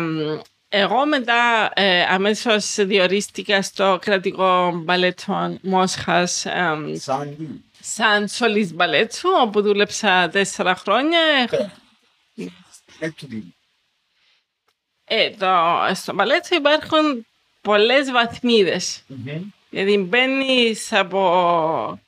εγώ 0.68 1.06
μετά 1.06 1.70
ε, 1.74 2.02
αμέσως 2.02 2.74
διορίστηκα 2.74 3.62
στο 3.62 3.98
κρατικό 4.00 4.72
μπαλέτο 4.74 5.58
Μόσχας 5.62 6.46
ε, 6.46 6.76
Σαν 7.00 7.36
τι. 7.36 7.46
σαν 7.80 8.28
σολής 8.28 8.72
μπαλέτσου, 8.72 9.28
όπου 9.42 9.62
δούλεψα 9.62 10.28
τέσσερα 10.28 10.74
χρόνια. 10.74 11.20
Έχω- 11.20 11.70
Έτσι 12.98 13.26
τι. 13.26 13.42
Ε, 15.04 15.30
το, 15.30 15.46
στο 15.94 16.14
μπαλέτσο 16.14 16.54
υπάρχουν 16.54 17.26
πολλές 17.60 18.10
βαθμίδες. 18.10 19.02
Μμμ. 19.06 19.42
Δηλαδή 19.70 19.96
μπαίνεις 19.98 20.92
από... 20.92 22.00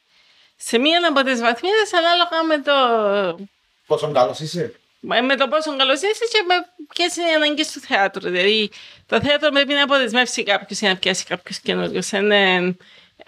Σε 0.57 0.79
μία 0.79 1.09
από 1.09 1.23
τις 1.23 1.40
βαθμίδες 1.40 1.92
ανάλογα 1.92 2.42
με 2.42 2.59
το, 2.62 3.44
Πόσο 3.87 4.12
καλός 4.12 4.38
είσαι; 4.40 4.80
Με 5.01 5.37
το 5.37 5.49
πόσο 5.49 5.77
καλός 5.77 5.97
είσαι 5.97 6.25
και 6.33 6.45
με 6.49 6.55
ποιε 6.95 7.07
είναι 7.19 7.31
οι 7.31 7.35
ανάγκε 7.35 7.63
του 7.73 7.81
θεάτρου. 7.81 8.31
Δηλαδή, 8.31 8.71
το 9.07 9.21
θέατρο 9.21 9.51
πρέπει 9.51 9.73
να 9.73 9.83
αποδεσμεύσει 9.83 10.43
κάποιους 10.43 10.81
ή 10.81 10.87
να 10.87 10.97
πιάσει 10.97 11.25
κάποιους 11.25 11.59
καινούριους. 11.59 12.11
Είναι 12.13 12.77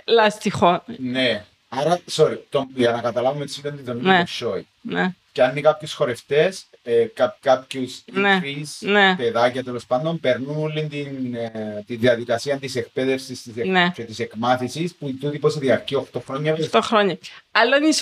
λαστιχό. 0.06 0.82
Ναι. 0.98 1.44
Άρα, 1.68 2.00
sorry, 2.12 2.38
τον, 2.48 2.68
για 2.74 2.90
να 2.90 3.00
καταλάβουμε 3.00 3.44
τι 3.44 3.52
σημαίνει 3.52 3.82
τον 3.82 4.00
Ναι. 4.02 4.22
Σόι. 4.26 4.66
Ναι. 4.80 5.14
Πιάνει 5.32 5.60
κάποιου 5.60 5.88
χορευτές, 5.94 6.64
ε, 6.82 7.04
κά, 7.14 7.36
κάποιους 7.40 8.02
Ναι. 8.12 8.40
Ναι. 8.80 9.14
παιδάκια 9.16 9.64
τέλος 9.64 9.86
πάντων, 9.86 10.20
περνούν 10.20 10.56
όλη 10.62 10.86
την, 10.86 11.34
ε, 11.34 11.84
τη 11.86 11.96
διαδικασία 11.96 12.58
της 12.58 12.76
εκπαίδευσης 12.76 13.46
Ναι. 13.54 13.90
και 13.94 14.02
της 14.02 14.18
εκμάθησης 14.18 14.94
που 14.94 15.16
τούτη 15.20 15.38
πώς 15.38 15.58
διαρκεί 15.58 15.94
8 15.94 16.20
χρόνια. 16.26 16.54
8 16.54 16.80
χρόνια. 16.82 17.18
Άλλο 17.50 17.76
είναι 17.76 17.86
η 17.88 17.92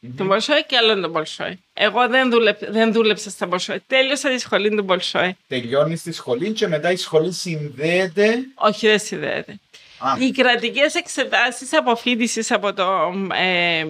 σχολή 0.00 0.14
του 0.16 0.24
Μπολσόι 0.24 0.64
και 0.64 0.76
άλλο 0.76 0.92
είναι 0.92 1.00
το 1.00 1.08
Μπολσόι. 1.08 1.64
Εγώ 1.72 2.08
δεν, 2.08 2.30
δούλεπ, 2.30 2.70
δεν 2.70 2.92
δούλεψα 2.92 3.30
στα 3.30 3.46
Μπολσόι. 3.46 3.80
Τέλειωσα 3.86 4.30
τη 4.30 4.38
σχολή 4.38 4.74
του 4.76 4.82
Μπολσόι. 4.82 5.36
Τελειώνεις 5.48 6.02
τη 6.02 6.12
σχολή 6.12 6.52
και 6.52 6.66
μετά 6.68 6.90
η 6.92 6.96
σχολή 6.96 7.32
συνδέεται; 7.32 8.38
Όχι, 8.54 8.86
δεν 8.86 8.98
συνδέεται. 8.98 9.58
Α, 9.98 10.14
Οι 10.18 10.30
κρατικές 10.30 10.94
εξετάσεις 10.94 11.72
αποφοίτησης 11.72 12.50
από, 12.50 12.72
το, 12.74 13.12
ε, 13.34 13.84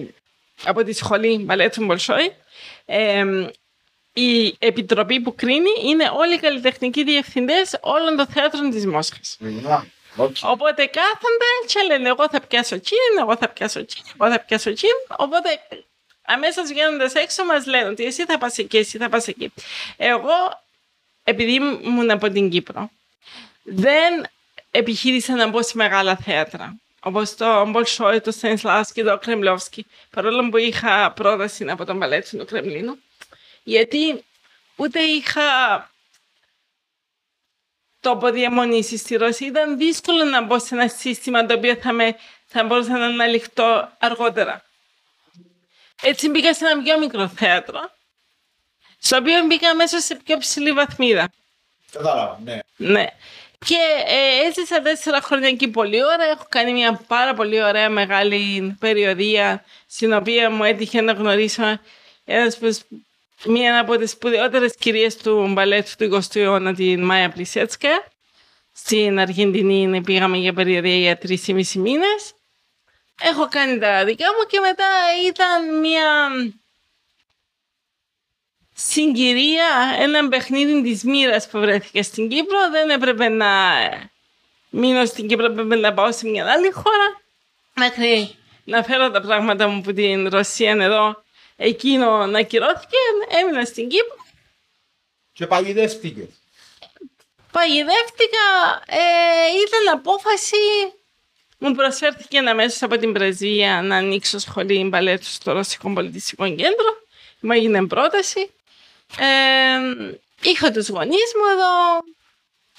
από 0.63 0.83
τη 0.83 0.93
σχολή 0.93 1.37
Μπαλέτου 1.37 1.85
Μπολσόι, 1.85 2.31
ε, 2.85 3.23
η 4.13 4.55
επιτροπή 4.59 5.19
που 5.19 5.35
κρίνει 5.35 5.69
είναι 5.85 6.11
όλοι 6.17 6.33
οι 6.33 6.39
καλλιτεχνικοί 6.39 7.03
διευθυντές 7.03 7.77
όλων 7.81 8.15
των 8.17 8.27
θέατρων 8.27 8.69
της 8.69 8.85
Μόσχας. 8.85 9.37
α, 9.69 9.81
οκ. 10.15 10.35
Οπότε 10.41 10.85
κάθονται 10.85 11.49
και 11.65 11.79
λένε: 11.87 12.09
Εγώ 12.09 12.29
θα 12.31 12.39
πιάσω 12.41 12.75
εκείνη, 12.75 12.99
εγώ 13.19 13.37
θα 13.37 13.49
πιάσω 13.49 13.79
εκείνη, 13.79 14.09
εγώ 14.19 14.31
θα 14.31 14.39
πιάσω 14.39 14.69
εκείνη. 14.69 14.91
Οπότε 15.17 15.49
αμέσως 16.29 16.67
βγαίνοντας 16.69 17.13
έξω 17.13 17.45
μας 17.45 17.65
λένε 17.65 17.89
ότι 17.89 18.05
εσύ 18.05 18.25
θα 18.25 18.37
πας 18.37 18.57
εκεί, 18.57 18.77
εσύ 18.77 18.97
θα 18.97 19.09
πας 19.09 19.27
εκεί. 19.27 19.53
Εγώ, 19.97 20.63
επειδή 21.23 21.53
ήμουν 21.83 22.11
από 22.11 22.29
την 22.29 22.49
Κύπρο, 22.49 22.89
δεν 23.63 24.27
επιχείρησα 24.71 25.35
να 25.35 25.47
μπω 25.47 25.63
σε 25.63 25.77
μεγάλα 25.77 26.15
θέατρα. 26.15 26.75
Όπως 27.01 27.35
το 27.35 27.65
Μπολσόι, 27.65 28.21
το 28.21 28.31
Στενισλάσκι, 28.31 29.03
το 29.03 29.17
Κρεμλόφσκι. 29.17 29.85
Παρόλο 30.09 30.49
που 30.49 30.57
είχα 30.57 31.11
πρόταση 31.11 31.65
από 31.69 31.85
τον 31.85 31.99
Παλέτσο 31.99 32.37
του 32.37 32.45
Κρεμλίνου. 32.45 32.97
Γιατί 33.63 34.23
ούτε 34.75 34.99
είχα 34.99 35.41
τόπο 37.99 38.29
διαμονή 38.29 38.83
στη 38.83 39.15
Ρωσία. 39.15 39.47
Ήταν 39.47 39.77
δύσκολο 39.77 40.23
να 40.23 40.41
μπω 40.41 40.59
σε 40.59 40.75
ένα 40.75 40.87
σύστημα 40.87 41.45
το 41.45 41.53
οποίο 41.53 41.75
θα, 41.75 41.93
με, 41.93 42.15
θα 42.45 42.63
μπορούσα 42.63 42.97
να 42.97 43.05
αναλυχτώ 43.05 43.91
αργότερα. 43.99 44.63
Έτσι 46.01 46.29
μπήκα 46.29 46.53
σε 46.53 46.65
ένα 46.65 46.81
πιο 46.83 46.99
μικρό 46.99 47.27
θέατρο, 47.27 47.79
στο 48.99 49.17
οποίο 49.17 49.45
μπήκα 49.45 49.75
μέσα 49.75 49.99
σε 49.99 50.15
πιο 50.15 50.37
ψηλή 50.37 50.71
βαθμίδα. 50.71 51.29
Κατάλαβα, 51.91 52.39
ναι. 52.43 52.59
Ναι. 52.75 53.05
Και 53.65 53.75
ε, 54.05 54.47
έζησα 54.47 54.81
τέσσερα 54.81 55.21
χρόνια 55.21 55.47
εκεί 55.47 55.67
πολύ 55.67 56.03
ώρα. 56.03 56.23
Έχω 56.31 56.45
κάνει 56.49 56.71
μια 56.73 57.01
πάρα 57.07 57.33
πολύ 57.33 57.63
ωραία 57.63 57.89
μεγάλη 57.89 58.75
περιοδία 58.79 59.63
στην 59.87 60.13
οποία 60.13 60.49
μου 60.49 60.63
έτυχε 60.63 61.01
να 61.01 61.11
γνωρίσω 61.11 61.79
ένας, 62.25 62.57
προς- 62.57 62.81
μία 63.45 63.79
από 63.79 63.97
τις 63.97 64.11
σπουδαιότερες 64.11 64.75
κυρίες 64.75 65.15
του 65.17 65.47
μπαλέτου 65.47 65.91
του 65.97 66.03
20ου 66.05 66.35
αιώνα, 66.35 66.73
την 66.73 67.03
Μάια 67.03 67.29
Πλησέτσκα. 67.29 67.89
Στην 68.73 69.19
Αργεντινή 69.19 70.01
πήγαμε 70.01 70.37
για 70.37 70.53
περιοδία 70.53 70.95
για 70.95 71.17
τρεις 71.17 71.47
ή 71.47 71.53
μισή 71.53 71.79
μήνες. 71.79 72.33
Έχω 73.21 73.47
κάνει 73.47 73.79
τα 73.79 74.05
δικά 74.05 74.25
μου 74.25 74.47
και 74.47 74.59
μετά 74.59 74.89
ήταν 75.27 75.79
μια 75.79 76.29
συγκυρία, 78.73 79.95
ένα 79.99 80.27
παιχνίδι 80.27 80.81
της 80.81 81.03
μοίρας 81.03 81.49
που 81.49 81.59
βρέθηκε 81.59 82.01
στην 82.01 82.29
Κύπρο. 82.29 82.69
Δεν 82.71 82.89
έπρεπε 82.89 83.29
να 83.29 83.47
μείνω 84.69 85.05
στην 85.05 85.27
Κύπρο, 85.27 85.45
έπρεπε 85.45 85.75
να 85.75 85.93
πάω 85.93 86.11
σε 86.11 86.27
μια 86.27 86.51
άλλη 86.51 86.71
χώρα. 86.71 87.21
Μέχρι 87.73 88.35
να 88.63 88.83
φέρω 88.83 89.11
τα 89.11 89.21
πράγματα 89.21 89.67
μου 89.67 89.77
από 89.77 89.93
την 89.93 90.29
Ρωσία 90.29 90.71
εδώ, 90.71 91.23
εκείνο 91.55 92.25
να 92.25 92.41
κυρώθηκε, 92.41 92.97
έμεινα 93.41 93.65
στην 93.65 93.89
Κύπρο. 93.89 94.15
Και 95.33 95.47
παγιδεύτηκες. 95.47 96.29
Παγιδεύτηκα, 97.51 98.47
ε, 98.85 98.99
ήταν 99.67 99.97
απόφαση. 99.97 100.55
Μου 101.61 101.71
προσφέρθηκε 101.75 102.37
αμέσως 102.37 102.85
από 102.85 102.97
την 102.97 103.13
πρεσβεία 103.13 103.81
να 103.81 103.95
ανοίξω 103.95 104.37
σχολή 104.39 104.83
μπαλέτου 104.83 105.25
στο 105.25 105.51
Ρωσικό 105.51 105.93
Πολιτιστικό 105.93 106.47
Κέντρο. 106.49 106.97
Μου 107.39 107.51
έγινε 107.51 107.87
πρόταση. 107.87 108.49
Ε, 109.19 109.77
είχα 110.41 110.71
τους 110.71 110.89
γονείς 110.89 111.33
μου 111.35 111.45
εδώ 111.53 111.99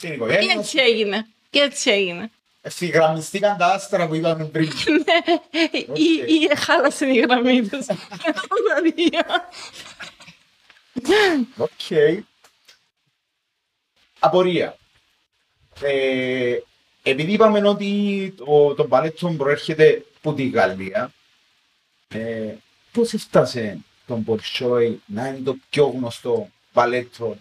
Την 0.00 0.08
και 0.08 0.14
οικογένεια 0.14 0.54
έτσι 0.58 0.70
σου. 0.70 0.78
έγινε. 0.78 1.26
Και 1.50 1.60
έτσι 1.60 1.90
έγινε. 1.90 2.30
Ευθυγραμμιστήκαν 2.62 3.56
τα 3.56 3.66
άστρα 3.66 4.06
που 4.08 4.14
είπαμε 4.14 4.44
πριν. 4.44 4.70
Ή, 5.94 6.34
ή 6.34 6.56
χάλασε 6.56 7.06
η 7.06 7.18
γραμμή 7.18 7.68
τους. 7.68 7.86
Τα 7.86 7.96
δύο. 8.82 9.20
Οκ. 11.56 11.70
Απορία. 14.18 14.76
Ε, 15.82 16.56
επειδή 17.02 17.32
είπαμε 17.32 17.68
ότι 17.68 18.34
το, 18.36 18.74
το 18.74 18.86
μπαλέτσο 18.86 19.28
προέρχεται 19.28 20.04
από 20.16 20.34
τη 20.34 20.48
Γαλλία, 20.48 21.12
ε, 22.08 22.54
πώς 22.92 23.12
έφτασε 23.12 23.78
τον 24.06 24.24
Πολσόι 24.24 25.00
να 25.06 25.26
είναι 25.26 25.38
το 25.38 25.56
πιο 25.70 25.86
γνωστό 25.86 26.50
μπαλέτσο 26.72 27.36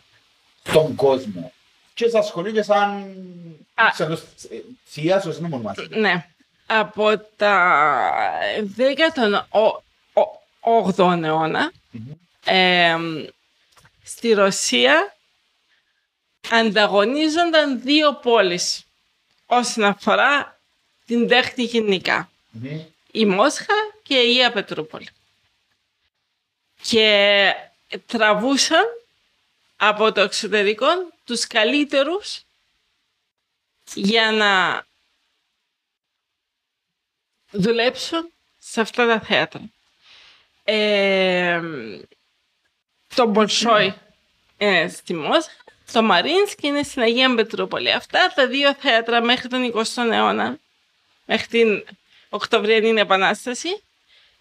στον 0.64 0.95
κόσμο; 0.95 1.53
Και 1.93 2.10
σαν 2.10 2.24
σχολείο 2.24 2.51
και 2.51 2.62
σαν... 2.62 3.16
Α. 3.74 3.93
σαν 3.93 4.12
ε, 4.12 4.18
θεία, 4.86 5.24
ως 5.28 5.39
νόμο 5.39 5.57
μας. 5.57 5.76
Ναι. 5.89 6.26
Από 6.66 7.18
τα 7.36 7.82
18ο 10.64 11.24
αιώνα 11.24 11.72
Ε, 12.45 12.95
στη 14.03 14.34
Ρωσία 14.34 15.16
ανταγωνίζονταν 16.51 17.82
δύο 17.82 18.14
πόλεις 18.14 18.84
όσον 19.52 19.84
αφορά 19.84 20.60
την 21.06 21.28
τέχνη 21.28 21.64
γενικά. 21.64 22.32
Η 23.12 23.26
Μόσχα 23.26 23.74
και 24.04 24.16
η 24.20 24.36
Ία 24.36 24.52
Πετρούπολη. 24.52 25.10
Και 26.82 27.54
τραβούσαν 28.06 28.86
από 29.78 30.12
το 30.12 30.22
εξωτερικό 30.22 30.88
τους 31.26 31.47
καλύτερους 31.47 32.41
για 33.93 34.32
να 34.32 34.86
δουλέψουν 37.52 38.32
σε 38.60 38.82
αυτά 38.82 39.08
τα 39.08 39.20
θέατρα. 39.20 39.62
Ε, 40.64 41.62
το 43.16 43.26
Μπολσόι 43.26 43.93
είναι 44.58 44.88
στη 44.88 45.14
Μόσχα, 45.14 45.64
το 45.92 46.02
Μαρίνσκι 46.02 46.68
είναι 46.68 46.84
στην 46.84 47.02
Αγία 47.02 47.36
Πετρούπολη. 47.36 47.92
Αυτά 47.92 48.32
τα 48.36 48.48
δύο 48.48 48.74
θέατρα 48.74 49.22
μέχρι 49.22 49.48
τον 49.48 49.74
20ο 49.74 50.12
αιώνα, 50.12 50.58
μέχρι 51.26 51.48
την 51.48 51.86
Οκτωβριανή 52.30 53.00
Επανάσταση, 53.00 53.84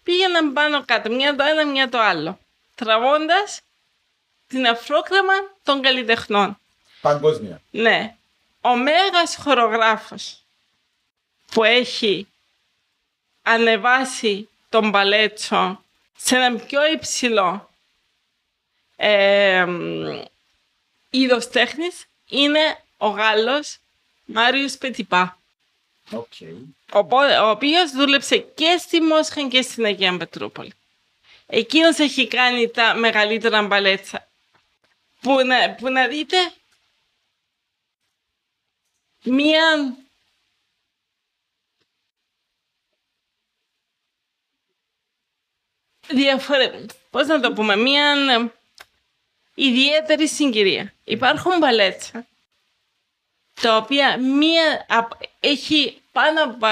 πήγαιναν 0.03 0.53
πάνω 0.53 0.85
κάτω, 0.85 1.09
μια 1.11 1.35
το 1.35 1.43
ένα, 1.43 1.65
μια 1.65 1.89
το 1.89 1.99
άλλο, 1.99 2.39
τραβώντας 2.75 3.61
την 4.47 4.67
αφρόκραμα 4.67 5.33
των 5.63 5.81
καλλιτεχνών. 5.81 6.59
Παγκόσμια. 7.01 7.61
Ναι. 7.71 8.15
Ο 8.61 8.75
μέγας 8.75 9.35
χορογράφος 9.35 10.43
που 11.51 11.63
έχει 11.63 12.27
ανεβάσει 13.41 14.49
τον 14.69 14.91
παλέτσο 14.91 15.83
σε 16.17 16.35
ένα 16.35 16.55
πιο 16.55 16.91
υψηλό 16.91 17.69
ε, 18.95 19.65
είδος 21.09 21.49
τέχνης 21.49 22.05
είναι 22.29 22.83
ο 22.97 23.07
Γάλλος 23.07 23.77
Μάριος 24.25 24.77
Πετιπά. 24.77 25.39
Okay. 26.11 26.53
Ο 27.41 27.49
οποίος 27.49 27.91
δούλεψε 27.91 28.37
και 28.37 28.77
στη 28.79 29.01
Μόσχα 29.01 29.47
και 29.47 29.61
στην 29.61 29.85
Αγία 29.85 30.17
Πετρούπολη. 30.17 30.73
Εκείνος 31.45 31.97
έχει 31.97 32.27
κάνει 32.27 32.69
τα 32.69 32.93
μεγαλύτερα 32.93 33.61
μπαλέτσα. 33.61 34.27
Που 35.21 35.45
να, 35.45 35.75
που 35.75 35.89
να 35.89 36.07
δείτε 36.07 36.53
μία 39.23 39.95
διαφορετική, 46.07 46.95
πώς 47.09 47.27
να 47.27 47.39
το 47.39 47.53
πούμε, 47.53 47.75
μία 47.75 48.15
ιδιαίτερη 49.59 50.27
συγκυρία. 50.27 50.93
Υπάρχουν 51.03 51.57
μπαλέτσα, 51.57 52.25
τα 53.61 53.75
οποία 53.77 54.17
μία 54.17 54.85
έχει 55.39 56.01
πάνω 56.11 56.43
από 56.43 56.67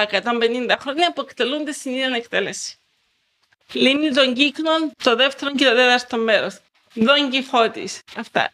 150 0.70 0.76
χρόνια 0.80 1.14
που 1.14 1.22
εκτελούνται 1.22 1.72
στην 1.72 1.92
ίδια 1.92 2.16
εκτέλεση. 2.16 2.78
Λίμνη 3.72 4.14
των 4.14 4.34
κύκνων, 4.34 4.92
το 5.04 5.16
δεύτερο 5.16 5.52
και 5.52 5.66
το 5.66 5.72
τέταρτο 5.76 6.18
μέρος. 6.18 6.60
Δον 6.94 7.30
Κιχώτης, 7.30 8.02
αυτά. 8.16 8.54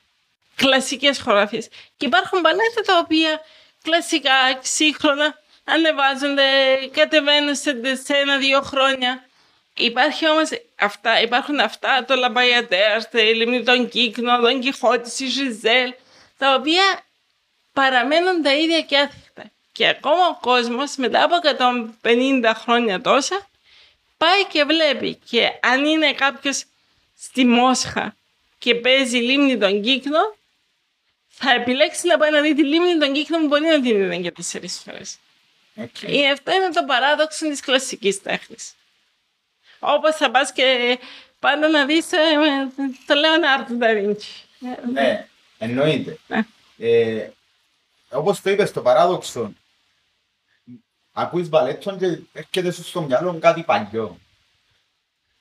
Κλασικές 0.56 1.20
χωράφιες. 1.20 1.68
Και 1.98 2.06
υπάρχουν 2.06 2.40
μπαλέτα 2.40 2.82
τα 2.86 2.98
οποία 2.98 3.42
κλασικά, 3.84 4.60
σύγχρονα, 4.62 5.40
ανεβάζονται, 5.64 6.44
κατεβαίνουν 6.92 7.56
σε, 7.56 7.96
σε 8.04 8.16
ένα-δύο 8.16 8.62
χρόνια. 8.62 9.26
Υπάρχει 9.78 10.30
όμως 10.30 10.50
αυτά, 10.80 11.22
υπάρχουν 11.22 11.60
αυτά, 11.60 12.06
το 12.08 12.16
Λαμπαϊατέρ, 12.16 13.02
η 13.12 13.34
Λίμνη 13.34 13.64
των 13.64 13.90
Κύκνων, 13.90 14.42
τον 14.42 14.60
Κιχώτη, 14.60 15.24
η 15.24 15.28
Ζιζέλ, 15.28 15.94
τα 16.38 16.54
οποία 16.54 16.84
παραμένουν 17.74 18.42
τα 18.42 18.54
ίδια 18.54 18.82
και 18.82 18.98
άθικτα. 18.98 19.52
Και 19.72 19.88
ακόμα 19.88 20.28
ο 20.28 20.38
κόσμος 20.42 20.96
μετά 20.96 21.24
από 21.24 21.36
150 22.02 22.52
χρόνια 22.56 23.02
τόσα 23.02 23.50
πάει 24.18 24.46
και 24.46 24.64
βλέπει 24.64 25.20
και 25.30 25.50
αν 25.62 25.86
είναι 25.86 26.14
κάποιος 26.14 26.64
στη 27.18 27.46
Μόσχα 27.46 28.16
και 28.60 28.76
παίζει 28.76 29.18
Λίμνη 29.18 29.58
των 29.58 29.82
Κύκνων 29.82 30.36
θα 31.28 31.52
επιλέξει 31.52 32.08
να 32.08 32.18
πάει 32.18 32.32
να 32.32 32.42
δει 32.42 32.54
τη 32.54 32.64
Λίμνη 32.64 32.98
των 32.98 33.14
Κύκνων 33.14 33.42
που 33.42 33.48
μπορεί 33.48 33.66
να 33.66 33.82
την 33.82 34.02
είδε 34.02 34.16
για 34.16 34.32
τέσσερις 34.32 34.82
φορές. 34.86 35.18
Okay. 35.78 36.24
Αυτό 36.34 36.52
είναι 36.52 36.70
το 36.70 36.84
παράδοξο 36.88 37.50
της 37.50 37.60
κλασικής 37.60 38.22
τέχνης. 38.22 38.74
Όπως 39.84 40.16
θα 40.16 40.32
πας 40.32 40.52
και 40.52 41.00
πάντα 41.40 41.70
να 41.70 41.86
δεις 41.86 42.12
ε, 42.12 42.18
το 43.06 43.14
Λεωνάρτο 43.16 43.74
Νταβίντσι. 43.74 44.46
Ναι, 44.94 45.28
εννοείται. 45.58 46.18
Ναι. 46.28 46.46
Ε, 46.78 47.30
όπως 48.12 48.42
το 48.42 48.50
είπες, 48.50 48.72
το 48.72 48.82
παράδοξο, 48.82 49.54
ακούεις 51.12 51.50
μπαλέτον 51.50 51.98
και 51.98 52.20
έρχεται 52.34 52.72
σου 52.72 52.84
στο 52.84 53.02
μυαλό 53.02 53.38
κάτι 53.40 53.64
παλιό. 53.64 54.18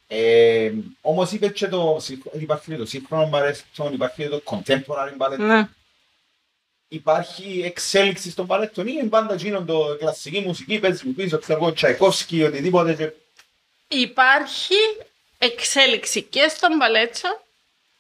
Ε, 0.07 0.72
όμως 1.01 1.32
είπε 1.32 1.49
και 1.49 1.68
το, 1.68 2.01
υπάρχει 2.32 2.76
το 2.76 2.86
σύγχρονο 2.86 3.28
μπαλέτον, 3.28 3.93
υπάρχει 3.93 4.28
το 4.28 4.43
contemporary 4.45 5.12
μπαλέτον. 5.16 5.47
Ναι. 5.47 5.68
Υπάρχει 6.88 7.62
εξέλιξη 7.64 8.30
στον 8.30 8.45
μπαλέτον 8.45 8.86
ή 8.86 8.93
είναι 8.95 9.09
πάντα 9.09 9.34
γίνον 9.34 9.66
το 9.66 9.97
κλασική 9.99 10.40
μουσική, 10.40 10.78
παίζει 10.78 11.07
μου 11.07 11.12
πίσω, 11.12 11.38
ξέρω 11.38 11.59
εγώ, 11.62 11.72
Τσαϊκόσκι, 11.72 12.43
οτιδήποτε 12.43 12.95
και 12.95 13.12
Υπάρχει 13.93 14.74
εξέλιξη 15.38 16.22
και 16.22 16.49
στον 16.49 16.78
παλέτσο 16.78 17.28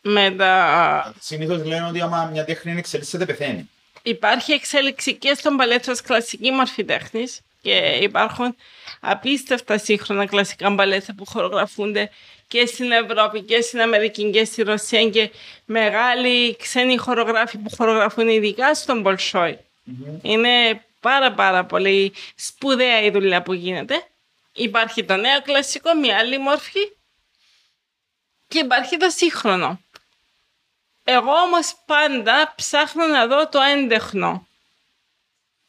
με 0.00 0.30
τα... 0.30 1.14
Συνήθως 1.20 1.64
λένε 1.64 1.86
ότι 1.88 2.00
άμα 2.00 2.28
μια 2.32 2.44
τέχνη 2.44 2.78
εξελίσσεται 2.78 3.26
πεθαίνει. 3.26 3.70
Υπάρχει 4.02 4.52
εξέλιξη 4.52 5.14
και 5.14 5.34
στον 5.34 5.56
παλέτσο 5.56 5.92
ως 5.92 6.00
κλασική 6.00 6.50
μορφή 6.50 6.84
τέχνης 6.84 7.40
και 7.62 7.98
υπάρχουν 8.00 8.56
απίστευτα 9.00 9.78
σύγχρονα 9.78 10.26
κλασικά 10.26 10.70
μπαλέτσα 10.70 11.14
που 11.14 11.24
χορογραφούνται 11.26 12.10
και 12.48 12.66
στην 12.66 12.90
Ευρώπη 12.90 13.42
και 13.42 13.60
στην 13.60 13.80
Αμερική 13.80 14.30
και 14.30 14.44
στη 14.44 14.62
Ρωσία 14.62 15.08
και 15.08 15.30
μεγάλοι 15.64 16.56
ξένοι 16.56 16.96
χορογράφοι 16.96 17.58
που 17.58 17.70
χορογραφούν 17.76 18.28
ειδικά 18.28 18.74
στον 18.74 19.02
Πολσόι. 19.02 19.58
Mm-hmm. 19.58 20.18
Είναι 20.22 20.84
πάρα 21.00 21.32
πάρα 21.32 21.64
πολύ 21.64 22.12
σπουδαία 22.34 23.02
η 23.02 23.10
δουλειά 23.10 23.42
που 23.42 23.52
γίνεται 23.52 24.06
Υπάρχει 24.52 25.04
το 25.04 25.16
νέο 25.16 25.42
κλασικό, 25.42 25.94
μια 25.94 26.18
άλλη 26.18 26.38
μόρφη 26.38 26.96
και 28.48 28.58
υπάρχει 28.58 28.96
το 28.96 29.10
σύγχρονο. 29.10 29.80
Εγώ 31.04 31.32
όμως 31.32 31.74
πάντα 31.86 32.52
ψάχνω 32.56 33.06
να 33.06 33.26
δω 33.26 33.48
το 33.48 33.60
έντεχνο. 33.60 34.46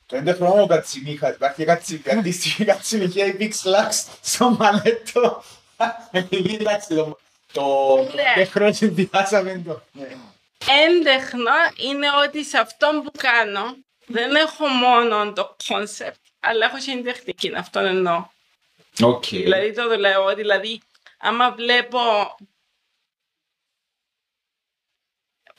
Το 0.05 0.15
έντεχνο 0.15 0.51
όμως 0.51 0.67
κατσιμίχα, 0.67 1.33
υπάρχει 1.33 1.65
κατσιμίχα 1.65 3.25
η 3.25 3.37
Big 3.39 3.51
Slacks 3.63 4.07
στο 4.21 4.49
μαλέτο. 4.49 5.43
Εντάξει, 6.11 6.87
το, 6.87 7.19
το 7.51 8.07
έντεχνο 8.35 8.73
συνδυάσαμε 8.73 9.61
το. 9.65 9.81
Έντεχνο 10.87 11.51
είναι 11.75 12.07
ότι 12.25 12.43
σε 12.43 12.57
αυτό 12.57 13.01
που 13.03 13.11
κάνω 13.17 13.75
δεν 14.05 14.35
έχω 14.35 14.67
μόνο 14.67 15.33
το 15.33 15.55
concept, 15.67 16.21
αλλά 16.39 16.65
έχω 16.65 16.77
και 16.77 16.91
την 16.91 17.03
τεχνική, 17.03 17.55
αυτό 17.55 17.79
εννοώ. 17.79 18.25
Okay. 18.99 19.43
Δηλαδή 19.43 19.73
το 19.73 19.97
λέω, 19.97 20.35
δηλαδή 20.35 20.81
άμα 21.17 21.51
βλέπω 21.51 21.99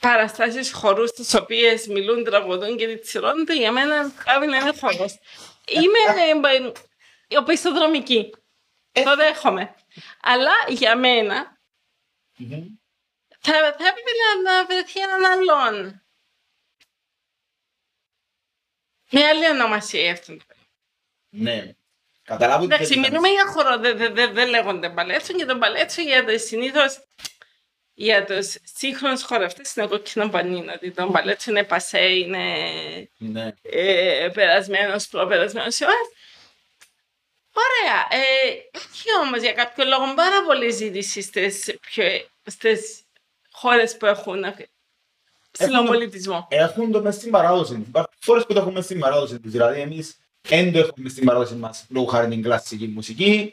παραστάσεις 0.01 0.73
χορούς 0.73 1.11
τις 1.11 1.35
οποίες 1.35 1.87
μιλούν, 1.87 2.25
τραγουδούν 2.25 2.77
και 2.77 2.99
τσιρώνονται, 2.99 3.57
για 3.57 3.73
μένα 3.73 4.11
πρέπει 4.25 4.47
να 4.47 4.57
είναι 4.57 4.79
χορός. 4.79 5.19
Είμαι 5.67 5.99
ε, 6.23 6.57
ε, 7.29 7.39
οπισθοδρομική. 7.39 8.31
Ε. 8.93 9.03
Το 9.03 9.17
δέχομαι. 9.17 9.75
Αλλά 10.21 10.53
για 10.69 10.97
μένα 10.97 11.61
θα, 13.39 13.53
θα 13.53 13.87
έπρεπε 13.87 14.11
να, 14.23 14.53
να 14.53 14.67
βρεθεί 14.67 15.01
έναν 15.01 15.25
άλλον. 15.25 16.03
Με 19.11 19.25
άλλη 19.25 19.51
ονομασία 19.51 20.13
αυτό. 20.13 20.37
Ναι. 21.29 21.75
Καταλάβω 22.25 22.65
Εντάξει, 22.65 22.99
μιλούμε 22.99 23.29
για 23.29 23.47
χώρο, 23.47 23.79
δεν 23.79 23.97
δε, 23.97 24.09
δε, 24.09 24.27
δε 24.27 24.45
λέγονται 24.45 24.89
μπαλέτσο 24.89 25.33
και 25.33 25.45
το 25.45 25.57
μπαλέτσο 25.57 26.03
για 26.03 26.25
το 26.25 26.39
συνήθως 26.39 26.99
για 27.95 28.25
τους 28.25 28.57
σύγχρονου 28.77 29.19
χορευτέ 29.19 29.63
είναι 29.77 29.87
κόκκινο 29.87 30.29
πανί. 30.29 30.65
Ότι 30.75 30.91
το 30.91 31.09
μπαλέτσο 31.11 31.51
είναι 31.51 31.65
πασέ, 31.65 32.07
είναι 32.09 32.45
ναι. 33.17 33.53
ε, 33.63 34.29
περασμένος, 34.35 35.09
προπερασμένος 35.09 35.81
Ωραία. 37.57 38.07
Ε, 38.11 38.49
έχει 38.71 39.09
όμως 39.23 39.41
για 39.41 39.53
κάποιο 39.53 39.85
λόγο 39.85 40.15
πάρα 40.15 40.43
πολύ 40.43 40.71
ζήτηση 40.71 41.23
στις 42.51 43.05
χώρες 43.51 43.97
που 43.97 44.07
έχουν 44.07 44.45
ψηλό 45.51 45.85
πολιτισμό. 45.85 46.47
Έχουν 46.51 46.91
το 46.91 47.03
μέσα 47.03 47.19
στην 47.19 47.31
παράδοση. 47.31 47.85
Υπάρχουν 47.89 48.15
χώρες 48.25 48.47
που 48.47 48.53
το 48.53 48.61
έχουν 48.61 48.73
μέσα 48.73 48.85
στην 48.85 48.99
παράδοση. 48.99 49.39
Δηλαδή, 49.43 49.81
εμείς 49.81 50.19
δεν 50.49 50.73
το 50.73 50.79
έχουμε 50.79 51.09
στην 51.09 51.25
παράδοση 51.25 51.55
μας 51.55 51.85
λόγω 51.89 52.07
χάρη 52.07 52.29
την 52.29 52.43
κλασική 52.43 52.87
μουσική, 52.87 53.53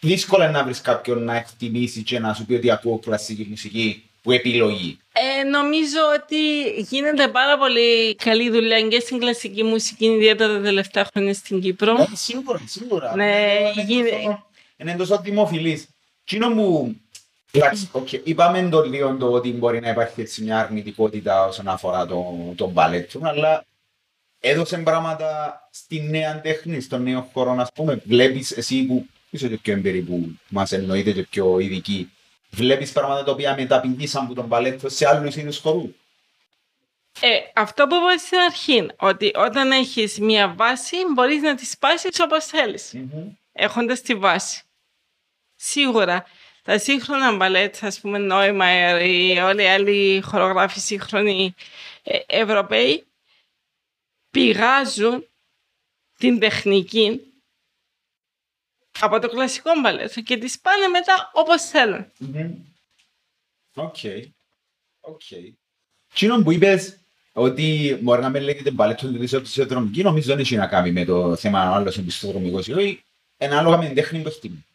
δύσκολο 0.00 0.42
είναι 0.42 0.52
να 0.52 0.64
βρεις 0.64 0.80
κάποιον 0.80 1.24
να 1.24 1.36
εκτιμήσει 1.36 2.02
και 2.02 2.18
να 2.18 2.34
σου 2.34 2.46
πει 2.46 2.54
ότι 2.54 2.70
ακούω 2.70 2.98
κλασική 2.98 3.46
μουσική 3.50 4.02
που 4.22 4.32
επιλογή. 4.32 4.98
Ε, 5.12 5.42
νομίζω 5.44 5.98
ότι 6.22 6.70
γίνεται 6.82 7.28
πάρα 7.28 7.58
πολύ 7.58 8.14
καλή 8.14 8.50
δουλειά 8.50 8.80
και 8.80 9.00
στην 9.00 9.18
κλασική 9.18 9.62
μουσική, 9.62 10.04
ιδιαίτερα 10.06 10.52
τα 10.54 10.60
τελευταία 10.60 11.08
χρόνια 11.12 11.34
στην 11.34 11.60
Κύπρο. 11.60 11.90
Ε, 11.98 12.06
σίγουρα, 12.14 12.60
σίγουρα. 12.66 13.16
Ναι, 13.16 13.46
Είναι 13.74 13.84
γίνεται- 13.86 14.10
τόσο- 14.24 14.46
Είναι 14.76 14.96
τόσο 14.96 15.18
δημοφιλής. 15.22 15.88
Εκείνο 16.24 16.48
μου, 16.48 17.00
εντάξει, 17.50 17.88
οκ, 17.92 18.12
είπαμε 18.12 18.68
το 18.70 18.82
λίγο 18.82 19.16
το 19.16 19.32
ότι 19.32 19.52
μπορεί 19.52 19.80
να 19.80 19.88
υπάρχει 19.88 20.20
έτσι 20.20 20.42
μια 20.42 20.58
αρνητικότητα 20.58 21.44
όσον 21.46 21.68
αφορά 21.68 22.06
το, 22.06 22.24
το 22.56 22.66
μπαλέτο, 22.68 23.20
αλλά 23.22 23.64
έδωσε 24.40 24.78
πράγματα 24.78 25.60
στη 25.70 26.00
νέα 26.00 26.40
τέχνη, 26.40 26.80
στον 26.80 27.02
νέο 27.02 27.30
χώρο, 27.32 27.56
ας 27.58 27.72
πούμε. 27.74 28.02
Βλέπεις 28.04 28.50
εσύ 28.50 28.84
που 28.84 29.06
είσαι 29.30 29.48
και 29.48 29.56
πιο 29.56 29.72
έμπειρη 29.72 30.00
που 30.00 30.38
μας 30.48 30.72
εννοείται 30.72 31.12
και 31.12 31.22
πιο 31.22 31.58
ειδική, 31.58 32.10
βλέπεις 32.50 32.92
πράγματα 32.92 33.24
τα 33.24 33.32
οποία 33.32 33.54
μεταπηδήσαν 33.54 34.24
από 34.24 34.34
τον 34.34 34.44
μπαλέτο 34.46 34.88
σε 34.88 35.08
άλλους 35.08 35.36
είδους 35.36 35.58
χορού. 35.58 35.94
Ε, 37.20 37.28
αυτό 37.54 37.86
που 37.86 37.94
είπα 37.94 38.18
στην 38.18 38.38
αρχή, 38.38 38.86
ότι 38.98 39.32
όταν 39.34 39.72
έχεις 39.72 40.18
μία 40.18 40.54
βάση 40.56 40.96
μπορείς 41.14 41.42
να 41.42 41.54
τη 41.54 41.66
σπάσεις 41.66 42.20
όπως 42.20 42.44
θέλεις, 42.44 42.94
έχοντας 43.52 44.00
τη 44.00 44.14
βάση. 44.14 44.62
Σίγουρα, 45.56 46.24
τα 46.62 46.78
σύγχρονα 46.78 47.36
μπαλέτ, 47.36 47.76
ας 47.84 48.00
πούμε, 48.00 48.18
Νοϊμάιερ 48.18 49.00
ή 49.04 49.38
όλοι 49.38 49.62
οι 49.62 49.66
άλλοι 49.66 50.20
χορογράφοι 50.24 50.80
σύγχρονοι 50.80 51.54
ε, 52.02 52.18
Ευρωπαίοι, 52.26 53.06
πηγάζουν 54.30 55.26
την 56.18 56.38
τεχνική 56.38 57.20
από 59.00 59.18
το 59.18 59.28
κλασικό 59.28 59.70
μπαλέτο 59.82 60.20
και 60.20 60.36
τη 60.36 60.54
πάνε 60.62 60.88
μετά 60.88 61.30
όπως 61.34 61.62
θέλουν. 61.62 62.06
Οκ. 63.74 63.96
Οκ. 65.00 65.20
Εκείνο 66.10 66.42
που 66.42 66.52
είπες 66.52 66.98
ότι 67.32 67.98
μπορεί 68.02 68.20
να 68.20 68.30
με 68.30 68.40
λέγεται 68.40 68.70
μπαλέτο 68.70 69.12
της 69.12 69.32
οπισθοδρομική, 69.32 70.02
νομίζω 70.02 70.26
δεν 70.26 70.38
έχει 70.38 70.56
να 70.56 70.66
κάνει 70.66 70.92
με 70.92 71.04
το 71.04 71.36
θέμα 71.36 71.60
αν 71.60 71.68
ο 71.68 71.74
άλλος 71.74 71.94
είναι 71.94 72.04
οπισθοδρομικός 72.04 72.66
ή 72.66 72.72
όχι, 72.72 73.04
είναι 73.38 73.52
ανάλογα 73.52 73.76
με 73.76 73.86
την 73.86 73.94
τέχνη 73.94 74.22
που 74.22 74.28
εκτιμεί. 74.28 74.66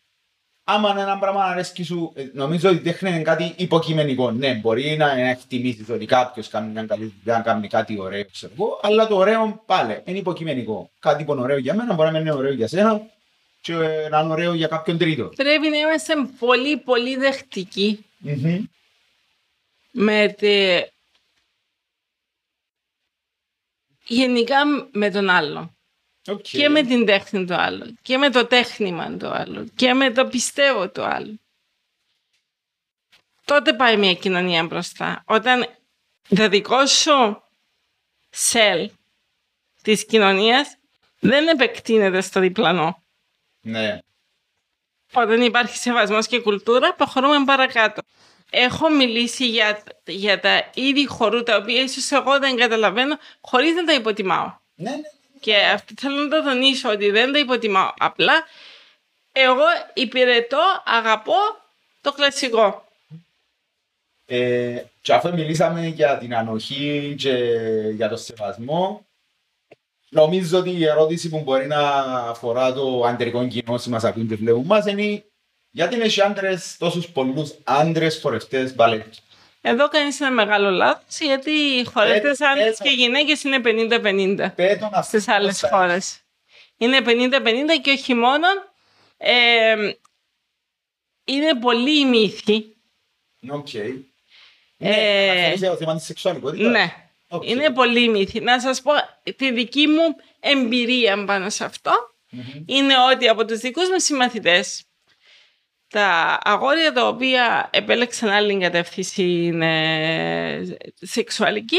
Άμα 0.66 0.89
είναι 0.91 1.01
ένα 1.01 1.18
πράγμα 1.18 1.39
να 1.39 1.51
αρέσκει 1.51 1.84
σου, 1.84 2.11
ε, 2.16 2.26
νομίζω 2.34 2.70
ότι 2.70 2.78
η 2.78 2.82
τέχνη 2.82 3.09
είναι 3.09 3.22
κάτι 3.22 3.53
υποκειμενικό. 3.57 4.32
Ναι, 4.32 4.53
μπορεί 4.53 4.95
να, 4.97 5.16
να 5.16 5.30
εκτιμήσεις 5.30 5.89
ότι 5.89 6.05
κάποιος 6.05 6.47
κάνει 6.47 6.72
μια 6.72 6.86
καλή 6.86 7.14
δουλειά, 7.24 7.41
κάνει 7.41 7.68
κάτι 7.68 7.99
ωραίο, 7.99 8.26
ξέρω 8.32 8.53
εγώ, 8.55 8.80
αλλά 8.82 9.07
το 9.07 9.16
ωραίο 9.16 9.64
πάλι 9.66 10.01
είναι 10.05 10.18
υποκειμενικό. 10.18 10.89
Κάτι 10.99 11.24
που 11.24 11.32
είναι 11.32 11.41
ωραίο 11.41 11.57
για 11.57 11.74
μένα 11.74 11.93
μπορεί 11.93 12.11
να 12.11 12.18
μην 12.18 12.28
είναι 12.28 12.36
ωραίο 12.36 12.53
για 12.53 12.68
σένα 12.68 13.01
και 13.61 13.74
ε, 13.74 14.09
να 14.09 14.20
είναι 14.20 14.32
ωραίο 14.32 14.53
για 14.53 14.68
κάποιον 14.68 14.97
τρίτο. 14.97 15.30
Πρέπει 15.36 15.70
να 15.70 15.78
είμαστε 15.78 16.14
πολύ 16.39 16.78
πολύ 16.78 17.16
δεχτικοί 17.16 18.05
Μμμ. 18.18 18.64
με 19.91 20.36
τη... 20.38 20.82
γενικά 24.05 24.57
με 24.91 25.11
τον 25.11 25.30
άλλον. 25.30 25.72
Οκ. 26.28 26.41
Και 26.41 26.69
με 26.69 26.84
την 26.84 27.05
τέχνη 27.05 27.45
του 27.45 27.53
άλλου. 27.55 27.95
Και 28.01 28.17
με 28.17 28.30
το 28.30 28.45
τέχνημα 28.45 29.17
του 29.17 29.28
άλλου. 29.28 29.71
Και 29.76 29.93
με 29.93 30.11
το 30.11 30.26
πιστεύω 30.26 30.89
του 30.89 31.01
άλλου. 31.01 31.39
Τότε 33.45 33.74
πάει 33.74 33.97
μια 33.97 34.13
κοινωνία 34.13 34.63
μπροστά. 34.63 35.24
Όταν 35.26 35.67
το 36.36 36.49
δικό 36.49 36.86
σου 36.86 37.43
cell 38.29 38.91
της 39.82 40.05
κοινωνίας 40.05 40.78
δεν 41.19 41.47
επεκτείνεται 41.47 42.21
στο 42.21 42.39
διπλανό. 42.39 43.03
Ναι. 43.61 43.99
Όταν 45.13 45.41
υπάρχει 45.41 45.78
σεβασμός 45.78 46.28
και 46.28 46.39
κουλτούρα, 46.39 46.93
προχωρούμε 46.93 47.45
παρακάτω. 47.45 48.01
Έχω 48.49 48.89
μιλήσει 48.89 49.49
για, 49.49 49.84
για 50.05 50.39
τα 50.39 50.69
είδη 50.74 51.07
χορού, 51.07 51.43
τα 51.43 51.55
οποία 51.55 51.82
ίσως 51.82 52.11
εγώ 52.11 52.39
δεν 52.39 52.55
καταλαβαίνω, 52.55 53.17
χωρίς 53.41 53.74
να 53.74 53.84
τα 53.84 53.93
υποτιμάω. 53.93 54.57
Ναι, 54.76 54.89
ναι. 54.89 55.01
Και 55.43 55.55
αυτό 55.55 55.93
θέλω 55.97 56.15
να 56.15 56.29
το 56.29 56.43
τονίσω 56.43 56.89
ότι 56.89 57.09
δεν 57.09 57.33
τα 57.33 57.39
υποτιμάω. 57.39 57.93
Απλά 57.97 58.33
εγώ 59.31 59.63
υπηρετώ, 59.93 60.61
αγαπώ 60.85 61.35
το 62.01 62.11
κλασικό. 62.11 62.87
Ε, 64.25 64.83
και 65.01 65.13
αφού 65.13 65.33
μιλήσαμε 65.33 65.87
για 65.87 66.17
την 66.17 66.35
ανοχή 66.35 67.15
και 67.17 67.33
για 67.95 68.09
το 68.09 68.17
σεβασμό, 68.17 69.05
νομίζω 70.09 70.57
ότι 70.57 70.69
η 70.69 70.85
ερώτηση 70.85 71.29
που 71.29 71.39
μπορεί 71.39 71.67
να 71.67 71.89
αφορά 72.29 72.73
το 72.73 73.03
αντερικό 73.05 73.47
κοινό 73.47 73.75
που 73.83 73.89
μας 73.89 74.03
ακούν 74.03 74.27
και 74.27 74.35
βλέπουν 74.35 74.65
μας 74.65 74.85
είναι 74.85 75.23
γιατί 75.71 76.01
έχει 76.01 76.21
άντρες, 76.21 76.75
τόσους 76.77 77.09
πολλούς 77.09 77.53
άντρες 77.63 78.19
φορευτές 78.19 78.75
μπαλέτ. 78.75 79.13
Εδώ 79.66 79.88
κάνεις 79.88 80.20
ένα 80.22 80.32
μεγάλο 80.32 80.70
λάθος, 80.70 81.20
γιατί 81.20 81.51
οι 81.51 81.84
χορευτές 81.84 82.39
Ε, 82.39 82.45
άντρες 82.45 82.80
ε, 82.80 82.84
και 82.84 82.89
γυναίκες 82.89 83.43
είναι 83.43 83.59
50-50 83.64 84.51
Πέτον 84.55 84.89
αυτό 84.93 85.18
στις 85.20 85.28
άλλες 85.28 85.59
πώς 85.59 85.70
θα- 85.70 85.78
χώρες. 85.78 86.20
Είναι 86.78 87.01
50-50 87.01 87.78
και 87.82 87.91
όχι 87.91 88.14
μόνο. 88.14 88.47
ε, 89.18 89.91
είναι 91.26 91.55
πολλοί 91.59 91.99
οι 91.99 92.05
μύθοι. 92.05 92.65
Οκ. 93.49 93.74
Ε, 93.74 93.93
Ναι, 94.78 94.89
αναφέρεσαι 95.30 95.55
για 95.55 95.70
το 95.70 95.76
θέμα 95.78 95.95
της 95.95 96.05
σεξουαλικότητας. 96.05 96.72
Ναι. 96.72 96.93
Οκ. 97.28 97.49
Είναι 97.49 97.70
πολλοί 97.71 98.07
μύθοι. 98.09 98.39
Να 98.39 98.59
σας 98.59 98.82
πω 98.82 98.91
τη 99.36 99.51
δική 99.51 99.88
μου 99.88 100.16
εμπειρία 100.39 101.26
πάνω 101.26 101.49
σε 101.49 101.64
αυτό. 101.66 101.91
Μμμ. 102.30 102.64
είναι 102.66 102.93
ότι 103.11 103.28
από 103.28 103.45
τους 103.45 103.59
δικούς 103.59 103.89
μου 103.89 103.99
συμμαθητές 103.99 104.84
τα 105.93 106.39
αγόρια 106.43 106.93
τα 106.93 107.07
οποία 107.07 107.69
επέλεξαν 107.73 108.29
άλλη 108.29 108.57
κατεύθυνση 108.59 109.51
ε, 109.61 110.61
σεξουαλική 111.01 111.77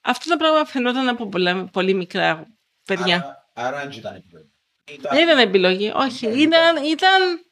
αυτό 0.00 0.30
το 0.30 0.36
πράγμα 0.36 0.64
φαινόταν 0.64 1.08
από 1.08 1.26
πολλά, 1.28 1.64
πολύ 1.72 1.94
μικρά 1.94 2.46
παιδιά. 2.84 3.14
Άρα- 3.16 3.68
Άρα 3.68 3.78
δεν 3.88 3.90
ήταν 3.98 4.14
επιλογή. 4.14 4.50
Ήταν 4.92 5.14
Δεν 5.16 5.24
ήταν 5.28 5.38
επιλογή, 5.38 5.92
όχι. 5.94 6.26
Ναι, 6.26 6.34
Ήταν, 6.42 6.84
ήταν 6.84 7.44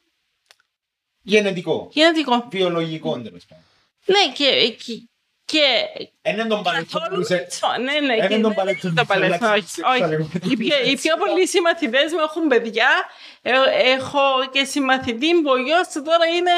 γενετικό, 1.21 1.89
γενετικό. 1.93 2.47
βιολογικό 2.51 3.21
τέλος 3.21 3.45
πάντων. 3.45 3.63
Ναι, 4.05 4.33
και, 4.33 4.75
και, 4.83 5.09
και 5.51 5.87
Είναι 6.29 6.45
τον 6.45 6.61
μπαλέτο 6.61 6.85
που 6.85 6.91
καθόλου 6.91 7.09
μπορούσε- 7.09 7.45
μισό. 7.45 7.67
Ναι, 7.81 7.99
ναι. 8.07 8.13
Είναι 8.13 8.27
και 8.27 8.33
τον 8.33 8.41
δεν 8.41 8.53
παλέτο 8.53 8.87
είναι 8.87 8.89
που 8.95 8.95
το 9.01 9.05
παλέτο, 9.05 9.33
θέλει 9.37 9.49
να 9.49 9.53
όχι, 9.53 9.67
σεξουαλικό. 9.67 10.23
όχι. 10.43 10.51
Οι 10.53 10.57
πιο, 10.57 10.75
οι 10.85 10.95
πιο 10.95 11.15
πολλοί 11.17 11.47
συμμαθητές 11.47 12.11
μου 12.11 12.19
έχουν 12.19 12.47
παιδιά. 12.47 12.89
Ε, 13.41 13.51
έχω 13.91 14.19
και 14.51 14.63
συμμαθητή 14.63 15.33
που 15.41 15.49
ο 15.49 15.57
γιος 15.57 15.87
του 15.87 16.01
τώρα 16.01 16.25
είναι 16.25 16.51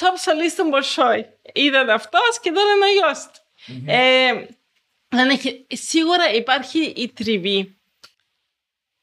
top 0.00 0.02
solist 0.24 0.52
του 0.56 0.64
Μπορσόη. 0.68 1.26
Ήταν 1.54 1.90
αυτός 1.90 2.40
και 2.40 2.50
τώρα 2.52 2.68
είναι 2.76 2.84
ο 2.84 2.92
γιος 2.92 3.18
του. 3.32 3.40
Ε, 3.86 4.46
δεν 5.08 5.28
έχει- 5.30 5.66
σίγουρα 5.72 6.32
υπάρχει 6.32 6.78
η 6.96 7.12
τριβή. 7.12 7.78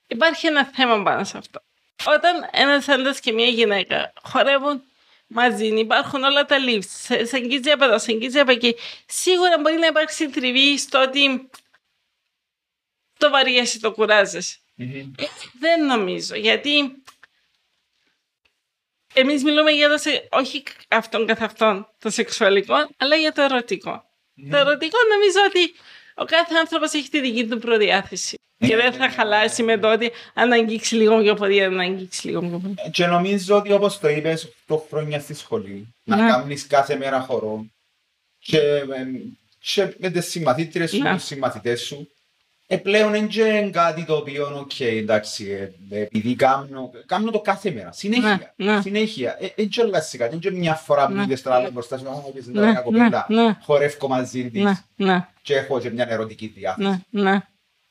Υπάρχει 0.07 0.47
ένα 0.47 0.65
θέμα 0.65 1.03
πάνω 1.03 1.23
σε 1.23 1.37
αυτό. 1.37 1.59
Όταν 2.05 2.49
ένας 2.51 2.87
άντρας 2.87 3.19
και 3.19 3.31
μια 3.31 3.47
γυναίκα 3.47 4.13
χορεύουν 4.23 4.83
μαζί, 5.33 5.65
υπάρχουν 5.67 6.23
όλα 6.23 6.45
τα 6.45 6.57
leaves, 6.67 6.85
σε, 6.87 7.25
σε 7.25 7.35
αγγίζει 7.35 7.69
από 7.69 7.83
εδώ, 7.83 7.99
σε 7.99 8.11
αγγίζει 8.11 8.39
από 8.39 8.51
εκεί. 8.51 8.75
Σίγουρα 9.05 9.57
μπορεί 9.59 9.75
να 9.77 9.87
υπάρξει 9.87 10.29
τριβή 10.29 10.77
στο 10.77 11.01
ότι 11.01 11.49
το 13.17 13.29
βαριέσαι, 13.29 13.79
το 13.79 13.91
κουράζεσαι. 13.91 14.57
Μμμ. 14.75 15.11
Δεν 15.59 15.85
νομίζω, 15.85 16.35
γιατί 16.35 17.03
εμείς 19.13 19.43
μιλούμε 19.43 19.71
για 19.71 19.89
το, 19.89 19.97
σε- 19.97 20.27
όχι 20.31 20.63
αυτόν 20.89 21.25
καθ' 21.25 21.41
αυτόν 21.43 21.87
το 21.99 22.09
σεξουαλικό, 22.09 22.75
αλλά 22.97 23.15
για 23.15 23.31
το 23.31 23.41
ερωτικό. 23.41 24.09
Το 24.49 24.57
ερωτικό 24.57 24.97
νομίζω 25.09 25.39
ότι 25.47 25.75
ο 26.15 26.25
κάθε 26.25 26.53
άνθρωπος 26.59 26.93
έχει 26.93 27.09
τη 27.09 27.21
δική 27.21 27.47
του 27.47 27.59
προδιάθεση. 27.59 28.35
Και 28.67 28.75
δεν 28.75 28.93
θα 28.93 29.09
χαλάσει 29.09 29.63
με 29.63 29.77
το 29.77 29.91
ότι 29.91 30.11
αν 30.33 30.51
αγγίξει 30.51 30.95
λίγο 30.95 31.21
πιο 31.21 31.33
πολύ, 31.33 31.63
αν 31.63 31.79
αγγίξει 31.79 32.27
λίγο 32.27 32.39
πιο 32.39 32.59
πολύ. 32.59 32.75
Και 32.91 33.05
νομίζω 33.05 33.57
ότι 33.57 33.71
όπως 33.71 33.99
το 33.99 34.09
είπες, 34.09 34.49
8 34.67 34.77
χρόνια 34.89 35.19
στη 35.19 35.33
σχολή, 35.33 35.87
να 36.03 36.15
Ναι. 36.15 36.29
κάνεις 36.31 36.67
κάθε 36.67 36.95
μέρα 36.97 37.19
χορό 37.19 37.65
και, 38.39 38.59
εμ, 38.95 39.15
και 39.59 39.95
με 39.97 40.09
τις 40.09 40.25
συμμαθήτρες 40.25 40.89
σου, 40.89 41.01
Ναι. 41.01 41.13
τους 41.13 41.23
συμμαθητές 41.23 41.81
σου, 41.81 42.11
ε, 42.73 42.77
πλέον 42.77 43.13
είναι 43.13 43.27
και 43.27 43.69
κάτι 43.71 44.05
το 44.05 44.15
οποίο, 44.15 44.57
οκ, 44.59 44.79
εντάξει, 44.79 45.71
ε, 45.89 45.99
επειδή 46.01 46.35
κάνω, 46.35 46.91
κάνω 47.05 47.31
το 47.31 47.39
κάθε 47.39 47.71
μέρα, 47.71 47.91
συνέχεια, 47.91 48.53
Ναι, 48.55 48.73
ναι. 48.73 48.81
συνέχεια. 48.81 49.37
Ε, 49.39 49.47
Είναι 49.55 49.67
και 49.67 49.81
κλασικά, 49.81 50.25
είναι 50.25 50.35
και 50.35 50.51
μια 50.51 50.73
φορά 50.73 51.07
που 51.07 51.13
Ναι. 51.13 51.21
είδες 51.23 51.41
τον 51.41 51.53
άλλο 51.53 51.69
μπροστά 51.71 51.97
σου, 51.97 52.09
«Α, 52.09 52.23
είπες, 52.29 52.45
είναι 52.45 52.59
Ναι, 52.59 52.65
μια 52.71 52.79
κοπέλα, 52.79 53.25
ναι, 53.27 53.41
ναι. 53.43 53.57
χορεύω 53.63 54.07
μαζί 54.07 54.49
της 54.49 54.63
Ναι, 54.63 54.73
ναι, 54.95 55.27
και 55.41 55.55
έχω 55.55 55.79
και 55.79 55.89
μια 55.89 56.05
ερωτική 56.09 56.47
διάθεση. 56.55 57.03
ναι, 57.09 57.21
ναι. 57.21 57.39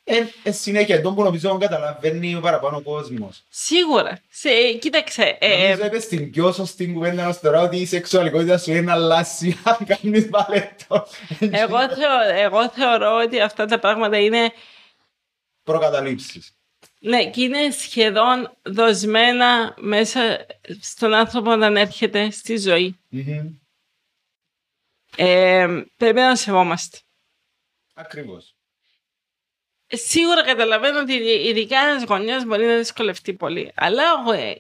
Ε, 0.05 0.25
ε, 0.43 0.53
συνέχεια, 0.53 1.03
τον 1.03 1.15
που 1.15 1.23
νομίζω 1.23 1.59
καταλαβαίνει 1.59 2.35
ο 2.35 2.41
παραπάνω 2.41 2.83
κόσμος. 2.83 3.45
Σίγουρα. 3.49 4.21
Σε, 4.29 4.73
κοίταξε. 4.73 5.37
Ε, 5.41 5.69
Νομίζω 5.69 5.87
είπες 5.87 6.07
την 6.07 6.31
πιο 6.31 6.53
σωστή 6.53 6.93
κουβέντα 6.93 7.29
ως 7.29 7.41
τώρα 7.41 7.61
ότι 7.61 7.77
η 7.77 7.87
σεξουαλικότητα 7.87 8.59
σου 8.59 8.71
είναι 8.71 8.81
να 8.81 8.93
αλλάσει 8.93 9.57
αν 9.65 9.87
κάνεις 9.87 10.29
μπαλέτο. 10.29 11.07
εγώ, 11.39 11.79
θεω, 11.89 12.21
εγώ 12.35 12.69
θεωρώ 12.71 13.21
ότι 13.25 13.41
αυτά 13.41 13.67
τα 13.67 13.79
πράγματα 13.79 14.19
είναι 14.19 14.53
Προκαταλήψεις. 15.63 16.55
Ναι, 17.01 17.31
και 17.31 17.43
είναι 17.43 17.71
σχεδόν 17.71 18.57
δοσμένα 18.63 19.75
μέσα 19.79 20.47
στον 20.81 21.15
άνθρωπο 21.15 21.53
όταν 21.53 21.77
έρχεται 21.77 22.31
στη 22.31 22.57
ζωή. 22.57 22.99
Ε, 25.17 25.83
πρέπει 25.97 26.21
να 26.21 26.37
σεβόμαστε. 26.37 26.99
Ακριβώς. 27.95 28.55
Σίγουρα 29.93 30.45
καταλαβαίνω 30.45 31.01
ότι 31.01 31.13
ειδικά 31.13 31.79
ένας 31.79 32.05
γονιός 32.05 32.45
μπορεί 32.45 32.67
να 32.67 32.77
δυσκολευτεί 32.77 33.33
πολύ. 33.33 33.73
Αλλά 33.75 34.03
ε, 34.35 34.55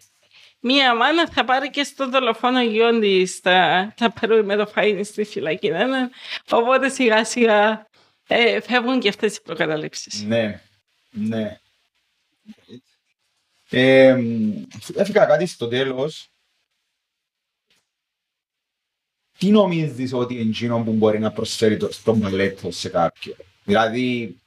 μία 0.60 0.94
μάνα 0.94 1.28
θα 1.28 1.44
πάρει 1.44 1.70
και 1.70 1.84
στο 1.84 2.08
δολοφόνο 2.08 2.62
γιον 2.62 3.00
της 3.00 3.36
θα, 3.36 3.92
θα 3.96 4.12
παίρνει 4.12 4.42
με 4.42 4.56
το 4.56 4.72
φαΐνι 4.74 5.00
στη 5.04 5.24
φυλακή. 5.24 5.70
Ναι, 5.70 5.84
ναι. 5.84 6.08
Οπότε 6.50 6.88
σιγά 6.88 7.24
σιγά 7.24 7.88
ε, 8.26 8.60
φεύγουν 8.60 9.00
και 9.00 9.08
αυτές 9.08 9.36
οι 9.36 9.42
προκαταλήψεις. 9.42 10.22
Ναι, 10.22 10.60
ναι. 11.10 11.60
Ε, 13.70 14.18
έφυγα 14.94 15.24
κάτι 15.24 15.46
στο 15.46 15.68
τέλος. 15.68 16.30
Τι 19.38 19.50
νομίζεις 19.50 20.12
ότι 20.12 20.34
είναι 20.34 20.50
εκείνο 20.50 20.82
που 20.84 20.92
μπορεί 20.92 21.18
να 21.18 21.32
προσφέρει 21.32 21.76
το, 21.76 21.92
στο 21.92 22.14
μπαλέτο 22.14 22.70
σε 22.70 22.88
κάποιον; 22.88 23.36
Δηλαδή, 23.64 24.40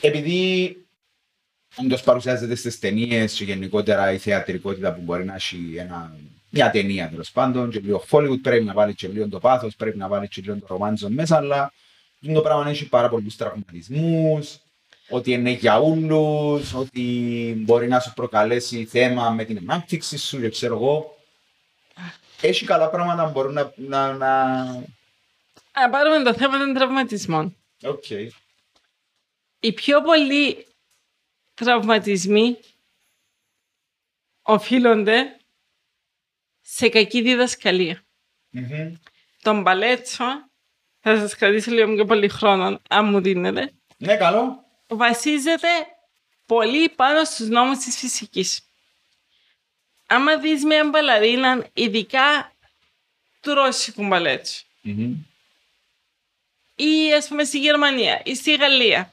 επειδή 0.00 0.76
όντως 1.76 2.02
παρουσιάζεται 2.02 2.54
στις 2.54 2.78
ταινίες 2.78 3.32
και 3.32 3.44
γενικότερα 3.44 4.12
η 4.12 4.18
θεατρικότητα 4.18 4.92
που 4.94 5.00
μπορεί 5.00 5.24
να 5.24 5.34
έχει 5.34 5.74
ένα, 5.78 6.16
μια 6.50 6.70
ταινία 6.70 7.08
τέλος 7.08 7.30
πάντων 7.30 7.70
και 7.70 7.80
λίγο 7.80 8.04
Hollywood 8.10 8.40
πρέπει 8.42 8.64
να 8.64 8.72
βάλει 8.72 8.94
και 8.94 9.08
λίγο 9.08 9.28
το 9.28 9.38
πάθος, 9.38 9.76
πρέπει 9.76 9.98
να 9.98 10.08
βάλει 10.08 10.28
και 10.28 10.40
λίγο 10.44 10.58
το 10.58 10.66
ρομάντζο 10.68 11.08
μέσα, 11.08 11.36
αλλά 11.36 11.72
το 12.34 12.40
πράγμα 12.40 12.70
έχει 12.70 12.88
πάρα 12.88 13.08
πολλούς 13.08 13.36
τραυματισμούς, 13.36 14.58
ότι 15.08 15.32
είναι 15.32 15.50
για 15.50 15.78
όλους, 15.78 16.74
ότι 16.74 17.02
μπορεί 17.56 17.88
να 17.88 18.00
σου 18.00 18.12
προκαλέσει 18.14 18.84
θέμα 18.84 19.30
με 19.30 19.44
την 19.44 19.58
ανάπτυξη 19.58 20.18
σου 20.18 20.40
και 20.40 20.48
ξέρω 20.48 20.74
εγώ. 20.74 21.18
Έχει 22.40 22.64
καλά 22.64 22.90
πράγματα 22.90 23.24
που 23.24 23.30
μπορούν 23.30 23.52
να... 23.52 23.72
να, 23.76 24.12
να... 24.12 24.32
Α, 25.72 25.90
πάρουμε 25.90 26.22
το 26.24 26.34
θέμα 26.34 26.58
των 26.58 26.74
τραυματισμών. 26.74 27.56
Okay. 27.82 28.28
Οι 29.60 29.72
πιο 29.72 30.02
πολλοί 30.02 30.66
τραυματισμοί 31.54 32.58
οφείλονται 34.42 35.40
σε 36.60 36.88
κακή 36.88 37.22
διδασκαλία. 37.22 38.02
Mm-hmm. 38.54 38.92
Τον 39.42 39.62
παλέτσο, 39.62 40.24
θα 41.00 41.18
σας 41.18 41.34
κρατήσω 41.34 41.70
λίγο 41.70 41.94
πιο 41.94 42.04
πολύ 42.04 42.28
χρόνο, 42.28 42.80
αν 42.88 43.08
μου 43.08 43.20
δίνετε. 43.20 43.72
Ναι, 43.96 44.16
καλό 44.16 44.64
βασίζεται 44.96 45.68
πολύ 46.46 46.88
πάνω 46.88 47.24
στους 47.24 47.48
νόμους 47.48 47.78
της 47.78 47.96
φυσικής. 47.96 48.62
Άμα 50.06 50.36
δεις 50.36 50.64
μια 50.64 50.88
μπαλαρίνα, 50.88 51.66
ειδικά 51.72 52.52
του 53.40 53.54
ρώσικου 53.54 54.06
μπαλέτσου, 54.06 54.64
mm-hmm. 54.84 55.14
ή 56.74 57.12
ας 57.14 57.28
πούμε 57.28 57.44
στη 57.44 57.58
Γερμανία 57.58 58.22
ή 58.24 58.34
στη 58.34 58.56
Γαλλία, 58.56 59.12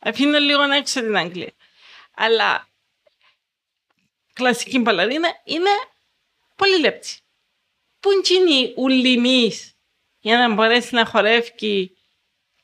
αφήνω 0.00 0.38
λίγο 0.38 0.62
έξω 0.62 1.00
την 1.00 1.16
Αγγλία, 1.16 1.52
αλλά 2.14 2.68
κλασική 4.32 4.78
μπαλαρίνα 4.78 5.28
είναι 5.44 5.70
πολύ 6.56 6.80
λεπτή. 6.80 7.08
Πού 8.00 8.10
είναι 8.10 8.72
ουλιμής 8.76 9.74
για 10.20 10.38
να 10.38 10.54
μπορέσει 10.54 10.94
να 10.94 11.06
χορεύει 11.06 11.96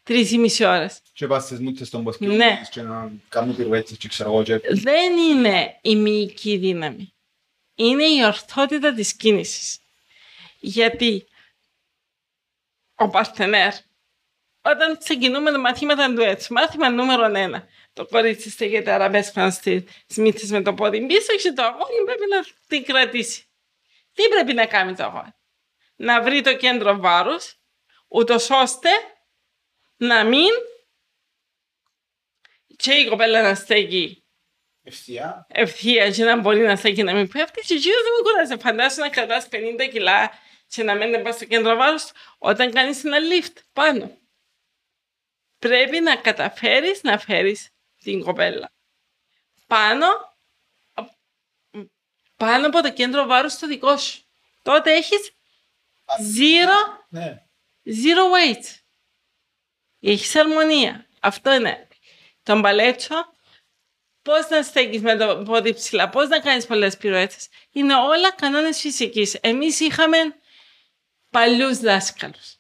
τρεις 0.02 0.30
ή 0.30 0.38
μισή 0.38 0.64
ώρες; 0.64 1.00
Και 1.12 1.26
πας 1.26 1.44
στις 1.44 1.60
μούτες 1.60 1.90
των 1.90 2.04
ποσκήνων 2.04 2.36
Ναι. 2.36 2.60
και 2.70 2.82
να 2.82 3.12
κάνουν 3.28 3.56
πυρουέτσες 3.56 3.96
και 3.98 4.08
ξέρω 4.08 4.30
εγώ 4.30 4.42
και... 4.42 4.60
Δεν 4.70 5.16
είναι 5.16 5.78
η 5.82 5.96
μυϊκή 5.96 6.56
δύναμη. 6.56 7.14
Είναι 7.74 8.04
η 8.04 8.24
ορθότητα 8.24 8.94
της 8.94 9.14
κίνησης. 9.14 9.78
Γιατί 10.60 11.26
ο 12.94 13.08
Παρθενέρ, 13.08 13.72
όταν 14.70 14.98
ξεκινούμε 14.98 15.50
τα 15.50 15.58
μαθήματα 15.58 16.14
του 16.14 16.20
έτσι, 16.20 16.52
μάθημα 16.52 16.90
νούμερο 16.90 17.24
ένα, 17.24 17.68
το 17.92 18.06
κορίτσι 18.06 18.50
στέκεται 18.50 18.90
αραβέσπαν 18.90 19.52
στις 19.52 20.16
μύτες 20.16 20.50
με 20.50 20.62
το 20.62 20.74
πόδι 20.74 21.06
πίσω 21.06 21.36
και 21.42 21.52
το 21.52 21.62
αγόρι 21.62 22.04
πρέπει 22.04 22.24
να 22.30 22.44
την 22.68 22.84
κρατήσει. 22.84 23.44
Τι 24.12 24.28
πρέπει 24.28 24.52
να 24.52 24.66
κάνει 24.66 24.94
το 24.94 25.04
αγόρι; 25.04 25.34
Να 25.96 26.22
βρει 26.22 26.40
το 26.40 26.56
κέντρο 26.56 26.96
βάρους, 26.96 27.54
ούτως 28.08 28.50
ώστε 28.50 28.88
να 29.96 30.24
μην 30.24 30.50
και 32.76 32.92
η 32.92 33.08
κοπέλα 33.08 33.42
να 33.42 33.54
στέκει 33.54 34.24
Ευθεία. 34.82 35.46
ευθεία 35.48 36.10
και 36.10 36.24
να 36.24 36.36
μπορεί 36.36 36.60
να 36.60 36.76
στέκει 36.76 37.02
να 37.02 37.14
μην 37.14 37.28
πέφτει 37.28 37.60
και 37.60 37.74
γύρω 37.74 37.96
δεν 38.02 38.12
με 38.12 38.30
κουράζει. 38.30 38.56
Φαντάσου 38.62 39.00
να 39.00 39.08
κρατάς 39.08 39.48
50 39.50 39.88
κιλά 39.90 40.30
και 40.68 40.82
να 40.82 40.94
μένει 40.94 41.22
πας 41.22 41.34
στο 41.34 41.44
κέντρο 41.44 41.76
βάρους 41.76 42.10
όταν 42.38 42.72
κάνεις 42.72 43.04
ένα 43.04 43.16
lift 43.18 43.56
πάνω. 43.72 44.18
Πρέπει 45.66 46.00
να 46.00 46.16
καταφέρεις 46.16 47.02
να 47.02 47.18
φέρεις 47.18 47.68
την 48.02 48.22
κοπέλα 48.22 48.72
πάνω, 49.66 50.06
πάνω 52.36 52.66
από 52.66 52.82
το 52.82 52.92
κέντρο 52.92 53.24
βάρους 53.26 53.52
στο 53.52 53.66
δικό 53.66 53.96
σου. 53.96 54.22
Τότε 54.62 54.92
έχεις 54.94 55.30
zero, 56.38 57.04
Ναι. 57.08 57.46
zero 57.84 58.24
weight. 58.34 58.64
Έχεις 60.00 60.36
αρμονία. 60.36 61.06
Αυτό 61.20 61.52
είναι. 61.52 61.88
Τον 62.42 62.60
μπαλέτσο, 62.60 63.14
πώς 64.22 64.48
να 64.48 64.62
στέκεις 64.62 65.00
με 65.00 65.16
το 65.16 65.42
πόδι 65.44 65.74
ψηλά, 65.74 66.08
πώς 66.08 66.28
να 66.28 66.40
κάνεις 66.40 66.66
πολλές 66.66 66.96
πυροέτες. 66.96 67.48
Είναι 67.70 67.94
όλα 67.94 68.32
κανόνες 68.32 68.80
φυσικής. 68.80 69.34
Εμείς 69.34 69.80
είχαμε 69.80 70.18
παλιούς 71.30 71.78
δάσκαλους. 71.78 72.55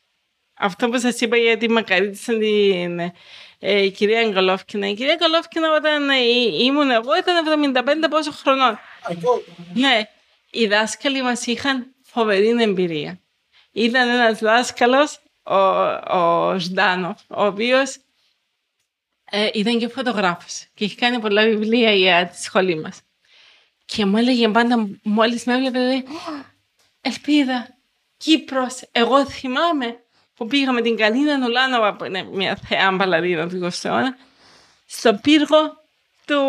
Αυτό 0.58 0.88
που 0.88 0.98
σας 0.98 1.20
είπα 1.20 1.36
γιατί 1.36 1.70
μακαρίτησαν 1.70 2.38
την 2.38 3.12
ε, 3.58 3.82
η 3.82 3.90
κυρία 3.90 4.28
Γκολόφκινα. 4.28 4.88
Η 4.88 4.94
κυρία 4.94 5.14
Γκολόφκινα 5.14 5.72
όταν 5.76 6.10
ε, 6.10 6.16
ήμουν 6.62 6.90
εγώ 6.90 7.16
ήταν 7.16 7.74
75 8.04 8.10
πόσο 8.10 8.30
χρονών. 8.30 8.78
Ναι, 9.74 10.00
οι 10.50 10.66
δάσκαλοι 10.66 11.22
μας 11.22 11.46
είχαν 11.46 11.86
φοβερή 12.02 12.62
εμπειρία. 12.62 13.20
Ήταν 13.72 14.08
ένας 14.08 14.38
δάσκαλος, 14.38 15.18
ο, 15.42 15.54
ο 16.18 16.58
Σντάνοφ, 16.58 17.20
ο 17.28 17.44
οποίος 17.44 17.96
ε, 19.30 19.48
ήταν 19.52 19.78
και 19.78 19.88
φωτογράφος 19.88 20.66
και 20.74 20.84
έχει 20.84 20.94
κάνει 20.94 21.18
πολλά 21.18 21.42
βιβλία 21.42 21.92
για 21.92 22.26
τη 22.26 22.42
σχολή 22.42 22.80
μας. 22.80 23.00
Και 23.84 24.04
μου 24.04 24.16
έλεγε 24.16 24.48
πάντα, 24.48 24.88
μόλις 25.02 25.44
με 25.44 25.54
έβλεπε, 25.54 25.78
λέει, 25.78 26.04
Ελπίδα, 27.00 27.76
Κύπρος, 28.16 28.82
εγώ 28.92 29.26
θυμάμαι 29.26 30.00
που 30.36 30.46
πήγαμε 30.46 30.80
την 30.80 30.96
Καλίνα 30.96 31.38
Νουλάνοβα, 31.38 31.94
που 31.94 32.04
είναι 32.04 32.22
μια 32.32 32.58
θεά 32.68 32.92
μπαλαρίνα 32.92 33.48
του 33.48 33.60
20ου 33.62 33.84
αιώνα, 33.84 34.16
στον 34.86 35.20
πύργο 35.20 35.84
του... 36.26 36.40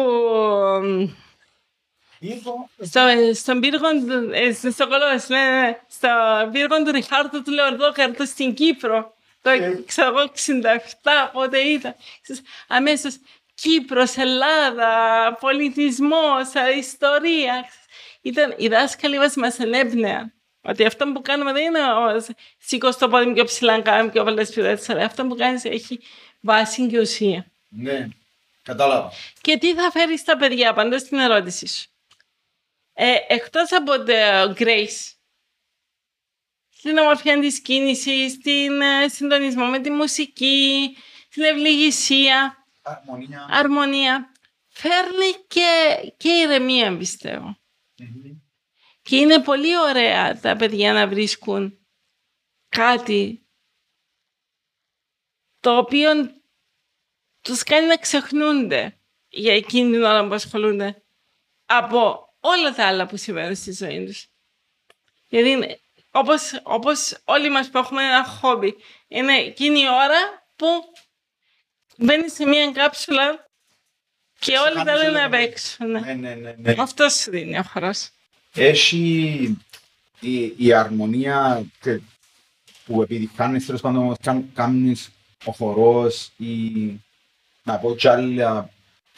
Στο, 2.82 3.02
στον 3.34 3.60
πύργο 3.60 3.90
του, 3.90 4.30
ε, 4.34 4.52
στο 4.52 4.88
κολός, 4.88 5.28
ναι, 5.28 5.38
ναι, 5.38 5.62
ναι, 5.62 5.80
στο 5.88 6.10
πύργο 6.52 6.84
του 6.84 6.92
Ριχάρτου 6.92 7.44
του 7.44 7.52
Λεωρδόκαρτου 7.52 8.26
στην 8.26 8.54
Κύπρο. 8.54 9.14
Το 9.42 9.52
ξέρω 9.86 10.08
εγώ 10.08 10.32
67 10.36 11.30
πότε 11.34 11.58
ήταν. 11.58 11.96
Αμέσως 12.68 13.20
Κύπρος, 13.62 14.16
Ελλάδα, 14.18 14.90
πολιτισμός, 15.40 16.48
ιστορία. 16.78 17.66
Ήταν, 18.22 18.54
οι 18.58 18.68
δάσκαλοι 18.68 19.18
μας 19.18 19.36
μας 19.36 19.60
ενέπνεαν. 19.60 20.37
Ότι 20.68 20.86
αυτό 20.86 21.12
που 21.12 21.22
κάνουμε 21.22 21.52
δεν 21.52 21.64
είναι 21.64 21.80
ο, 21.80 22.26
σηκώ 22.58 22.96
το 22.96 23.10
πόδι 23.10 23.34
πιο 23.34 23.44
ψηλά, 23.44 23.78
να 23.78 23.82
κάνουμε 23.84 24.12
πιο 24.12 24.24
πολλές 24.24 24.50
πυρέτες, 24.50 24.90
αλλά 24.90 25.06
αυτό 25.06 25.26
που 25.28 25.36
κάνεις 25.36 25.64
έχει 25.64 26.00
βάση 26.42 26.88
και 26.88 27.00
ουσία. 27.00 27.52
Ναι, 27.70 28.08
κατάλαβα. 28.64 29.12
Και 29.42 29.58
τι 29.58 29.76
θα 29.76 29.92
φέρεις 29.92 30.20
στα 30.20 30.38
παιδιά, 30.38 30.74
πάντα 30.74 31.00
στην 31.00 31.18
ερώτηση 31.18 31.68
σου. 31.68 31.90
Ε, 32.94 33.16
εκτός 33.28 33.72
από 33.72 34.04
το 34.04 34.14
Grace, 34.58 35.14
στην 36.70 36.98
ομορφιά 36.98 37.40
της 37.40 37.62
κίνησης, 37.62 38.32
στην 38.32 38.82
ε, 38.82 39.08
συντονισμό 39.08 39.66
με 39.66 39.80
τη 39.80 39.90
μουσική, 39.90 40.98
στην 41.30 41.44
ευληγησία, 41.44 42.66
Αρμονία. 42.82 43.48
αρμονία, 43.52 44.32
φέρνει 44.68 45.32
και, 45.48 45.96
και 46.18 46.30
ηρεμία, 46.30 46.98
πιστεύω. 46.98 47.58
Και 49.08 49.16
είναι 49.16 49.42
πολύ 49.44 49.78
ωραία 49.78 50.40
τα 50.40 50.56
παιδιά 50.56 50.94
να 50.94 51.08
βρίσκουν 51.08 51.88
κάτι 52.70 53.48
το 55.60 55.78
οποίο 55.78 56.12
τους 57.42 57.64
κάνει 57.64 57.88
να 57.88 57.98
ξεχνούνται 57.98 59.00
για 59.30 59.54
εκείνη 59.56 59.92
την 59.92 60.04
ώρα 60.04 60.28
που 60.28 60.34
ασχολούνται 60.34 61.04
από 61.66 62.30
όλα 62.40 62.74
τα 62.74 62.88
άλλα 62.88 63.06
που 63.08 63.18
συμβαίνουν 63.18 63.56
στη 63.56 63.72
ζωή 63.74 64.06
τους. 64.06 64.28
Γιατί 65.28 65.50
είναι, 65.50 65.80
όπως, 66.12 66.60
όπως 66.64 67.22
όλοι 67.26 67.50
μας 67.50 67.70
που 67.70 67.78
έχουμε 67.78 68.04
ένα 68.04 68.26
χόμπι, 68.26 68.76
είναι 69.08 69.34
εκείνη 69.38 69.80
η 69.80 69.88
ώρα 69.90 70.50
που 70.56 70.68
μπαίνεις 71.98 72.34
σε 72.34 72.46
μια 72.46 72.72
κάψουλα 72.72 73.50
Και 74.40 74.58
όλοι 74.58 74.76
χάνεις 74.78 74.94
θέλουν 74.94 75.14
να 75.14 75.28
λίγο. 75.28 75.30
παίξουν. 75.30 75.92
ναι. 75.92 76.00
Ναι, 76.00 76.14
ναι, 76.14 76.36
ναι, 76.36 76.56
ναι. 76.58 76.76
Αυτό 76.82 77.10
σου 77.10 77.32
δίνει 77.32 77.58
ο 77.58 77.64
χορός. 77.64 78.10
Έχει 78.60 79.58
η, 80.20 80.54
η 80.58 80.74
αρμονία 80.74 81.66
και, 81.82 82.00
που 82.86 83.02
επιτυχάνεις 83.02 83.66
τέλος 83.66 83.82
πάντων 83.82 84.16
κάν- 84.22 84.46
κάνεις 84.54 85.10
ο 85.46 85.52
χορός 85.52 86.32
ή 86.38 86.72
να 87.64 87.78
πω 87.78 87.96
και 87.96 88.10
άλλα 88.10 88.70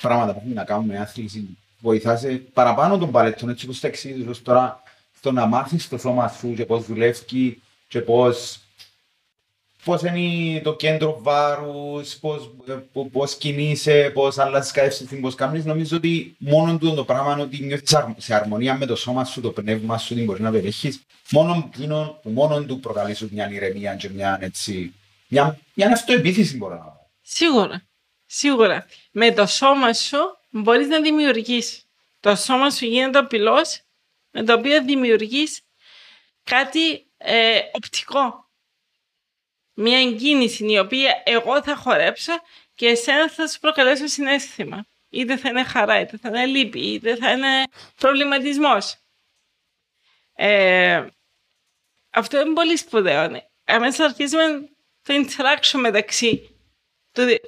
πράγματα 0.01 0.33
που 0.33 0.39
έχουν 0.39 0.53
να 0.53 0.63
κάνουν 0.63 0.85
με 0.85 0.97
άθληση 0.97 1.57
βοηθάσαι 1.79 2.29
παραπάνω 2.53 2.97
των 2.97 3.11
παλέτων 3.11 3.49
έτσι 3.49 3.65
όπως 3.65 3.79
τα 3.79 3.87
εξήγησες 3.87 4.27
ως 4.27 4.41
τώρα 4.41 4.83
στο 5.17 5.31
να 5.31 5.45
μάθεις 5.45 5.87
το 5.89 5.97
σώμα 5.97 6.27
σου 6.27 6.53
και 6.53 6.65
πώς 6.65 6.85
δουλεύει 6.85 7.61
και 7.87 8.01
πώς 8.01 8.59
πώς 9.89 10.01
είναι 10.01 10.61
το 10.61 10.75
κέντρο 10.75 11.19
βάρους, 11.21 12.15
πώς, 12.15 12.55
ε, 12.67 12.73
πο- 12.73 13.09
πώς 13.11 13.35
κινείσαι, 13.35 14.11
πώς 14.13 14.37
αλλάζεις 14.37 14.71
κατεύθυνση, 14.71 15.15
πώς 15.15 15.35
κάνεις. 15.35 15.65
Νομίζω 15.65 15.97
ότι 15.97 16.35
μόνο 16.39 16.77
τούτο 16.77 16.95
το 16.95 17.03
πράγμα 17.05 17.33
είναι 17.33 17.41
ότι 17.41 17.63
νιώθεις 17.63 17.93
αρ- 17.93 18.21
σε 18.21 18.33
αρμονία 18.35 18.77
με 18.77 18.85
το 18.85 18.95
σώμα 18.95 19.25
σου, 19.25 19.41
το 19.41 19.51
πνεύμα 19.51 19.97
σου, 19.97 20.15
την 20.15 20.25
μπορεί 20.25 20.41
να 20.41 20.51
πετύχεις. 20.51 21.01
Μόνο 21.31 21.69
εκείνο 21.73 22.19
που 22.21 22.29
μόνο 22.29 22.63
του 22.63 22.79
προκαλείς 22.79 23.17
σου 23.17 23.29
μια 23.31 23.49
ηρεμία 23.51 23.95
και 23.95 24.09
μια 24.09 24.37
έτσι, 24.41 24.93
μια, 25.27 25.59
μια 25.73 25.91
αυτοεπίθεση 25.91 26.57
μπορεί 26.57 26.73
να 26.73 26.79
πω. 26.79 27.09
Σίγουρα. 27.21 27.83
Σίγουρα. 28.25 28.85
Με 29.11 29.31
το 29.31 29.45
σώμα 29.45 29.93
σου 29.93 30.17
μπορείς 30.49 30.87
να 30.87 31.01
δημιουργείς. 31.01 31.83
Το 32.19 32.35
σώμα 32.35 32.69
σου 32.69 32.85
γίνεται 32.85 33.17
ο 33.17 33.27
πυλός 33.27 33.81
με 34.31 34.43
το 34.43 34.53
οποίο 34.53 34.83
δημιουργείς 34.83 35.61
κάτι 36.43 37.07
ε, 37.17 37.59
οπτικό. 37.71 38.48
Μια 39.81 39.99
εγκίνηση 39.99 40.71
η 40.71 40.79
οποία 40.79 41.21
εγώ 41.25 41.63
θα 41.63 41.75
χορέψω 41.75 42.33
και 42.75 42.87
εσένα 42.87 43.29
θα 43.29 43.47
σου 43.47 43.59
προκαλέσω 43.59 44.07
συνέστημα. 44.07 44.85
Είτε 45.09 45.37
θα 45.37 45.49
είναι 45.49 45.63
χαρά, 45.63 45.99
είτε 45.99 46.17
θα 46.17 46.29
είναι 46.29 46.45
λύπη, 46.45 46.79
είτε 46.79 47.15
θα 47.15 47.31
είναι 47.31 47.63
προβληματισμός. 47.95 48.95
Ε, 50.33 51.07
αυτό 52.09 52.39
είναι 52.39 52.53
πολύ 52.53 52.77
σπουδαίο. 52.77 53.41
Αμέσως 53.65 54.05
αρχίζουμε 54.05 54.69
το 55.01 55.13
interaction 55.13 55.79
μεταξύ 55.79 56.59
του, 57.11 57.23
δι- 57.23 57.43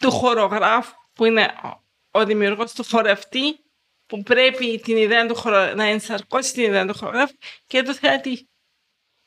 του 0.00 0.10
χορογράφου 0.10 0.94
που 1.12 1.24
είναι 1.24 1.54
ο, 1.64 1.84
ο 2.10 2.24
δημιουργός 2.24 2.72
του 2.72 2.84
χορευτή 2.84 3.58
που 4.06 4.22
πρέπει 4.22 4.80
την 4.80 4.96
ιδέα 4.96 5.26
του 5.26 5.34
χορο, 5.34 5.74
να 5.74 5.84
ενσαρκώσει 5.84 6.52
την 6.52 6.62
ιδέα 6.62 6.86
του 6.86 6.94
χορογράφου 6.94 7.34
και 7.66 7.82
του 7.82 7.94
θεατή. 7.94 8.46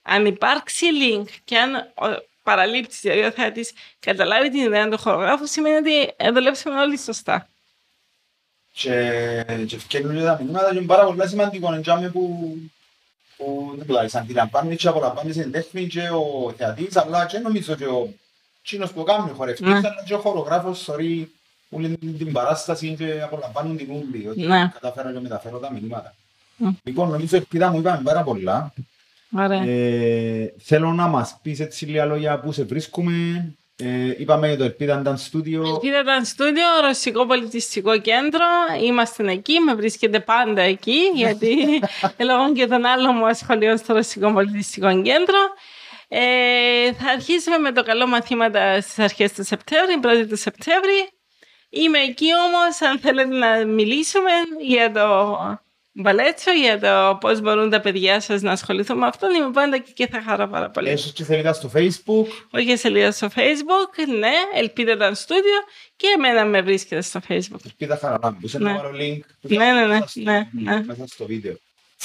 Αν 0.08 0.26
υπάρξει 0.26 0.86
link 1.01 1.26
και 1.43 1.58
αν 1.58 1.76
ο 1.76 2.24
παραλήπτης, 2.43 2.99
δηλαδή 3.01 3.22
ο 3.22 3.32
θεατής, 3.32 3.72
καταλάβει 3.99 4.49
την 4.49 4.60
ιδέα 4.62 4.89
του 4.89 4.97
χορογράφου, 4.97 5.47
σημαίνει 5.47 5.76
ότι 5.76 6.14
ε, 6.18 6.32
δουλέψαμε 6.32 6.80
όλοι 6.80 6.97
σωστά. 6.97 7.47
Και, 8.72 9.45
και 9.68 9.78
φτιάχνουν 9.78 10.16
και 10.18 10.24
τα 10.24 10.38
μηνύματα 10.41 10.72
και 10.72 10.78
είναι 10.78 10.86
πάρα 10.86 11.06
πολύ 11.06 11.28
σημαντικό 11.28 11.74
είναι 11.74 11.82
τζάμε 11.82 12.10
που 12.10 12.56
που 13.38 13.74
δεν 13.78 13.86
πλάεις, 13.86 14.16
αντιλαμβάνει 14.16 14.76
και 14.76 14.88
απολαμβάνει 14.88 15.32
την 15.32 15.51
τέχνη 15.51 15.88
και 15.88 16.10
ο 16.10 16.53
θεατής, 16.58 16.95
αλλά 16.97 17.26
και 17.26 17.38
νομίζω 17.38 17.76
και 17.76 17.86
ο 17.86 18.14
κοινός 18.62 18.91
που 18.91 19.03
κάνει 19.03 19.30
ο 19.30 19.34
χορευτής, 19.34 19.68
Ναι. 19.68 19.74
αλλά 19.78 20.03
και 20.06 20.14
ο 20.14 20.20
χορογράφος, 20.20 20.89
sorry, 20.89 21.26
όλη 21.70 21.97
την 21.97 22.32
παράσταση 22.32 22.95
και 22.97 23.22
απολαμβάνουν 23.22 23.78
την 23.78 23.89
ούλη, 23.91 24.28
ότι 24.28 24.41
Ναι. 24.41 24.72
κατάφερα 24.74 25.14
και 25.14 25.20
μεταφέρω 25.20 25.58
τα 25.58 25.72
μηνύματα. 25.72 26.16
Μμ. 26.58 26.70
Λοιπόν, 26.84 27.10
νομίζω 27.10 27.36
ελπίδα 27.36 27.70
μου 27.72 27.80
είπαμε 27.80 28.01
πάρα 28.03 28.24
πολλά. 28.24 28.74
Ωραία. 29.38 29.63
Ε, 29.63 30.53
θέλω 30.57 30.91
να 30.91 31.07
μας 31.07 31.39
πεις 31.41 31.59
έτσι 31.59 31.86
λίγα 31.86 32.05
λόγια 32.05 32.39
που 32.39 32.51
σε 32.51 32.63
βρίσκουμε. 32.63 33.13
Ε, 33.77 34.13
είπαμε 34.17 34.47
για 34.47 34.57
το 34.57 34.63
Ελπίδα 34.63 34.99
ήταν 34.99 35.17
στούντιο. 35.17 35.63
Ελπίδα 35.67 35.99
ήταν 35.99 36.25
στούντιο, 36.25 36.65
Ρωσικό 36.81 37.25
Πολιτιστικό 37.25 37.99
Κέντρο. 37.99 38.45
Είμαστε 38.83 39.31
εκεί, 39.31 39.59
με 39.59 39.73
βρίσκεται 39.73 40.19
πάντα 40.19 40.61
εκεί, 40.61 40.99
γιατί 41.15 41.81
λόγω 42.19 42.53
και 42.53 42.67
των 42.67 42.86
άλλων 42.86 43.15
μου 43.17 43.27
ασχολείων 43.27 43.77
στο 43.77 43.93
Ρωσικό 43.93 44.33
Πολιτιστικό 44.33 45.01
Κέντρο. 45.01 45.39
Ε, 46.07 46.93
θα 46.93 47.11
αρχίσουμε 47.11 47.57
με 47.57 47.71
το 47.71 47.83
καλό 47.83 48.07
μαθήματα 48.07 48.81
στις 48.81 48.99
αρχές 48.99 49.33
του 49.33 49.43
Σεπτέμβρη, 49.43 49.99
1η 50.03 50.27
του 50.29 50.38
Σεπτέμβρη. 50.38 51.09
Είμαι 51.69 51.99
εκεί 51.99 52.27
όμως, 52.47 52.81
αν 52.81 52.99
θέλετε 52.99 53.36
να 53.36 53.65
μιλήσουμε 53.65 54.31
για 54.61 54.91
το 54.91 55.38
μπαλέτσο, 55.98 56.52
για 56.52 56.80
το 56.80 57.18
πώς 57.20 57.41
μπορούν 57.41 57.70
τα 57.70 57.80
παιδιά 57.82 58.20
σας 58.20 58.41
να 58.41 58.52
ασχοληθούν 58.52 58.98
με 58.98 59.08
αυτό, 59.08 59.28
είμαι 59.36 59.52
πάντα 59.52 59.76
εκεί 59.76 59.93
και 59.93 60.08
θα 60.08 60.22
χαρώ 60.22 60.48
πάρα 60.48 60.70
πολύ. 60.70 60.89
Έχεις 60.89 61.12
και 61.14 61.24
σελίδα 61.24 61.54
στο 61.54 61.72
facebook. 61.76 62.26
Όχι 62.52 62.78
σελίδα 62.78 63.12
στο 63.12 63.28
facebook, 63.36 64.16
ναι, 64.20 64.34
ελπίδα 64.56 64.91
ήταν 64.91 65.16
στούντιο 65.16 65.60
και 65.96 66.08
εμένα 66.18 66.46
με 66.46 66.62
βρίσκεται 66.62 67.02
στο 67.02 67.20
facebook. 67.28 67.60
Ελπίδα 67.66 67.98
Χαραλάμπου. 67.98 68.48
Σε 68.48 68.58
Ναι. 68.60 68.72
να 68.72 68.78
βάλω 68.78 68.98
link. 69.00 69.20
που 69.41 69.48
Ναι, 69.48 69.58
θα 69.66 69.74
ναι, 69.74 69.82
ναι, 69.82 69.88
μέσα 69.88 70.08
στο- 70.08 70.20
ναι, 70.22 70.48
ναι. 70.52 70.84
Μέσα 70.86 71.04
στο 71.08 71.26
βίντεο. 71.26 71.56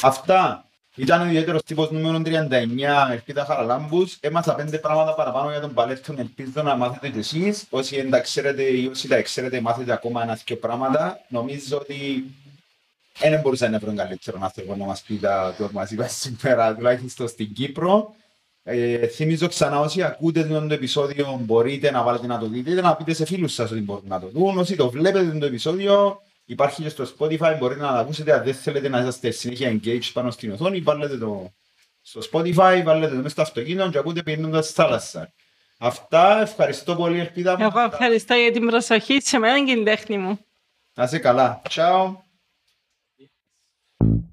Αυτά. 0.03 0.65
Ήταν 0.95 1.21
ο 1.21 1.25
ιδιαίτερος 1.25 1.63
τύπος 1.63 1.91
νούμερο 1.91 2.23
39, 2.23 3.09
Ελπίδα 3.11 3.45
Χαραλάμπους. 3.45 4.17
Έμαθα 4.21 4.55
πέντε 4.55 4.79
πράγματα 4.79 5.15
παραπάνω 5.15 5.51
για 5.51 5.61
τον 5.61 5.75
παλέτον. 5.75 6.19
Ελπίζω 6.19 6.63
να 6.63 6.77
μάθετε 6.77 7.09
κι 7.09 7.19
εσείς. 7.19 7.65
Όσοι 7.71 7.97
δεν 7.97 8.11
τα 8.11 8.21
ξέρετε 8.21 8.63
ή 8.63 8.87
όσοι 8.87 9.09
τα 9.09 9.23
ξέρετε, 9.23 9.61
μάθετε 9.61 9.93
ακόμα 9.93 10.23
ένα 10.23 10.39
δύο 10.47 10.57
πράγματα. 10.57 11.21
Νομίζω 11.29 11.77
ότι 11.79 12.25
δεν 13.21 13.41
μπορούσα 13.41 13.69
να 13.69 13.79
βρω 13.79 13.95
καλύτερον 13.95 14.43
άνθρωπο 14.43 14.77
να 14.77 14.85
μας 14.85 15.03
πει 15.03 15.15
τα 15.15 15.55
που 15.59 15.69
μας 15.73 15.91
είπα 15.91 16.09
σήμερα, 16.09 16.75
τουλάχιστον 16.75 17.29
στην 17.29 17.53
Κύπρο. 17.53 18.15
Ε, 18.63 19.07
θυμίζω 19.07 19.49
ξανά 19.49 19.81
όσοι 19.81 20.03
ακούτε 20.03 20.45
το 20.45 20.75
επεισόδιο 20.75 21.41
μπορείτε 21.43 21.91
να 21.91 22.03
βάλετε 22.03 22.27
να 22.27 22.39
το 22.39 22.47
δείτε 22.47 22.71
είτε 22.71 22.81
να 22.81 22.97
πείτε 22.97 23.13
σε 23.13 23.25
φίλους 23.25 23.53
σας 23.53 23.71
ότι 23.71 23.81
μπορούν 23.81 24.09
να 24.09 24.21
το 24.21 24.29
δουν. 24.29 24.59
Όσοι 24.59 24.77
το 24.77 24.91
βλέπετε 24.91 25.39
το 25.39 25.47
επεισόδιο 25.47 26.21
υπάρχει 26.45 26.83
και 26.83 26.89
στο 26.89 27.05
Spotify, 27.19 27.57
μπορείτε 27.59 27.81
να 27.81 27.93
το 27.93 27.99
ακούσετε. 27.99 28.33
Αν 28.33 28.45
δεν 28.45 28.55
θέλετε 28.55 28.89
να 28.89 28.99
είσαστε 28.99 29.31
συνέχεια 29.31 29.71
engaged 29.71 30.11
πάνω 30.13 30.31
στην 30.31 30.53
οθόνη, 30.53 30.81
βάλετε 30.81 31.19
το 31.19 31.53
στο 32.03 32.21
Spotify, 32.33 32.83
βάλετε 32.85 33.09
το 33.09 33.17
μέσα 33.17 33.29
στο 33.29 33.43
αυτοκίνητο 33.43 33.91
και 33.91 33.99
ακούτε 33.99 34.23
πίνοντας 34.23 34.65
στη 34.65 34.75
θάλασσα. 34.75 35.33
Αυτά, 35.79 36.41
ευχαριστώ 36.41 36.97
πολύ 36.97 37.19
Ελπίδα 37.19 37.59
μου. 37.59 37.65
Εγώ 37.65 37.81
ευχαριστώ 37.81 38.35
για 38.35 38.53
την 38.53 38.67
προσοχή 38.67 39.21
σε 39.21 39.39
μένα 39.39 39.65
και 39.65 39.75
την 39.75 39.85
τέχνη 39.85 40.19
μου. 40.19 40.39
Να 40.95 41.05
είσαι 41.05 41.19
καλά. 41.19 41.63
Ciao. 41.71 42.15
Mm-hmm. 44.03 44.30